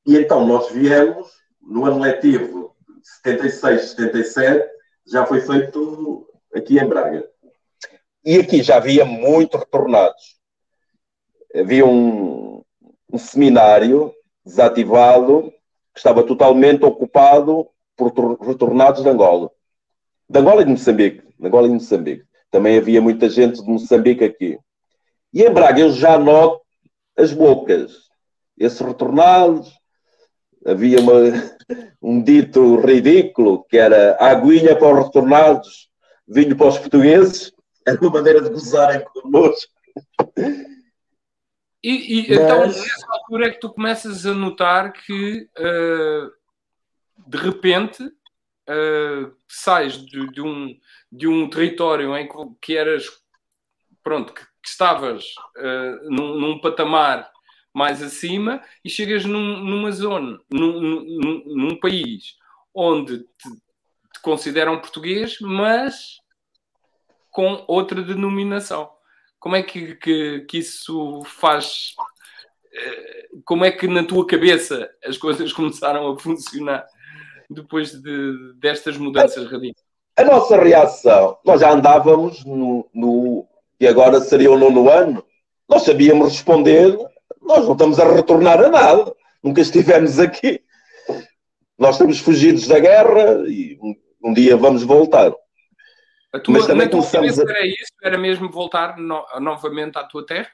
e 0.05 0.17
então 0.17 0.45
nós 0.45 0.71
viemos 0.73 1.31
no 1.63 1.87
ano 1.87 2.01
letivo 2.01 2.77
76, 3.23 3.91
77, 3.91 4.69
já 5.07 5.25
foi 5.25 5.41
feito 5.41 6.29
aqui 6.55 6.79
em 6.79 6.87
Braga. 6.87 7.25
E 8.25 8.39
aqui 8.39 8.63
já 8.63 8.77
havia 8.77 9.05
muito 9.05 9.57
retornados. 9.57 10.39
Havia 11.55 11.87
um, 11.87 12.54
um 13.13 13.19
seminário 13.19 14.13
desativado 14.45 15.53
que 15.93 16.01
estava 16.01 16.23
totalmente 16.23 16.85
ocupado 16.85 17.69
por 17.97 18.13
retornados 18.41 19.03
de 19.03 19.09
Angola. 19.09 19.51
De 20.29 20.39
Angola 20.39 20.63
e 20.63 20.65
de 20.65 20.71
Moçambique. 20.73 21.23
De 21.39 21.47
Angola 21.47 21.67
e 21.67 21.71
de 21.71 21.75
Moçambique. 21.75 22.25
Também 22.51 22.77
havia 22.77 23.01
muita 23.01 23.29
gente 23.29 23.63
de 23.63 23.69
Moçambique 23.69 24.25
aqui. 24.25 24.59
E 25.33 25.43
em 25.43 25.51
Braga 25.51 25.81
eu 25.81 25.93
já 25.93 26.19
noto 26.19 26.63
as 27.17 27.33
bocas. 27.33 28.05
Esses 28.59 28.81
retornados, 28.81 29.73
havia 30.67 31.01
uma, 31.01 31.13
um 32.03 32.23
dito 32.23 32.77
ridículo 32.77 33.65
que 33.65 33.77
era 33.77 34.17
aguinha 34.21 34.77
para 34.77 34.99
os 34.99 35.07
retornados, 35.07 35.89
vinho 36.27 36.57
para 36.57 36.69
os 36.69 36.79
portugueses, 36.79 37.53
era 37.87 38.01
uma 38.01 38.11
maneira 38.11 38.41
de 38.41 38.51
gozarem 38.51 39.05
connosco. 39.05 39.73
E, 41.85 41.91
e 41.91 42.33
então, 42.33 42.61
Mas... 42.61 42.77
então, 42.79 42.83
nessa 42.83 43.13
altura 43.13 43.47
é 43.47 43.51
que 43.51 43.61
tu 43.61 43.69
começas 43.69 44.25
a 44.25 44.33
notar 44.33 44.91
que 44.95 45.51
uh, 45.59 46.33
de 47.29 47.37
repente 47.37 48.03
uh, 48.03 49.37
sais 49.47 49.99
de, 49.99 50.33
de, 50.33 50.41
um, 50.41 50.75
de 51.13 51.29
um 51.29 51.47
território 51.51 52.17
em 52.17 52.27
que, 52.27 52.37
que 52.63 52.77
eras, 52.79 53.05
pronto, 54.03 54.33
que, 54.33 54.41
que 54.41 54.69
estavas 54.69 55.27
uh, 55.59 56.11
num, 56.11 56.41
num, 56.41 56.59
patamar 56.59 57.31
mais 57.71 58.03
acima 58.03 58.63
e 58.83 58.89
chegas 58.89 59.27
num, 59.27 59.59
numa 59.59 59.93
zona, 59.93 60.41
num, 60.51 60.81
num, 60.81 61.43
num 61.45 61.81
país 61.81 62.39
onde 62.73 63.19
te, 63.19 63.51
te, 64.15 64.21
consideram 64.23 64.81
português, 64.81 65.37
mas 65.39 66.19
com 67.31 67.63
outra 67.69 68.01
denominação. 68.01 68.94
Como 69.45 69.57
é 69.57 69.63
que, 69.63 69.95
que, 69.97 70.41
que 70.49 70.57
isso 70.57 71.21
faz? 71.27 71.91
Eh, 72.75 73.27
como 73.45 73.63
é 73.63 73.71
que 73.71 73.87
na 73.87 74.03
tua 74.03 74.27
cabeça 74.27 74.89
as 75.05 75.19
coisas 75.19 75.53
começaram 75.53 76.11
a 76.11 76.19
funcionar 76.19 76.87
depois 77.51 77.93
de, 77.93 78.55
destas 78.55 78.97
mudanças 78.97 79.45
radicais? 79.45 79.85
A 80.17 80.25
nossa 80.25 80.57
reação, 80.57 81.37
nós 81.45 81.61
já 81.61 81.71
andávamos 81.71 82.43
no, 82.43 82.89
no 82.95 83.47
e 83.79 83.87
agora 83.87 84.19
seria 84.23 84.51
o 84.51 84.59
nono 84.59 84.89
ano, 84.89 85.23
nós 85.69 85.83
sabíamos 85.83 86.33
responder, 86.33 86.97
nós 87.43 87.67
não 87.67 87.73
estamos 87.73 88.01
a 88.01 88.11
retornar 88.11 88.65
a 88.65 88.71
nada, 88.71 89.15
nunca 89.43 89.61
estivemos 89.61 90.19
aqui. 90.19 90.63
Nós 91.79 91.97
estamos 91.97 92.19
fugidos 92.19 92.67
da 92.67 92.79
guerra 92.79 93.45
e 93.47 93.79
um, 93.83 93.95
um 94.31 94.33
dia 94.33 94.57
vamos 94.57 94.85
voltar. 94.85 95.35
A 96.35 96.41
tua, 96.41 96.55
Mas 96.55 96.67
também 96.67 96.89
começamos 96.89 97.39
a... 97.39 97.43
era 97.43 97.65
isso? 97.65 97.93
Era 98.03 98.19
mesmo 98.19 98.51
voltar 98.51 98.99
no, 98.99 99.25
novamente 99.39 99.97
à 99.97 100.03
tua 100.03 100.27
terra? 100.27 100.49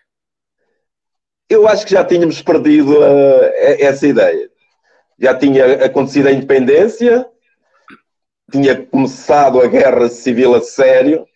Eu 1.49 1.67
acho 1.67 1.87
que 1.87 1.93
já 1.93 2.05
tínhamos 2.05 2.43
perdido 2.43 2.99
uh, 2.99 3.51
essa 3.57 4.07
ideia. 4.07 4.51
Já 5.19 5.35
tinha 5.35 5.87
acontecido 5.87 6.29
a 6.29 6.33
independência, 6.33 7.27
tinha 8.53 8.77
começado 8.85 9.59
a 9.59 9.67
guerra 9.67 10.11
civil 10.11 10.55
a 10.55 10.61
sério 10.61 11.27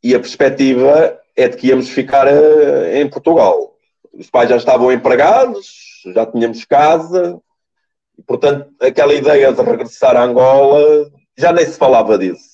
e 0.00 0.14
a 0.14 0.20
perspectiva 0.20 1.20
é 1.34 1.48
de 1.48 1.56
que 1.56 1.66
íamos 1.66 1.88
ficar 1.88 2.28
uh, 2.28 2.86
em 2.94 3.10
Portugal. 3.10 3.76
Os 4.12 4.30
pais 4.30 4.48
já 4.48 4.56
estavam 4.56 4.92
empregados, 4.92 6.02
já 6.14 6.24
tínhamos 6.24 6.64
casa, 6.64 7.40
e, 8.16 8.22
portanto, 8.22 8.72
aquela 8.80 9.12
ideia 9.12 9.52
de 9.52 9.60
regressar 9.60 10.16
a 10.16 10.22
Angola 10.22 11.10
já 11.36 11.52
nem 11.52 11.66
se 11.66 11.76
falava 11.76 12.16
disso. 12.16 12.53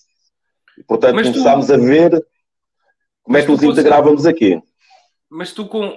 E, 0.81 0.83
portanto, 0.83 1.15
mas 1.15 1.29
começámos 1.29 1.67
tu... 1.67 1.75
a 1.75 1.77
ver 1.77 2.27
como 3.23 3.37
é 3.37 3.43
que 3.43 3.53
nos 3.53 3.63
integrávamos 3.63 4.25
aqui. 4.25 4.61
Mas 5.29 5.53
tu, 5.53 5.69
com, 5.69 5.95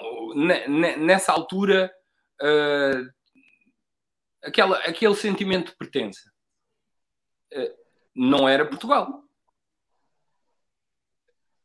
nessa 1.00 1.32
altura, 1.32 1.90
uh, 2.42 3.10
aquela, 4.44 4.78
aquele 4.80 5.16
sentimento 5.16 5.72
de 5.72 5.78
pertença 5.78 6.22
uh, 7.56 7.74
não 8.14 8.48
era 8.48 8.66
Portugal. 8.66 9.24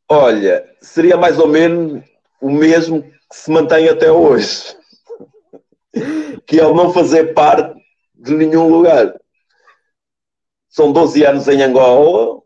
Olha, 0.09 0.65
seria 0.81 1.17
mais 1.17 1.39
ou 1.39 1.49
menos 1.49 2.03
o 2.41 2.51
mesmo 2.51 3.03
que 3.03 3.37
se 3.37 3.51
mantém 3.51 3.89
até 3.89 4.11
hoje. 4.11 4.77
que 6.47 6.61
é 6.61 6.65
o 6.65 6.75
não 6.75 6.93
fazer 6.93 7.35
parte 7.35 7.79
de 8.15 8.35
nenhum 8.35 8.69
lugar. 8.69 9.15
São 10.69 10.93
12 10.93 11.25
anos 11.25 11.49
em 11.49 11.63
Angola. 11.63 12.38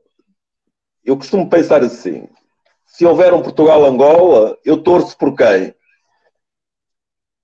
Eu 1.04 1.16
costumo 1.16 1.48
pensar 1.48 1.82
assim: 1.82 2.28
se 2.86 3.04
houver 3.04 3.32
um 3.32 3.42
Portugal-Angola, 3.42 4.58
eu 4.64 4.82
torço 4.82 5.16
por 5.16 5.36
quem? 5.36 5.74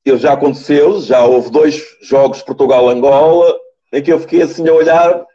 Eu 0.04 0.16
já 0.16 0.32
aconteceu, 0.32 1.00
já 1.00 1.24
houve 1.24 1.50
dois 1.50 1.82
jogos 2.02 2.42
Portugal-Angola 2.42 3.58
em 3.92 4.02
que 4.02 4.12
eu 4.12 4.20
fiquei 4.20 4.42
assim 4.42 4.66
a 4.68 4.72
olhar 4.72 5.26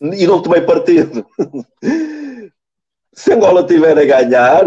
e 0.00 0.26
não 0.26 0.42
tomei 0.42 0.60
partido. 0.60 1.26
se 3.14 3.32
Angola 3.32 3.66
tiver 3.66 3.98
a 3.98 4.04
ganhar, 4.04 4.64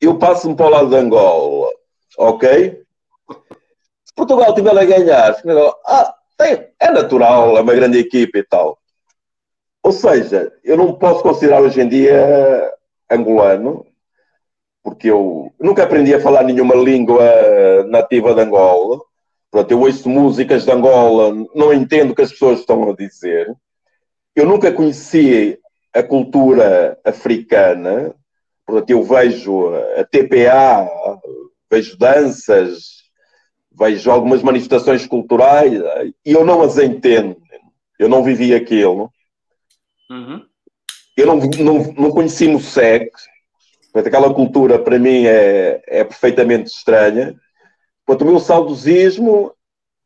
eu 0.00 0.18
passo-me 0.18 0.54
para 0.54 0.66
o 0.66 0.70
lado 0.70 0.90
de 0.90 0.96
Angola, 0.96 1.70
ok? 2.18 2.84
Portugal 4.14 4.54
tiver 4.54 4.78
a 4.78 4.84
ganhar, 4.84 5.36
ah, 5.86 6.14
é 6.78 6.90
natural, 6.90 7.56
é 7.56 7.60
uma 7.60 7.74
grande 7.74 7.98
equipe 7.98 8.38
e 8.38 8.44
tal. 8.44 8.78
Ou 9.84 9.92
seja, 9.92 10.50
eu 10.64 10.78
não 10.78 10.94
posso 10.94 11.22
considerar 11.22 11.60
hoje 11.60 11.78
em 11.78 11.86
dia 11.86 12.72
angolano, 13.10 13.84
porque 14.82 15.10
eu 15.10 15.52
nunca 15.60 15.82
aprendi 15.82 16.14
a 16.14 16.20
falar 16.20 16.42
nenhuma 16.42 16.74
língua 16.74 17.22
nativa 17.88 18.34
de 18.34 18.40
Angola. 18.40 18.98
Portanto, 19.50 19.70
eu 19.72 19.80
ouço 19.80 20.08
músicas 20.08 20.64
de 20.64 20.72
Angola, 20.72 21.34
não 21.54 21.70
entendo 21.70 22.12
o 22.12 22.14
que 22.14 22.22
as 22.22 22.32
pessoas 22.32 22.60
estão 22.60 22.88
a 22.88 22.96
dizer. 22.96 23.54
Eu 24.34 24.46
nunca 24.46 24.72
conheci 24.72 25.58
a 25.92 26.02
cultura 26.02 26.98
africana. 27.04 28.14
Portanto, 28.64 28.88
eu 28.88 29.02
vejo 29.02 29.68
a 29.98 30.04
TPA, 30.04 30.88
vejo 31.70 31.98
danças, 31.98 33.02
vejo 33.70 34.10
algumas 34.10 34.42
manifestações 34.42 35.06
culturais 35.06 35.78
e 36.24 36.32
eu 36.32 36.42
não 36.42 36.62
as 36.62 36.78
entendo. 36.78 37.36
Eu 37.98 38.08
não 38.08 38.24
vivi 38.24 38.54
aquilo. 38.54 39.12
Uhum. 40.10 40.44
Eu 41.16 41.26
não, 41.26 41.36
não, 41.36 41.92
não 41.92 42.10
conheci 42.10 42.48
Mossec. 42.48 43.10
Aquela 43.94 44.34
cultura 44.34 44.78
para 44.78 44.98
mim 44.98 45.26
é, 45.26 45.82
é 45.86 46.04
perfeitamente 46.04 46.70
estranha. 46.70 47.34
Portanto, 48.04 48.28
o 48.28 48.30
meu 48.32 48.40
saudosismo 48.40 49.54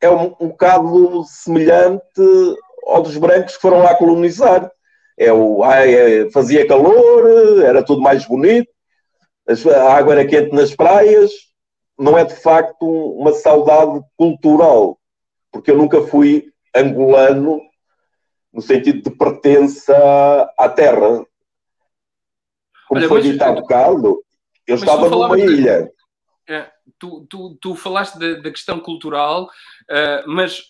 é 0.00 0.10
um, 0.10 0.34
um 0.40 0.48
bocado 0.48 1.24
semelhante 1.24 2.02
ao 2.86 3.02
dos 3.02 3.16
brancos 3.16 3.56
que 3.56 3.62
foram 3.62 3.78
lá 3.78 3.94
colonizar. 3.94 4.70
É 5.16 5.32
o, 5.32 5.64
é, 5.64 6.30
fazia 6.30 6.66
calor, 6.66 7.62
era 7.64 7.82
tudo 7.82 8.00
mais 8.00 8.24
bonito, 8.24 8.70
a 9.48 9.94
água 9.94 10.12
era 10.12 10.26
quente 10.26 10.54
nas 10.54 10.74
praias, 10.74 11.32
não 11.98 12.16
é 12.16 12.24
de 12.24 12.36
facto 12.36 12.86
uma 12.86 13.32
saudade 13.32 14.00
cultural, 14.16 14.96
porque 15.50 15.72
eu 15.72 15.76
nunca 15.76 16.02
fui 16.02 16.52
angolano 16.74 17.60
no 18.52 18.62
sentido 18.62 19.02
de 19.02 19.16
pertença 19.16 19.94
à 20.58 20.68
terra. 20.68 21.24
Como 22.88 23.00
Olha, 23.00 23.08
foi 23.08 23.22
dito 23.22 23.42
há 23.42 23.52
bocado, 23.52 24.22
eu 24.66 24.74
estava 24.76 25.08
numa 25.08 25.36
de, 25.36 25.42
ilha. 25.42 25.90
É, 26.48 26.70
tu, 26.98 27.26
tu, 27.28 27.58
tu 27.60 27.74
falaste 27.74 28.18
da, 28.18 28.50
questão 28.50 28.80
cultural, 28.80 29.44
uh, 29.44 30.26
mas 30.26 30.62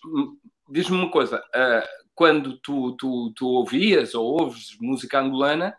diz-me 0.69 0.97
uma 0.97 1.11
coisa: 1.11 1.39
uh, 1.39 1.89
quando 2.15 2.59
tu, 2.59 2.97
tu, 2.97 3.33
tu 3.37 3.47
ouvias 3.47 4.15
ou 4.15 4.25
ouves 4.25 4.77
música 4.81 5.21
angolana 5.21 5.77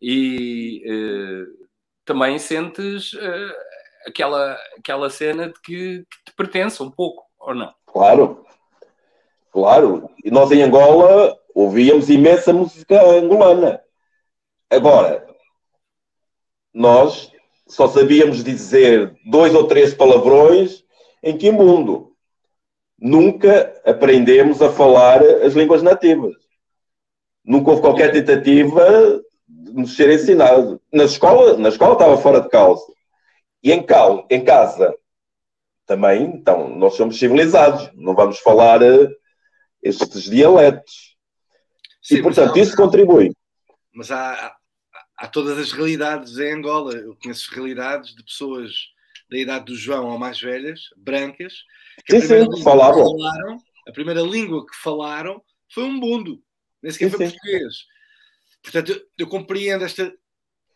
e 0.00 0.82
uh, 0.86 1.68
também 2.04 2.38
sentes 2.38 3.12
aquela, 4.06 4.58
aquela 4.76 5.08
cena 5.08 5.48
de 5.48 5.60
que, 5.60 5.98
que 6.10 6.24
te 6.24 6.34
pertence 6.36 6.82
um 6.82 6.90
pouco, 6.90 7.24
ou 7.38 7.54
não? 7.54 7.72
Claro, 7.86 8.44
claro. 9.52 10.10
E 10.24 10.30
nós 10.30 10.50
em 10.50 10.62
Angola 10.62 11.38
ouvíamos 11.54 12.08
imensa 12.08 12.52
música 12.52 13.00
angolana. 13.02 13.80
Agora, 14.70 15.26
nós 16.72 17.30
só 17.66 17.88
sabíamos 17.88 18.42
dizer 18.42 19.14
dois 19.24 19.54
ou 19.54 19.66
três 19.66 19.94
palavrões 19.94 20.84
em 21.22 21.36
que 21.36 21.50
mundo. 21.50 22.14
Nunca 22.98 23.80
aprendemos 23.84 24.62
a 24.62 24.70
falar 24.70 25.22
as 25.22 25.54
línguas 25.54 25.82
nativas. 25.82 26.34
Nunca 27.44 27.70
houve 27.70 27.82
qualquer 27.82 28.12
tentativa 28.12 29.22
de 29.48 29.72
nos 29.72 29.96
ser 29.96 30.10
ensinado. 30.10 30.80
Na 30.92 31.04
escola, 31.04 31.56
na 31.56 31.68
escola 31.68 31.94
estava 31.94 32.16
fora 32.16 32.40
de 32.40 32.48
causa. 32.48 32.84
E 33.62 33.72
em, 33.72 33.82
cal, 33.82 34.26
em 34.30 34.44
casa 34.44 34.94
também, 35.86 36.22
então, 36.22 36.68
nós 36.68 36.94
somos 36.94 37.18
civilizados, 37.18 37.90
não 37.94 38.14
vamos 38.14 38.38
falar 38.38 38.82
uh, 38.82 39.08
estes 39.82 40.24
dialetos. 40.24 41.11
Sim, 42.02 42.16
e, 42.16 42.22
portanto, 42.22 42.56
isso 42.58 42.76
contribui. 42.76 43.30
Mas 43.94 44.10
há, 44.10 44.54
há 45.16 45.28
todas 45.28 45.56
as 45.58 45.72
realidades 45.72 46.36
em 46.38 46.52
Angola. 46.52 46.94
Eu 46.94 47.16
conheço 47.22 47.54
realidades 47.54 48.14
de 48.14 48.24
pessoas 48.24 48.72
da 49.30 49.38
idade 49.38 49.64
do 49.66 49.76
João 49.76 50.08
ou 50.08 50.18
mais 50.18 50.40
velhas, 50.40 50.80
brancas, 50.96 51.54
que 52.04 52.20
sim, 52.20 52.24
a, 52.24 52.28
primeira 52.28 52.56
sim, 52.56 52.62
falavam. 52.62 53.04
falaram, 53.04 53.58
a 53.88 53.92
primeira 53.92 54.20
língua 54.20 54.66
que 54.66 54.76
falaram 54.76 55.42
foi 55.72 55.84
um 55.84 55.98
bundo, 55.98 56.42
nem 56.82 56.92
sequer 56.92 57.10
sim, 57.10 57.16
foi 57.16 57.26
sim. 57.26 57.32
português. 57.32 57.74
Portanto, 58.62 58.92
eu, 58.92 59.02
eu 59.18 59.26
compreendo 59.26 59.84
esta 59.84 60.12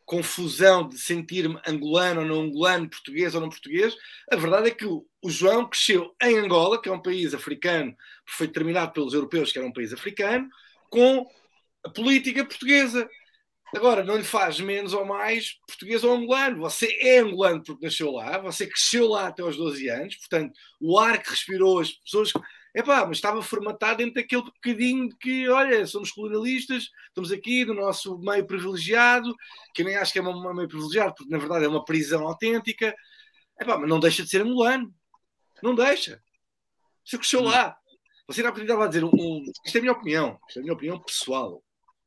confusão 0.07 0.89
de 0.89 0.97
sentir-me 0.97 1.61
angolano 1.67 2.21
ou 2.21 2.27
não 2.27 2.41
angolano, 2.43 2.89
português 2.89 3.35
ou 3.35 3.41
não 3.41 3.49
português. 3.49 3.95
A 4.31 4.37
verdade 4.37 4.69
é 4.69 4.71
que 4.71 4.87
o, 4.87 5.05
João 5.27 5.69
cresceu 5.69 6.15
em 6.23 6.39
Angola, 6.39 6.81
que 6.81 6.89
é 6.89 6.93
um 6.93 7.03
país 7.03 7.35
africano, 7.35 7.95
foi 8.25 8.47
determinado 8.47 8.93
pelos 8.93 9.13
europeus 9.13 9.51
que 9.51 9.59
era 9.59 9.67
um 9.67 9.73
país 9.73 9.93
africano, 9.93 10.49
com 10.91 11.27
a 11.85 11.91
política 11.91 12.45
portuguesa. 12.45 13.09
Agora, 13.75 14.05
não 14.05 14.17
lhe 14.17 14.25
faz 14.25 14.61
menos 14.61 14.95
ou 14.95 15.05
mais 15.05 15.55
português 15.67 16.05
ou 16.05 16.15
angolano. 16.15 16.61
Você 16.61 16.87
é 17.01 17.19
angolano 17.19 17.63
porque 17.63 17.85
nasceu 17.85 18.13
lá, 18.13 18.39
você 18.39 18.67
cresceu 18.67 19.09
lá 19.09 19.29
até 19.29 19.43
aos 19.43 19.57
12 19.57 19.89
anos, 19.89 20.17
portanto, 20.17 20.53
o 20.81 20.99
ar 20.99 21.23
que 21.23 21.31
respirou, 21.31 21.81
as 21.81 21.93
pessoas. 21.93 22.33
É 22.75 22.83
pá, 22.83 23.07
mas 23.07 23.17
estava 23.17 23.43
formatado 23.43 23.99
dentro 23.99 24.15
daquele 24.15 24.43
bocadinho 24.43 25.09
de 25.09 25.17
que, 25.17 25.49
olha, 25.49 25.87
somos 25.87 26.11
colonialistas, 26.13 26.91
estamos 27.09 27.33
aqui 27.33 27.65
no 27.65 27.73
nosso 27.73 28.19
meio 28.19 28.47
privilegiado, 28.47 29.35
que 29.75 29.81
eu 29.81 29.87
nem 29.87 29.97
acho 29.97 30.13
que 30.13 30.19
é 30.19 30.23
um 30.23 30.55
meio 30.55 30.69
privilegiado, 30.69 31.15
porque 31.15 31.31
na 31.31 31.39
verdade 31.39 31.65
é 31.65 31.69
uma 31.69 31.85
prisão 31.85 32.27
autêntica. 32.27 32.95
É 33.59 33.65
pá, 33.65 33.79
mas 33.79 33.89
não 33.89 33.99
deixa 33.99 34.23
de 34.23 34.29
ser 34.29 34.43
angolano. 34.43 34.95
Não 35.63 35.75
deixa. 35.75 36.23
Você 37.05 37.17
cresceu 37.17 37.43
lá. 37.43 37.77
Você 38.29 38.43
não 38.43 38.51
estava 38.51 38.85
a 38.85 38.89
dizer 38.89 39.05
um, 39.05 39.11
um, 39.13 39.45
Isto 39.65 39.77
é 39.77 39.79
a 39.79 39.83
minha 39.83 39.93
opinião. 39.93 40.39
Isto 40.49 40.59
é 40.59 40.61
a 40.61 40.63
minha 40.63 40.75
opinião 40.75 41.01
pessoal. 41.01 41.63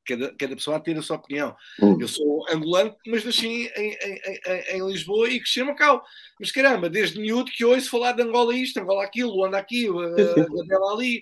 Cada, 0.06 0.36
cada 0.36 0.56
pessoa 0.56 0.80
tem 0.80 0.98
a 0.98 1.02
sua 1.02 1.18
opinião. 1.18 1.56
Hum. 1.82 1.98
Eu 2.00 2.08
sou 2.08 2.46
angolano, 2.50 2.96
mas 3.08 3.24
nasci 3.24 3.48
em, 3.48 3.70
em, 3.76 3.96
em, 3.96 4.78
em, 4.78 4.88
Lisboa 4.88 5.30
e 5.30 5.40
cresci 5.40 5.62
em 5.62 5.66
Macau. 5.66 6.04
Mas 6.40 6.52
caramba, 6.52 6.90
desde 6.90 7.20
miúdo 7.20 7.52
que 7.52 7.64
ouço 7.64 7.90
falar 7.90 8.14
de 8.14 8.24
Angola 8.24 8.56
isto, 8.56 8.80
Angola 8.80 9.04
aquilo, 9.04 9.36
Luanda 9.36 9.58
aquilo, 9.58 10.00
Angola 10.02 10.94
ali. 10.94 11.22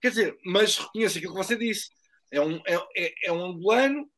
Quer 0.00 0.10
dizer, 0.10 0.38
mas 0.44 0.78
reconheço 0.78 1.18
aquilo 1.18 1.34
que 1.34 1.44
você 1.44 1.56
disse. 1.56 1.90
É 2.30 2.40
um, 2.40 2.56
é, 2.66 2.76
é, 2.96 3.14
é 3.24 3.32
um 3.32 3.44
angolano 3.44 4.08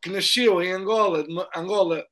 que 0.00 0.08
nasceu 0.08 0.62
em 0.62 0.72
Angola, 0.72 1.26
Angola 1.54 2.06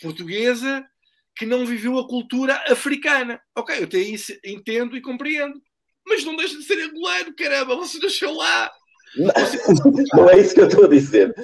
portuguesa, 0.00 0.86
que 1.34 1.44
não 1.44 1.66
viveu 1.66 1.98
a 1.98 2.06
cultura 2.06 2.54
africana. 2.68 3.40
Ok, 3.56 3.76
eu 3.78 3.84
até 3.84 3.98
isso 3.98 4.32
entendo 4.44 4.96
e 4.96 5.02
compreendo. 5.02 5.60
Mas 6.06 6.24
não 6.24 6.36
deixa 6.36 6.56
de 6.56 6.64
ser 6.64 6.80
angolano, 6.82 7.34
caramba, 7.34 7.76
você 7.76 7.98
nasceu 7.98 8.32
lá. 8.34 8.70
Não, 9.16 9.32
não 10.14 10.30
é 10.30 10.38
isso 10.38 10.54
que 10.54 10.60
eu 10.60 10.68
estou 10.68 10.84
a 10.84 10.88
dizer. 10.88 11.34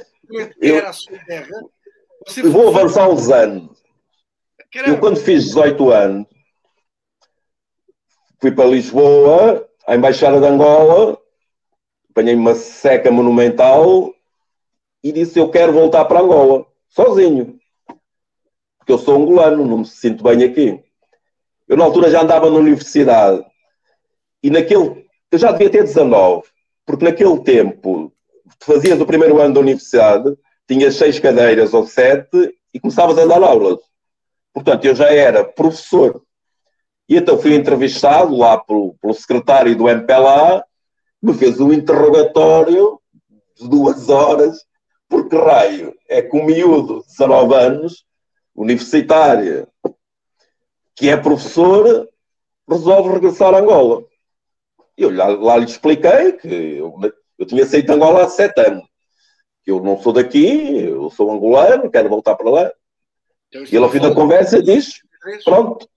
Eu, 0.60 0.86
a 0.86 0.92
sua 0.92 1.18
terra. 1.26 1.48
vou 2.44 2.68
avançar 2.68 3.08
uns 3.08 3.30
anos. 3.30 3.82
Caramba. 4.72 4.94
Eu, 4.94 5.00
quando 5.00 5.16
fiz 5.16 5.44
18 5.46 5.90
anos, 5.90 6.26
fui 8.40 8.50
para 8.52 8.68
Lisboa, 8.68 9.68
à 9.86 9.96
Embaixada 9.96 10.40
de 10.40 10.46
Angola, 10.46 11.18
apanhei 12.10 12.34
uma 12.34 12.54
seca 12.54 13.10
monumental 13.10 14.14
e 15.02 15.12
disse: 15.12 15.38
Eu 15.38 15.50
quero 15.50 15.72
voltar 15.72 16.04
para 16.04 16.20
Angola, 16.20 16.66
sozinho 16.88 17.60
porque 18.82 18.92
eu 18.92 18.98
sou 18.98 19.14
angolano, 19.16 19.64
não 19.64 19.78
me 19.78 19.86
sinto 19.86 20.24
bem 20.24 20.42
aqui. 20.42 20.82
Eu, 21.68 21.76
na 21.76 21.84
altura, 21.84 22.10
já 22.10 22.20
andava 22.20 22.50
na 22.50 22.56
universidade 22.56 23.44
e 24.42 24.50
naquele. 24.50 25.06
Eu 25.30 25.38
já 25.38 25.50
devia 25.50 25.70
ter 25.70 25.84
19, 25.84 26.42
porque 26.84 27.04
naquele 27.04 27.40
tempo 27.40 28.12
fazias 28.60 29.00
o 29.00 29.06
primeiro 29.06 29.40
ano 29.40 29.54
da 29.54 29.60
universidade, 29.60 30.36
tinhas 30.68 30.94
seis 30.94 31.18
cadeiras 31.18 31.72
ou 31.72 31.86
sete 31.86 32.54
e 32.72 32.80
começavas 32.80 33.18
a 33.18 33.26
dar 33.26 33.42
aulas. 33.42 33.78
Portanto, 34.52 34.84
eu 34.84 34.94
já 34.94 35.08
era 35.08 35.44
professor. 35.44 36.22
E 37.08 37.16
então 37.16 37.38
fui 37.38 37.54
entrevistado 37.54 38.36
lá 38.36 38.58
pelo, 38.58 38.94
pelo 39.00 39.14
secretário 39.14 39.76
do 39.76 39.88
MPLA, 39.88 40.64
me 41.20 41.34
fez 41.34 41.60
um 41.60 41.72
interrogatório 41.72 43.00
de 43.56 43.68
duas 43.68 44.08
horas, 44.08 44.64
porque 45.08 45.36
raio, 45.36 45.94
é 46.08 46.22
com 46.22 46.44
miúdo, 46.44 47.04
19 47.06 47.54
anos, 47.54 48.04
universitária, 48.54 49.68
que 50.94 51.08
é 51.08 51.16
professor, 51.16 52.08
resolve 52.68 53.14
regressar 53.14 53.54
a 53.54 53.58
Angola. 53.58 54.04
Eu 54.96 55.14
lá, 55.14 55.26
lá 55.28 55.56
lhe 55.56 55.64
expliquei 55.64 56.32
que 56.32 56.48
eu, 56.48 56.94
eu 57.38 57.46
tinha 57.46 57.64
saído 57.64 57.86
de 57.86 57.92
Angola 57.92 58.24
há 58.24 58.28
sete 58.28 58.60
anos. 58.60 58.84
Que 59.64 59.70
eu 59.70 59.82
não 59.82 60.00
sou 60.00 60.12
daqui, 60.12 60.84
eu 60.84 61.08
sou 61.10 61.30
angolano, 61.30 61.90
quero 61.90 62.08
voltar 62.08 62.34
para 62.34 62.50
lá. 62.50 62.72
Então, 63.48 63.64
e 63.64 63.76
ele, 63.76 63.84
ao 63.84 63.90
fim 63.90 64.00
da 64.00 64.14
conversa, 64.14 64.62
diz: 64.62 65.00
Pronto, 65.44 65.88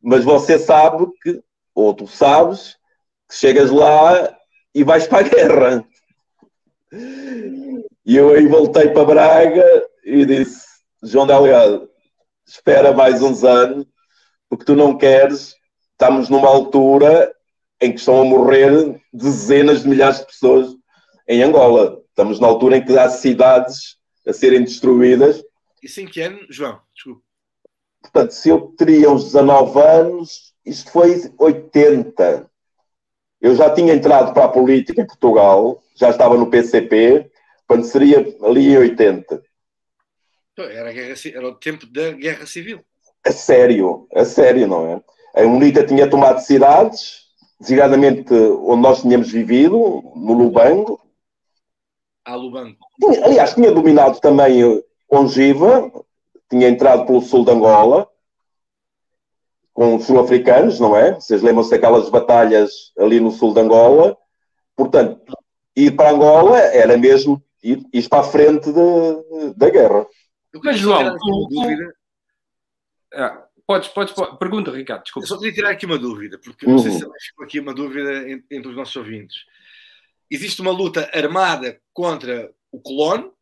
mas 0.00 0.24
você 0.24 0.58
sabe 0.58 1.06
que, 1.22 1.42
ou 1.74 1.94
tu 1.94 2.06
sabes, 2.06 2.76
que 3.28 3.34
chegas 3.36 3.70
lá 3.70 4.36
e 4.74 4.84
vais 4.84 5.06
para 5.06 5.18
a 5.18 5.28
guerra. 5.28 5.84
E 8.04 8.16
eu 8.16 8.30
aí 8.30 8.46
voltei 8.46 8.88
para 8.90 9.04
Braga 9.04 9.86
e 10.04 10.24
disse: 10.24 10.66
João 11.02 11.26
Delgado, 11.26 11.88
espera 12.46 12.92
mais 12.92 13.22
uns 13.22 13.44
anos, 13.44 13.86
porque 14.48 14.64
tu 14.64 14.74
não 14.74 14.96
queres. 14.96 15.54
Estamos 15.92 16.28
numa 16.30 16.48
altura 16.48 17.30
em 17.80 17.92
que 17.92 17.98
estão 17.98 18.20
a 18.20 18.24
morrer 18.24 19.00
dezenas 19.12 19.82
de 19.82 19.88
milhares 19.88 20.20
de 20.20 20.26
pessoas 20.26 20.74
em 21.26 21.42
Angola. 21.42 22.00
Estamos 22.08 22.38
na 22.38 22.46
altura 22.46 22.76
em 22.76 22.84
que 22.84 22.98
há 22.98 23.08
cidades 23.08 23.96
a 24.26 24.32
serem 24.32 24.62
destruídas. 24.62 25.42
Isso 25.82 26.00
em 26.00 26.06
que 26.06 26.20
ano, 26.20 26.40
João? 26.50 26.78
Desculpa. 26.94 27.22
Portanto, 28.02 28.30
se 28.32 28.48
eu 28.48 28.74
teria 28.76 29.10
uns 29.10 29.24
19 29.24 29.78
anos, 29.80 30.54
isto 30.64 30.90
foi 30.90 31.32
80. 31.38 32.50
Eu 33.40 33.54
já 33.54 33.72
tinha 33.72 33.94
entrado 33.94 34.34
para 34.34 34.44
a 34.44 34.48
política 34.48 35.02
em 35.02 35.06
Portugal, 35.06 35.82
já 35.96 36.10
estava 36.10 36.36
no 36.36 36.50
PCP, 36.50 37.30
quando 37.66 37.84
seria 37.84 38.18
ali 38.42 38.72
em 38.72 38.78
80. 38.78 39.42
Era, 40.58 40.92
guerra, 40.92 41.14
era 41.34 41.48
o 41.48 41.54
tempo 41.54 41.86
da 41.86 42.10
guerra 42.12 42.46
civil. 42.46 42.84
A 43.24 43.32
sério, 43.32 44.06
a 44.14 44.24
sério, 44.24 44.66
não 44.66 44.86
é? 44.86 45.02
A 45.40 45.46
UNITA 45.46 45.86
tinha 45.86 46.08
tomado 46.08 46.40
cidades, 46.40 47.29
designadamente 47.60 48.32
onde 48.32 48.82
nós 48.82 49.02
tínhamos 49.02 49.30
vivido, 49.30 50.02
no 50.16 50.32
Lubango. 50.32 51.00
Ah, 52.24 52.34
Lubango. 52.34 52.76
Aliás, 53.22 53.54
tinha 53.54 53.70
dominado 53.70 54.18
também 54.20 54.82
Ongiva, 55.10 55.90
tinha 56.48 56.68
entrado 56.68 57.06
pelo 57.06 57.20
sul 57.20 57.44
de 57.44 57.50
Angola, 57.50 58.08
com 59.72 59.96
os 59.96 60.04
sul-africanos, 60.04 60.80
não 60.80 60.96
é? 60.96 61.14
Vocês 61.14 61.42
lembram-se 61.42 61.70
daquelas 61.70 62.08
batalhas 62.08 62.92
ali 62.98 63.20
no 63.20 63.30
sul 63.30 63.52
de 63.52 63.60
Angola? 63.60 64.16
Portanto, 64.74 65.20
ir 65.76 65.92
para 65.92 66.10
Angola 66.10 66.58
era 66.58 66.96
mesmo 66.96 67.42
ir, 67.62 67.82
ir 67.92 68.08
para 68.08 68.20
a 68.20 68.24
frente 68.24 68.72
de, 68.72 69.54
da 69.56 69.70
guerra. 69.70 70.06
Mas, 70.64 70.78
João, 70.78 71.16
tu, 71.16 71.48
dúvida. 71.50 71.94
Ah, 73.14 73.46
podes, 73.70 73.88
podes, 73.90 74.12
podes, 74.12 74.36
pergunta, 74.36 74.72
Ricardo, 74.72 75.04
desculpa. 75.04 75.24
Eu 75.24 75.28
só 75.28 75.38
queria 75.38 75.54
tirar 75.54 75.70
aqui 75.70 75.86
uma 75.86 75.96
dúvida, 75.96 76.38
porque 76.38 76.66
uhum. 76.66 76.72
não 76.72 76.78
sei 76.80 76.90
se 76.90 77.04
uhum. 77.04 77.12
ficou 77.20 77.44
aqui 77.44 77.60
uma 77.60 77.72
dúvida 77.72 78.28
entre 78.50 78.68
os 78.68 78.74
nossos 78.74 78.96
ouvintes. 78.96 79.44
Existe 80.28 80.60
uma 80.60 80.72
luta 80.72 81.08
armada 81.14 81.80
contra 81.92 82.52
o 82.72 82.80
colono, 82.80 83.32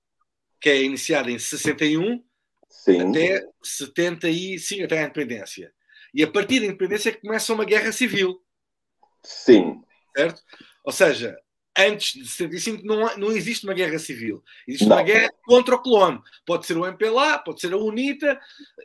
que 0.61 0.69
é 0.69 0.83
iniciada 0.83 1.31
em 1.31 1.39
61 1.39 2.23
Sim. 2.69 3.09
até 3.09 3.43
75, 3.63 4.85
até 4.85 4.99
a 4.99 5.05
independência. 5.05 5.73
E 6.13 6.23
a 6.23 6.31
partir 6.31 6.61
da 6.61 6.67
independência 6.67 7.09
é 7.09 7.13
que 7.13 7.23
começa 7.23 7.55
uma 7.55 7.65
guerra 7.65 7.91
civil. 7.91 8.39
Sim. 9.23 9.81
Certo? 10.15 10.43
Ou 10.85 10.93
seja, 10.93 11.39
antes 11.79 12.13
de 12.15 12.29
75 12.29 12.85
não, 12.85 13.17
não 13.17 13.33
existe 13.33 13.65
uma 13.65 13.75
guerra 13.75 13.99
civil. 13.99 14.43
Existe 14.67 14.89
não. 14.89 14.97
uma 14.97 15.03
guerra 15.03 15.31
contra 15.45 15.77
o 15.77 15.79
colono. 15.79 16.23
Pode 16.45 16.67
ser 16.67 16.77
o 16.77 16.85
MPLA, 16.85 17.39
pode 17.39 17.61
ser 17.61 17.73
a 17.73 17.77
UNITA. 17.77 18.39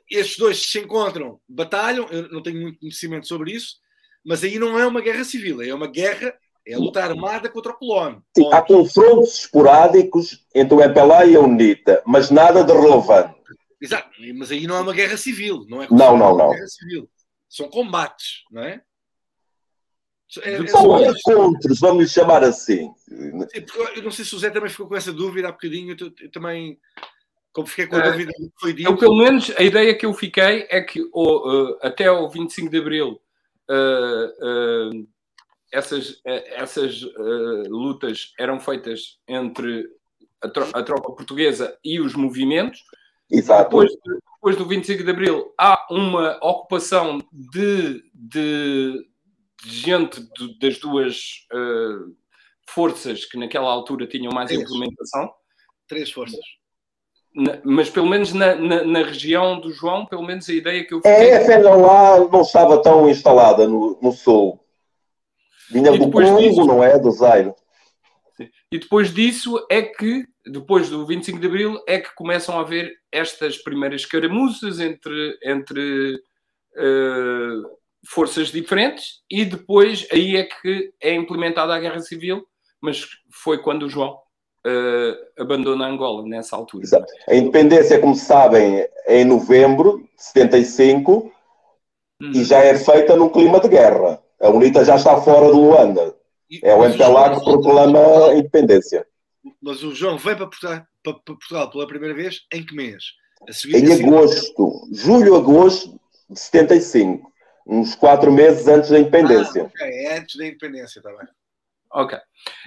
Estes 0.10 0.38
dois 0.38 0.62
se 0.62 0.80
encontram, 0.80 1.40
batalham. 1.50 2.08
Eu 2.10 2.30
não 2.30 2.44
tenho 2.44 2.62
muito 2.62 2.80
conhecimento 2.80 3.28
sobre 3.28 3.52
isso, 3.52 3.78
mas 4.24 4.44
aí 4.44 4.60
não 4.60 4.78
é 4.78 4.86
uma 4.86 5.02
guerra 5.02 5.24
civil, 5.24 5.62
é 5.62 5.74
uma 5.74 5.88
guerra, 5.88 6.34
é 6.66 6.76
a 6.76 6.78
luta 6.78 7.04
armada 7.04 7.50
contra 7.50 7.72
o 7.72 7.78
colono. 7.78 8.24
Sim, 8.38 8.50
há 8.54 8.62
confrontos 8.62 9.40
esporádicos 9.40 10.46
entre 10.54 10.76
o 10.76 10.82
MPLA 10.82 11.26
e 11.26 11.36
a 11.36 11.40
UNITA, 11.40 12.04
mas 12.06 12.30
nada 12.30 12.64
de 12.64 12.72
relevante. 12.72 13.34
Exato, 13.82 14.10
mas 14.36 14.52
aí 14.52 14.66
não 14.66 14.78
é 14.78 14.82
uma 14.82 14.94
guerra 14.94 15.18
civil, 15.18 15.66
não 15.68 15.82
é? 15.82 15.88
Não, 15.90 16.18
não, 16.18 16.38
não. 16.38 16.54
Civil. 16.68 17.10
São 17.50 17.70
combates, 17.70 18.44
não 18.50 18.64
é? 18.64 18.82
É, 20.42 20.56
é 20.56 20.60
encontros, 20.60 21.80
vamos 21.80 22.12
chamar 22.12 22.44
assim. 22.44 22.92
Sim, 23.08 23.66
eu 23.96 24.04
não 24.04 24.12
sei 24.12 24.26
se 24.26 24.36
o 24.36 24.40
Zé 24.40 24.50
também 24.50 24.70
ficou 24.70 24.88
com 24.88 24.96
essa 24.96 25.12
dúvida 25.12 25.50
há 25.50 25.52
bocadinho, 25.52 25.96
eu, 26.00 26.12
eu 26.22 26.32
também 26.32 26.80
como 27.54 27.68
fiquei 27.68 27.86
com 27.86 27.96
a 27.96 28.10
dúvida 28.10 28.32
do 28.38 28.50
que 28.50 28.60
foi 28.60 28.74
dito. 28.74 28.90
Eu, 28.90 28.98
pelo 28.98 29.16
menos, 29.16 29.52
a 29.56 29.62
ideia 29.62 29.96
que 29.96 30.06
eu 30.06 30.14
fiquei 30.14 30.68
é 30.70 30.82
que 30.82 31.00
uh, 31.02 31.78
até 31.82 32.12
o 32.12 32.28
25 32.28 32.70
de 32.70 32.78
Abril 32.80 33.22
uh, 33.70 34.96
uh, 34.96 35.08
essas, 35.72 36.20
essas 36.26 37.02
lutas 37.68 38.34
eram 38.40 38.60
feitas 38.60 39.20
entre 39.28 39.88
a, 40.42 40.50
tro 40.50 40.68
a, 40.74 40.84
tropa 40.84 41.12
portuguesa 41.14 41.78
e 41.84 42.00
os 42.00 42.16
movimentos. 42.16 42.84
Exato. 43.30 43.64
Depois, 43.64 43.92
depois 44.36 44.56
do 44.56 44.66
25 44.68 45.04
de 45.04 45.10
Abril 45.10 45.54
há 45.58 45.88
uma 45.90 46.38
ocupação 46.42 47.20
de, 47.32 48.04
de 48.14 49.08
gente 49.66 50.22
de, 50.22 50.60
das 50.60 50.78
duas 50.80 51.46
uh, 51.54 52.16
forças 52.70 53.26
que 53.26 53.38
naquela 53.38 53.70
altura 53.70 54.08
tinham 54.08 54.32
mais 54.34 54.50
Três. 54.50 54.64
implementação. 54.64 55.32
Três 55.88 56.12
forças. 56.12 56.40
Na, 57.36 57.60
mas 57.64 57.90
pelo 57.90 58.08
menos 58.08 58.34
na, 58.34 58.56
na, 58.56 58.84
na, 58.84 59.04
região 59.04 59.60
do 59.60 59.72
João, 59.72 60.06
pelo 60.06 60.24
menos 60.24 60.48
a 60.50 60.54
ideia 60.54 60.86
que 60.86 60.94
eu 60.94 60.98
fiquei... 61.00 61.12
É, 61.12 61.38
a 61.38 61.46
FENA 61.46 61.76
lá 61.76 62.20
não 62.20 62.42
estava 62.42 62.82
tão 62.82 63.10
instalada 63.10 63.68
no, 63.68 63.98
no 64.02 64.12
sul. 64.12 64.64
Vinha 65.72 65.92
do 65.92 66.12
Congo, 66.12 66.38
disso... 66.38 66.66
não 66.66 66.84
é? 66.84 67.00
Do 67.00 67.10
Zaire. 67.10 67.54
E 68.72 68.80
depois 68.80 69.14
disso 69.14 69.66
é 69.70 69.82
que, 69.82 70.26
depois 70.46 70.90
do 70.90 71.06
25 71.06 71.40
de 71.40 71.48
Abril, 71.48 71.84
é 71.88 72.00
que 72.00 72.14
começam 72.16 72.58
a 72.58 72.62
haver 72.62 72.92
estas 73.12 73.58
primeiras 73.58 74.06
caramuzas 74.06 74.80
entre, 74.80 75.38
entre 75.44 76.16
uh, 76.76 77.83
forças 78.06 78.50
diferentes 78.50 79.22
e 79.30 79.46
depois 79.46 80.08
aí 80.12 80.36
é 80.36 80.44
que 80.44 80.94
é 81.02 81.14
implementada 81.14 81.74
a 81.74 81.80
guerra 81.80 82.00
civil, 82.00 82.46
mas 82.82 83.06
foi 83.32 83.62
quando 83.62 83.84
o 83.84 83.90
João 83.90 84.18
uh, 84.68 85.42
abandona 85.42 85.88
Angola 85.88 86.28
nessa 86.28 86.56
altura. 86.56 86.84
Exato. 86.84 87.06
A 87.28 87.36
independência, 87.36 88.00
como 88.00 88.16
sabem, 88.16 88.86
é 89.06 89.22
em 89.22 89.26
novembro 89.26 90.00
de 90.18 90.24
75 90.24 91.32
hum. 92.22 92.32
e 92.34 92.44
já 92.44 92.60
é 92.60 92.76
feita 92.78 93.16
num 93.16 93.30
clima 93.30 93.60
de 93.60 93.70
guerra. 93.70 94.22
A 94.40 94.50
UNITA 94.50 94.84
já 94.84 94.96
está 94.96 95.22
fora 95.22 95.46
de 95.46 95.54
Luanda. 95.54 96.16
É 96.62 96.76
o 96.76 96.84
MPLA 96.84 97.40
que 97.40 97.46
proclama 97.46 98.28
a 98.28 98.36
independência. 98.36 99.08
Mas 99.62 99.82
o 99.82 99.96
João 99.96 100.18
veio 100.18 100.38
para 100.38 100.48
Portugal, 100.48 100.82
para 101.02 101.14
Portugal 101.14 101.72
pela 101.72 101.88
primeira 101.88 102.14
vez 102.14 102.42
em 102.54 102.66
que 102.66 102.76
mês? 102.76 103.04
em 103.68 103.94
agosto, 103.94 104.88
julho, 104.92 105.36
agosto 105.36 106.00
de 106.30 106.40
75. 106.40 107.33
Uns 107.66 107.96
quatro 107.96 108.32
meses 108.32 108.68
antes 108.68 108.90
da 108.90 109.00
independência. 109.00 109.64
Ah, 109.64 109.66
ok, 109.66 109.88
é 109.88 110.18
antes 110.18 110.36
da 110.36 110.46
independência, 110.46 111.00
está 111.00 111.10
bem. 111.12 111.28
Ok. 111.92 112.18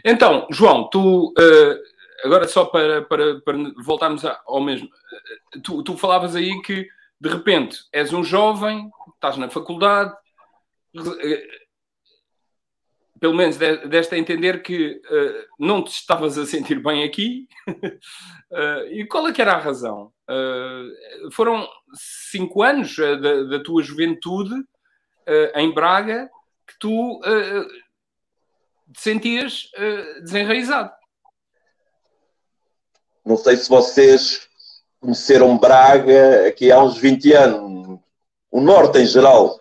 Então, 0.05 0.47
João, 0.51 0.89
tu. 0.89 1.35
Uh, 1.39 1.79
agora 2.25 2.49
só 2.49 2.65
para, 2.65 3.03
para, 3.03 3.41
para 3.41 3.59
voltarmos 3.85 4.25
ao 4.25 4.61
mesmo. 4.61 4.89
Uh, 4.89 5.61
tu, 5.61 5.83
tu 5.83 5.97
falavas 5.97 6.35
aí 6.35 6.61
que, 6.63 6.89
de 7.21 7.29
repente, 7.29 7.81
és 7.93 8.13
um 8.13 8.25
jovem, 8.25 8.91
estás 9.15 9.37
na 9.37 9.51
faculdade. 9.51 10.15
Uh, 10.97 11.67
pelo 13.21 13.35
menos 13.35 13.57
deste 13.57 14.15
a 14.15 14.19
entender 14.19 14.63
que 14.63 15.01
uh, 15.11 15.47
não 15.59 15.83
te 15.83 15.91
estavas 15.91 16.37
a 16.37 16.47
sentir 16.47 16.83
bem 16.83 17.05
aqui. 17.05 17.49
uh, 17.69 18.87
e 18.93 19.07
qual 19.07 19.27
é 19.29 19.33
que 19.33 19.41
era 19.41 19.53
a 19.53 19.59
razão? 19.59 20.13
Uh, 20.29 21.31
foram 21.33 21.67
cinco 21.95 22.63
anos 22.63 22.95
da, 22.97 23.45
da, 23.45 23.63
tua 23.63 23.83
juventude 23.83 24.55
em 25.55 25.73
Braga 25.73 26.31
que 26.67 26.79
tu 26.79 27.21
te 28.93 29.01
sentias 29.01 29.71
desenraizado. 30.23 30.93
Não 33.25 33.37
sei 33.37 33.57
se 33.57 33.69
vocês 33.69 34.49
conheceram 35.01 35.59
Braga 35.59 36.49
aqui 36.49 36.71
há 36.71 36.83
uns 36.83 36.97
20 36.99 37.33
anos, 37.33 38.01
o 38.51 38.61
Norte 38.61 38.99
em 38.99 39.07
geral. 39.07 39.61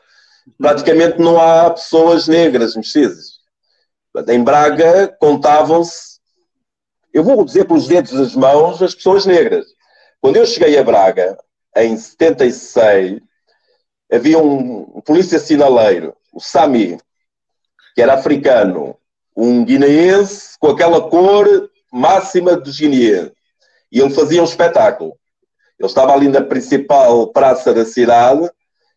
Praticamente 0.57 1.20
não 1.20 1.39
há 1.39 1.72
pessoas 1.72 2.28
negras 2.28 2.76
mestiças 2.76 3.36
em 4.28 4.43
Braga 4.43 5.16
contavam-se, 5.20 6.20
eu 7.13 7.24
vou 7.24 7.43
dizer 7.43 7.66
pelos 7.66 7.88
dedos 7.88 8.11
das 8.11 8.36
mãos, 8.36 8.82
as 8.82 8.95
pessoas 8.95 9.26
negras. 9.26 9.66
Quando 10.22 10.38
eu 10.38 10.45
cheguei 10.45 10.78
a 10.78 10.84
Braga, 10.84 11.38
em 11.76 11.97
76, 11.97 13.22
havia 14.16 14.39
um, 14.39 15.01
polícia 15.01 15.39
sinaleiro, 15.39 16.16
o 16.34 16.39
Sami, 16.39 16.97
que 17.93 18.01
era 18.01 18.13
africano, 18.13 18.97
um 19.36 19.63
guineense 19.63 20.57
com 20.59 20.68
aquela 20.68 21.09
cor 21.09 21.70
máxima 21.91 22.55
dos 22.55 22.78
guineenses. 22.78 23.32
E 23.91 23.99
ele 23.99 24.09
fazia 24.09 24.41
um 24.41 24.45
espetáculo. 24.45 25.18
Ele 25.80 25.88
estava 25.88 26.13
ali 26.13 26.28
na 26.28 26.41
principal 26.41 27.28
praça 27.28 27.74
da 27.74 27.86
cidade, 27.86 28.49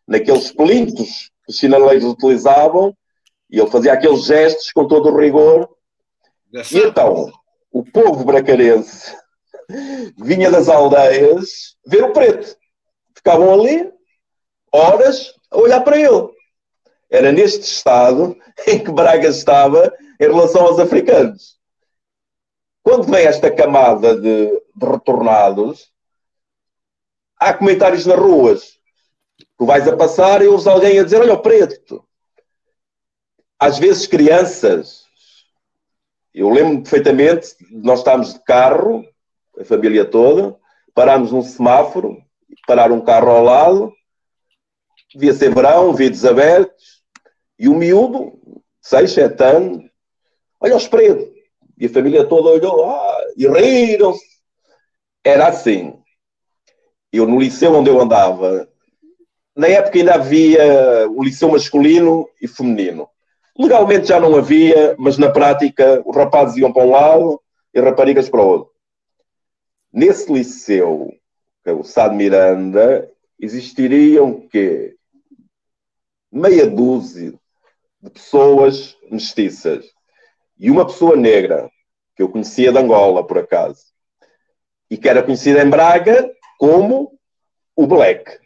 naqueles 0.06 0.50
plintos 0.52 1.30
que 1.44 1.50
os 1.50 1.58
sinaleiros 1.58 2.04
utilizavam, 2.04 2.96
e 3.50 3.58
ele 3.58 3.70
fazia 3.70 3.92
aqueles 3.92 4.24
gestos 4.24 4.72
com 4.72 4.86
todo 4.86 5.08
o 5.08 5.16
rigor. 5.16 5.68
E 6.52 6.78
então, 6.78 7.30
o 7.72 7.84
povo 7.84 8.24
bracarense 8.24 9.16
vinha 10.16 10.50
das 10.50 10.68
aldeias 10.68 11.76
ver 11.86 12.04
o 12.04 12.12
preto. 12.12 12.56
Ficavam 13.14 13.52
ali, 13.52 13.92
horas, 14.72 15.34
a 15.50 15.58
olhar 15.58 15.80
para 15.80 15.98
ele. 15.98 16.28
Era 17.10 17.32
neste 17.32 17.62
estado 17.62 18.36
em 18.66 18.82
que 18.82 18.90
Braga 18.90 19.28
estava 19.28 19.92
em 20.20 20.24
relação 20.24 20.66
aos 20.66 20.78
africanos. 20.78 21.58
Quando 22.82 23.04
vem 23.10 23.26
esta 23.26 23.50
camada 23.50 24.14
de, 24.14 24.46
de 24.50 24.86
retornados, 24.86 25.90
há 27.38 27.52
comentários 27.52 28.06
nas 28.06 28.18
ruas. 28.18 28.78
Tu 29.56 29.66
vais 29.66 29.86
a 29.86 29.96
passar 29.96 30.42
e 30.42 30.46
ouves 30.46 30.66
alguém 30.66 30.98
a 30.98 31.04
dizer: 31.04 31.20
Olha, 31.20 31.34
o 31.34 31.42
preto 31.42 32.08
às 33.58 33.78
vezes 33.78 34.06
crianças, 34.06 35.04
eu 36.32 36.48
lembro 36.48 36.82
perfeitamente, 36.82 37.56
nós 37.70 37.98
estávamos 37.98 38.34
de 38.34 38.44
carro, 38.44 39.04
a 39.58 39.64
família 39.64 40.04
toda, 40.04 40.56
parámos 40.94 41.32
num 41.32 41.42
semáforo, 41.42 42.16
parar 42.66 42.92
um 42.92 43.00
carro 43.00 43.30
ao 43.30 43.42
lado, 43.42 43.92
devia 45.12 45.32
ser 45.32 45.54
verão, 45.54 45.94
vidros 45.94 46.24
abertos, 46.24 47.02
e 47.59 47.68
o 47.68 47.74
miúdo, 47.74 48.38
seis, 48.80 49.12
sete 49.12 49.42
anos, 49.42 49.84
olha 50.61 50.76
os 50.76 50.86
pretos. 50.86 51.28
E 51.78 51.86
a 51.86 51.90
família 51.90 52.24
toda 52.24 52.50
olhou 52.50 52.90
ah, 52.90 53.24
e 53.36 53.46
riram-se. 53.46 54.26
Era 55.24 55.48
assim. 55.48 55.94
Eu, 57.12 57.26
no 57.26 57.40
liceu 57.40 57.72
onde 57.74 57.88
eu 57.88 58.00
andava, 58.00 58.68
na 59.56 59.68
época 59.68 59.98
ainda 59.98 60.14
havia 60.14 61.09
o 61.09 61.22
liceu 61.22 61.50
masculino 61.50 62.28
e 62.40 62.46
feminino. 62.46 63.09
Legalmente 63.59 64.09
já 64.09 64.20
não 64.20 64.36
havia, 64.36 64.94
mas 64.98 65.18
na 65.18 65.30
prática 65.30 66.00
os 66.06 66.14
rapazes 66.14 66.56
iam 66.56 66.72
para 66.72 66.84
um 66.84 66.90
lado 66.90 67.40
e 67.74 67.78
as 67.78 67.84
raparigas 67.84 68.28
para 68.28 68.40
o 68.40 68.46
outro. 68.46 68.70
Nesse 69.92 70.32
liceu, 70.32 71.12
que 71.64 71.70
é 71.70 71.72
o 71.72 71.82
Sá 71.82 72.09
de 72.09 72.14
Miranda, 72.14 73.11
existiriam 73.40 74.40
que 74.48 74.97
meia 76.30 76.66
dúzia 76.66 77.32
de 78.00 78.10
pessoas 78.10 78.96
mestiças 79.10 79.86
e 80.58 80.70
uma 80.70 80.86
pessoa 80.86 81.16
negra 81.16 81.70
que 82.14 82.22
eu 82.22 82.28
conhecia 82.28 82.72
de 82.72 82.78
Angola, 82.78 83.26
por 83.26 83.38
acaso, 83.38 83.84
e 84.90 84.96
que 84.96 85.08
era 85.08 85.22
conhecida 85.22 85.62
em 85.62 85.70
Braga 85.70 86.30
como 86.58 87.18
o 87.76 87.86
Black. 87.86 88.38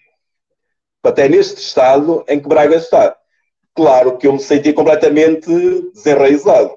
Até 1.02 1.28
neste 1.28 1.60
estado 1.60 2.24
em 2.28 2.40
que 2.40 2.48
Braga 2.48 2.76
está 2.76 3.16
claro 3.74 4.18
que 4.18 4.26
eu 4.26 4.34
me 4.34 4.40
senti 4.40 4.72
completamente 4.72 5.48
desenraizado. 5.92 6.76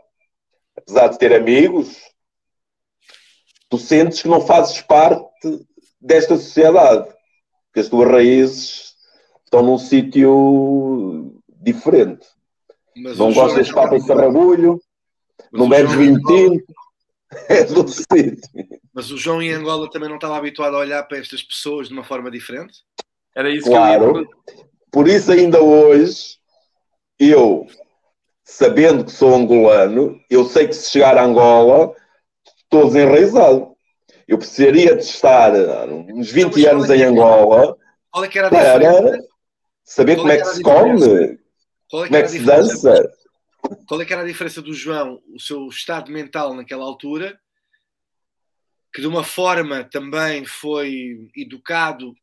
Apesar 0.75 1.09
de 1.09 1.19
ter 1.19 1.33
amigos, 1.33 2.01
tu 3.69 3.77
sentes 3.77 4.21
que 4.21 4.27
não 4.27 4.41
fazes 4.41 4.81
parte 4.81 5.65
desta 5.99 6.37
sociedade, 6.37 7.13
que 7.73 7.79
as 7.79 7.89
tuas 7.89 8.09
raízes 8.09 8.94
estão 9.45 9.63
num 9.63 9.77
sítio 9.77 11.41
diferente. 11.47 12.25
Mas 12.95 13.17
não 13.17 13.33
gostas 13.33 13.67
de 13.67 13.73
papas 13.73 14.01
de 14.01 14.07
sarrabulho, 14.07 14.79
não 15.51 15.69
bebes 15.69 15.93
vinho 15.93 16.19
tinto, 16.21 16.73
é 17.49 17.63
do 17.63 17.87
sítio. 17.87 18.37
Mas 18.93 19.11
o 19.11 19.17
João 19.17 19.41
em 19.41 19.51
Angola 19.51 19.89
também 19.89 20.09
não 20.09 20.15
estava 20.15 20.37
habituado 20.37 20.75
a 20.75 20.79
olhar 20.79 21.03
para 21.03 21.17
estas 21.17 21.43
pessoas 21.43 21.87
de 21.87 21.93
uma 21.93 22.03
forma 22.03 22.31
diferente? 22.31 22.79
Era 23.35 23.49
isso 23.49 23.69
claro. 23.69 24.13
que 24.13 24.19
eu 24.19 24.21
ia 24.21 24.27
Por 24.91 25.07
isso 25.07 25.31
ainda 25.31 25.61
hoje 25.61 26.37
eu, 27.19 27.67
sabendo 28.43 29.03
que 29.03 29.11
sou 29.11 29.35
angolano, 29.35 30.19
eu 30.29 30.45
sei 30.45 30.67
que 30.67 30.73
se 30.73 30.91
chegar 30.91 31.17
a 31.17 31.25
Angola, 31.25 31.93
estou 32.63 32.85
desenraizado. 32.85 33.75
Eu 34.27 34.37
precisaria 34.37 34.95
de 34.95 35.03
estar 35.03 35.53
uns 35.53 36.31
20 36.31 36.59
então, 36.59 36.71
anos 36.71 36.89
em 36.89 37.03
Angola 37.03 37.77
qual 38.15 38.23
é 38.23 38.27
que 38.29 38.39
era 38.39 38.47
a 38.47 38.49
para 38.49 39.19
saber 39.85 40.17
como 40.17 40.31
é 40.31 40.37
que 40.37 40.45
se 40.45 40.61
come, 40.63 41.39
como 41.89 42.15
é 42.15 42.21
que 42.23 42.29
se 42.29 42.39
dança. 42.39 43.11
Qual 43.87 44.01
é 44.01 44.05
que 44.05 44.13
era 44.13 44.23
a 44.23 44.27
diferença 44.27 44.61
do 44.61 44.73
João, 44.73 45.21
o 45.33 45.39
seu 45.39 45.67
estado 45.67 46.11
mental 46.11 46.53
naquela 46.53 46.83
altura, 46.83 47.39
que 48.93 49.01
de 49.01 49.07
uma 49.07 49.23
forma 49.23 49.83
também 49.83 50.45
foi 50.45 51.29
educado 51.35 52.15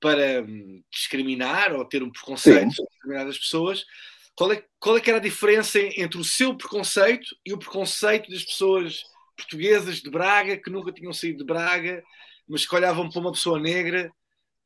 para 0.00 0.42
hum, 0.42 0.82
discriminar 0.90 1.74
ou 1.74 1.84
ter 1.84 2.02
um 2.02 2.10
preconceito 2.10 2.72
sobre 2.72 2.90
determinadas 2.94 3.38
pessoas, 3.38 3.84
qual 4.36 4.52
é, 4.52 4.64
qual 4.78 4.96
é 4.96 5.00
que 5.00 5.10
era 5.10 5.18
a 5.18 5.22
diferença 5.22 5.80
entre 5.80 6.20
o 6.20 6.24
seu 6.24 6.56
preconceito 6.56 7.36
e 7.44 7.52
o 7.52 7.58
preconceito 7.58 8.30
das 8.30 8.44
pessoas 8.44 9.02
portuguesas 9.36 9.96
de 9.96 10.10
Braga 10.10 10.56
que 10.56 10.70
nunca 10.70 10.92
tinham 10.92 11.12
saído 11.12 11.38
de 11.38 11.44
Braga, 11.44 12.02
mas 12.48 12.66
que 12.66 12.74
olhavam 12.74 13.08
para 13.08 13.20
uma 13.20 13.32
pessoa 13.32 13.58
negra 13.58 14.12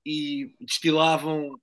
e 0.05 0.55
destilavam 0.61 1.59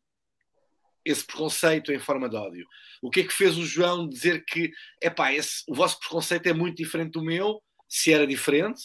esse 1.05 1.25
preconceito 1.25 1.91
em 1.91 1.99
forma 1.99 2.29
de 2.29 2.35
ódio. 2.35 2.65
O 3.01 3.09
que 3.09 3.21
é 3.21 3.23
que 3.23 3.33
fez 3.33 3.57
o 3.57 3.65
João 3.65 4.07
dizer 4.07 4.43
que 4.45 4.71
epá, 5.01 5.33
esse, 5.33 5.63
o 5.67 5.73
vosso 5.73 5.99
preconceito 5.99 6.47
é 6.47 6.53
muito 6.53 6.77
diferente 6.77 7.13
do 7.13 7.23
meu, 7.23 7.61
se 7.87 8.13
era 8.13 8.27
diferente? 8.27 8.81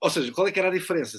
Ou 0.00 0.10
seja, 0.10 0.32
qual 0.32 0.46
é 0.46 0.52
que 0.52 0.58
era 0.58 0.68
a 0.68 0.72
diferença? 0.72 1.18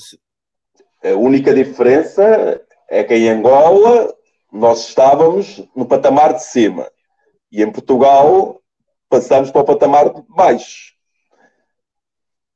A 1.03 1.13
única 1.13 1.53
diferença 1.53 2.61
é 2.89 3.03
que 3.03 3.13
em 3.13 3.29
Angola 3.29 4.13
nós 4.51 4.87
estávamos 4.87 5.63
no 5.75 5.85
patamar 5.85 6.33
de 6.33 6.43
cima 6.43 6.89
e 7.51 7.61
em 7.61 7.71
Portugal 7.71 8.61
passamos 9.09 9.51
para 9.51 9.61
o 9.61 9.65
patamar 9.65 10.13
de 10.13 10.21
baixo. 10.29 10.93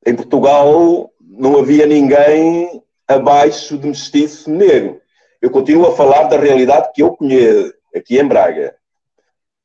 Em 0.06 0.16
Portugal 0.16 1.14
não 1.20 1.60
havia 1.60 1.86
ninguém 1.86 2.84
abaixo 3.08 3.78
de 3.78 3.88
mestiço 3.88 4.50
negro. 4.50 5.02
Eu 5.42 5.50
continuo 5.50 5.88
a 5.88 5.96
falar 5.96 6.26
da 6.26 6.38
realidade 6.38 6.92
que 6.94 7.02
eu 7.02 7.16
conheço, 7.16 7.74
aqui 7.96 8.20
em 8.20 8.28
Braga. 8.28 8.76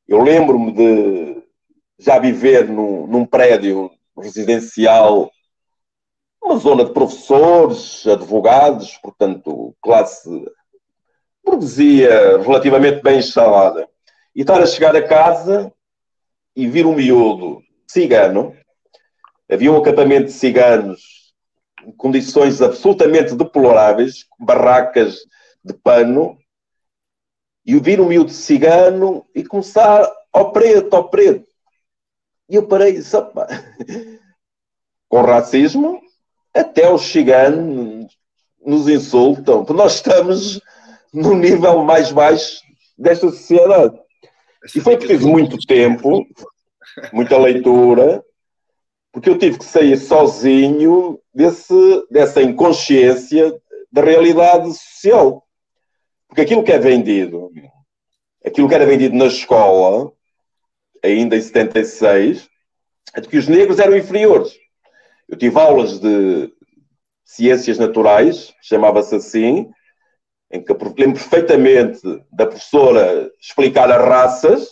Eu 0.07 0.23
lembro-me 0.23 0.71
de 0.71 1.43
já 1.99 2.17
viver 2.17 2.67
num, 2.67 3.05
num 3.05 3.23
prédio 3.23 3.91
residencial, 4.17 5.29
uma 6.43 6.57
zona 6.57 6.83
de 6.83 6.93
professores, 6.93 8.07
advogados, 8.07 8.97
portanto, 8.97 9.75
classe 9.79 10.27
burguesia 11.45 12.39
relativamente 12.39 13.03
bem 13.03 13.19
instalada. 13.19 13.87
E 14.35 14.41
estar 14.41 14.59
a 14.59 14.65
chegar 14.65 14.95
a 14.95 15.07
casa 15.07 15.71
e 16.55 16.65
vir 16.67 16.87
um 16.87 16.95
miúdo 16.95 17.61
cigano. 17.87 18.55
Havia 19.47 19.71
um 19.71 19.77
acampamento 19.77 20.25
de 20.25 20.31
ciganos 20.31 21.33
em 21.85 21.91
condições 21.91 22.63
absolutamente 22.63 23.35
deploráveis, 23.35 24.25
barracas 24.39 25.19
de 25.67 25.73
pano, 25.73 26.37
e 27.65 27.75
o 27.75 27.81
vir 27.81 27.99
um 27.99 28.07
miúdo 28.07 28.31
cigano 28.31 29.25
e 29.35 29.43
começar 29.43 30.09
ao 30.31 30.51
preto, 30.51 30.95
ao 30.95 31.09
preto. 31.09 31.45
E 32.49 32.55
eu 32.55 32.65
parei 32.65 32.91
e 32.91 32.97
disse, 32.97 33.15
opa, 33.15 33.47
com 35.09 35.21
racismo, 35.21 35.99
até 36.53 36.91
os 36.91 37.01
ciganos 37.01 38.07
nos 38.65 38.87
insultam, 38.87 39.65
porque 39.65 39.81
nós 39.81 39.95
estamos 39.95 40.61
no 41.13 41.33
nível 41.35 41.83
mais 41.83 42.11
baixo 42.11 42.61
desta 42.97 43.29
sociedade. 43.29 43.97
E 44.75 44.79
foi 44.79 44.97
preciso 44.97 45.27
muito 45.27 45.57
tempo, 45.65 46.25
muita 47.13 47.37
leitura, 47.37 48.23
porque 49.11 49.29
eu 49.29 49.37
tive 49.37 49.59
que 49.59 49.65
sair 49.65 49.97
sozinho 49.97 51.19
desse, 51.33 52.07
dessa 52.09 52.41
inconsciência 52.41 53.53
da 53.91 54.03
realidade 54.03 54.73
social. 54.73 55.43
Porque 56.27 56.41
aquilo 56.41 56.63
que 56.63 56.71
é 56.71 56.77
vendido, 56.77 57.51
aquilo 58.45 58.67
que 58.67 58.75
era 58.75 58.85
vendido 58.85 59.15
na 59.15 59.25
escola, 59.25 60.11
ainda 61.03 61.35
em 61.35 61.41
76, 61.41 62.47
é 63.13 63.21
de 63.21 63.27
que 63.27 63.37
os 63.37 63.47
negros 63.47 63.79
eram 63.79 63.97
inferiores. 63.97 64.55
Eu 65.27 65.37
tive 65.37 65.59
aulas 65.59 65.99
de 65.99 66.51
ciências 67.23 67.77
naturais, 67.77 68.53
chamava-se 68.61 69.15
assim, 69.15 69.69
em 70.49 70.63
que 70.63 70.73
lembro 70.73 71.19
perfeitamente 71.19 71.99
da 72.31 72.45
professora 72.45 73.29
explicar 73.39 73.91
as 73.91 74.01
raças, 74.01 74.67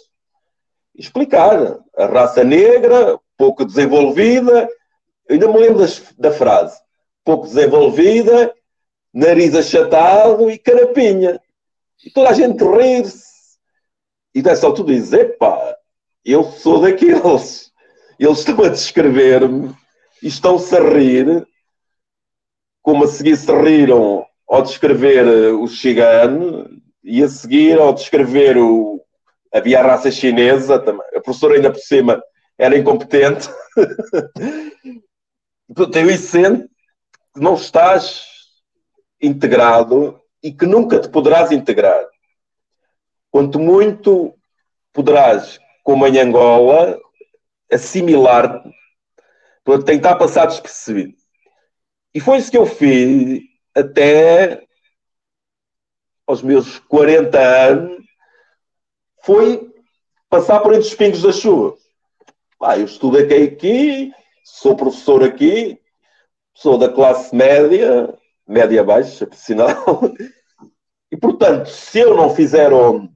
explicar 0.96 1.80
a 1.98 2.06
raça 2.06 2.44
negra, 2.44 3.20
pouco 3.38 3.66
desenvolvida, 3.66 4.70
ainda 5.30 5.48
me 5.48 5.60
lembro 5.60 5.80
das, 5.80 6.02
da 6.18 6.32
frase, 6.32 6.80
pouco 7.24 7.48
desenvolvida, 7.48 8.54
nariz 9.14 9.54
achatado 9.54 10.50
e 10.50 10.58
carapinha. 10.58 11.42
E 12.04 12.10
toda 12.12 12.30
a 12.30 12.34
gente 12.34 12.64
rir-se. 12.64 13.26
E 14.34 14.42
nessa 14.42 14.68
altura 14.68 14.94
dizer, 14.94 15.38
pá, 15.38 15.76
eu 16.24 16.44
sou 16.44 16.82
daqueles. 16.82 17.72
Eles 18.20 18.40
estão 18.40 18.64
a 18.64 18.70
descrever-me 18.70 19.76
e 20.22 20.28
estão-se 20.28 20.76
a 20.76 20.80
rir, 20.82 21.48
como 22.82 23.04
a 23.04 23.08
seguir 23.08 23.38
se 23.38 23.52
riram 23.52 24.26
ao 24.48 24.62
descrever 24.62 25.28
eh, 25.28 25.52
o 25.52 25.68
cigano 25.68 26.70
e 27.04 27.24
a 27.24 27.28
seguir 27.28 27.80
ao 27.80 27.94
descrever 27.94 28.58
o. 28.58 29.02
Havia 29.54 29.80
a 29.80 29.84
raça 29.84 30.12
chinesa, 30.12 30.76
a 30.76 31.22
professora 31.22 31.56
ainda 31.56 31.72
por 31.72 31.80
cima 31.80 32.22
era 32.58 32.78
incompetente. 32.78 33.50
Tenho 35.92 36.12
isso 36.12 36.28
sente 36.28 36.68
que 37.34 37.40
não 37.40 37.56
estás 37.56 38.26
integrado 39.22 40.20
e 40.46 40.54
que 40.54 40.68
nunca 40.68 41.00
te 41.00 41.10
poderás 41.10 41.52
integrar. 41.52 42.08
Quanto 43.32 43.58
muito 43.58 44.38
poderás, 44.94 45.60
como 45.84 46.06
em 46.06 46.20
Angola, 46.20 47.00
assimilar-te 47.74 48.70
para 49.64 49.84
tentar 49.84 50.18
passar 50.18 50.46
despercebido. 50.46 51.16
E 52.14 52.20
foi 52.20 52.38
isso 52.38 52.52
que 52.52 52.58
eu 52.60 52.68
fiz 52.68 53.42
até 53.74 54.64
aos 56.28 56.44
meus 56.44 56.78
40 56.78 57.40
anos, 57.40 58.06
foi 59.24 59.74
passar 60.30 60.60
por 60.60 60.76
entre 60.76 60.88
os 60.88 60.94
pingos 60.94 61.24
da 61.24 61.32
chuva. 61.32 61.76
Ah, 62.62 62.78
eu 62.78 62.86
estudo 62.86 63.18
aqui, 63.18 64.12
sou 64.44 64.76
professor 64.76 65.24
aqui, 65.24 65.82
sou 66.54 66.78
da 66.78 66.88
classe 66.88 67.36
média, 67.36 68.14
média 68.48 68.84
baixa, 68.84 69.26
por 69.26 69.36
sinal. 69.36 69.84
E, 71.16 71.18
portanto, 71.18 71.70
se 71.70 72.00
eu 72.00 72.14
não 72.14 72.36
fizer 72.36 72.74
onde, 72.74 73.10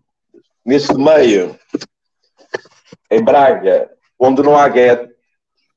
neste 0.65 0.93
meio, 0.93 1.59
em 3.11 3.21
Braga, 3.21 3.91
onde 4.17 4.41
não 4.41 4.55
há 4.55 4.69
gueto, 4.69 5.13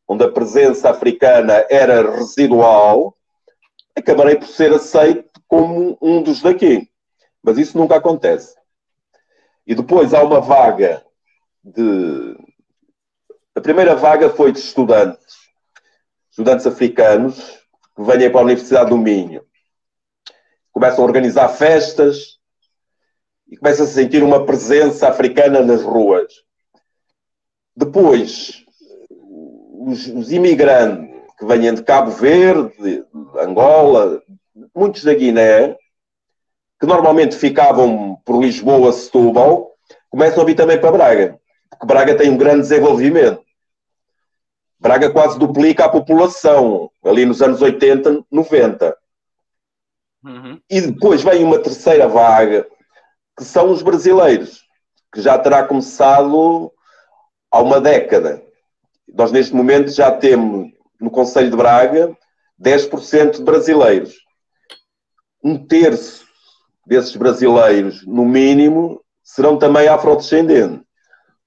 onde 0.07 0.23
a 0.23 0.31
presença 0.31 0.89
africana 0.89 1.67
era 1.69 2.09
residual, 2.15 3.19
acabarei 3.97 4.37
por 4.37 4.47
ser 4.47 4.73
aceito 4.73 5.29
como 5.49 5.99
um 6.01 6.23
dos 6.23 6.41
daqui. 6.41 6.89
Mas 7.43 7.59
isso 7.59 7.77
nunca 7.77 7.97
acontece. 7.97 8.55
E 9.67 9.75
depois 9.75 10.15
há 10.15 10.23
uma 10.23 10.41
vaga 10.41 11.05
de. 11.65 12.37
A 13.53 13.61
primeira 13.61 13.97
vaga 13.97 14.31
foi 14.31 14.53
de 14.53 14.61
estudantes, 14.61 15.39
estudantes 16.31 16.69
africanos, 16.69 17.59
que 17.97 18.03
vêm 18.05 18.31
para 18.31 18.41
a 18.43 18.45
Universidade 18.45 18.91
do 18.91 18.97
Minho. 18.97 19.45
Começam 20.73 21.05
a 21.05 21.07
organizar 21.07 21.49
festas 21.49 22.39
e 23.49 23.57
começam 23.57 23.85
a 23.85 23.89
sentir 23.89 24.23
uma 24.23 24.47
presença 24.47 25.09
africana 25.09 25.61
nas 25.61 25.83
ruas. 25.83 26.33
Depois, 27.77 28.65
os, 29.87 30.07
os 30.07 30.33
imigrantes 30.33 31.13
que 31.39 31.45
venham 31.45 31.75
de 31.75 31.83
Cabo 31.83 32.11
Verde, 32.11 32.73
de 32.79 33.05
Angola, 33.39 34.23
muitos 34.75 35.05
da 35.05 35.15
Guiné, 35.15 35.77
que 36.81 36.87
normalmente 36.87 37.37
ficavam 37.37 38.17
por 38.25 38.41
Lisboa, 38.41 38.93
Setúbal, 38.93 39.73
começam 40.11 40.43
a 40.43 40.47
vir 40.47 40.55
também 40.55 40.81
para 40.81 40.93
Braga, 40.93 41.41
porque 41.71 41.87
Braga 41.87 42.17
tem 42.17 42.31
um 42.31 42.37
grande 42.37 42.63
desenvolvimento. 42.63 43.43
Braga 44.81 45.11
quase 45.11 45.39
duplica 45.39 45.85
a 45.85 45.89
população, 45.89 46.91
ali 47.05 47.25
nos 47.25 47.41
anos 47.41 47.63
80, 47.63 48.25
90. 48.31 48.97
Uhum. 50.25 50.61
E 50.71 50.81
depois 50.81 51.23
vem 51.23 51.45
uma 51.45 51.59
terceira 51.59 52.07
vaga, 52.07 52.67
que 53.37 53.45
são 53.45 53.71
os 53.71 53.83
brasileiros, 53.83 54.63
que 55.13 55.21
já 55.21 55.39
terá 55.39 55.65
começado 55.65 56.73
há 57.51 57.61
uma 57.61 57.81
década. 57.81 58.43
Nós, 59.13 59.33
neste 59.33 59.55
momento, 59.55 59.91
já 59.91 60.11
temos 60.11 60.71
no 61.01 61.11
Conselho 61.11 61.51
de 61.51 61.57
Braga, 61.57 62.17
10% 62.61 63.39
de 63.39 63.43
brasileiros. 63.43 64.15
Um 65.43 65.67
terço 65.67 66.25
desses 66.87 67.17
brasileiros, 67.17 68.07
no 68.07 68.25
mínimo, 68.25 69.03
serão 69.23 69.59
também 69.59 69.89
afrodescendentes. 69.89 70.81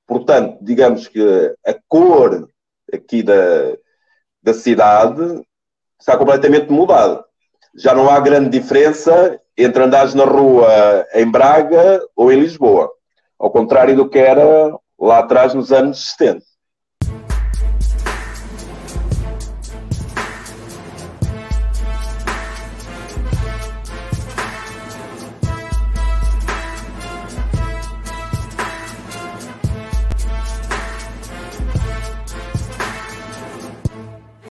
Portanto, 0.05 0.57
digamos 0.61 1.07
que 1.07 1.55
a 1.65 1.75
cor 1.87 2.47
aqui 2.93 3.23
da, 3.23 3.75
da 4.43 4.53
cidade 4.53 5.41
está 5.99 6.17
completamente 6.17 6.71
mudada. 6.71 7.24
Já 7.77 7.93
não 7.93 8.09
há 8.09 8.19
grande 8.19 8.49
diferença 8.49 9.39
entre 9.57 9.83
andares 9.83 10.13
na 10.13 10.25
rua 10.25 11.05
em 11.13 11.29
Braga 11.29 12.01
ou 12.15 12.31
em 12.31 12.39
Lisboa. 12.39 12.89
Ao 13.37 13.49
contrário 13.51 13.95
do 13.95 14.09
que 14.09 14.17
era 14.17 14.43
lá 14.99 15.19
atrás 15.19 15.53
nos 15.53 15.71
anos 15.71 16.11
70. 16.17 16.54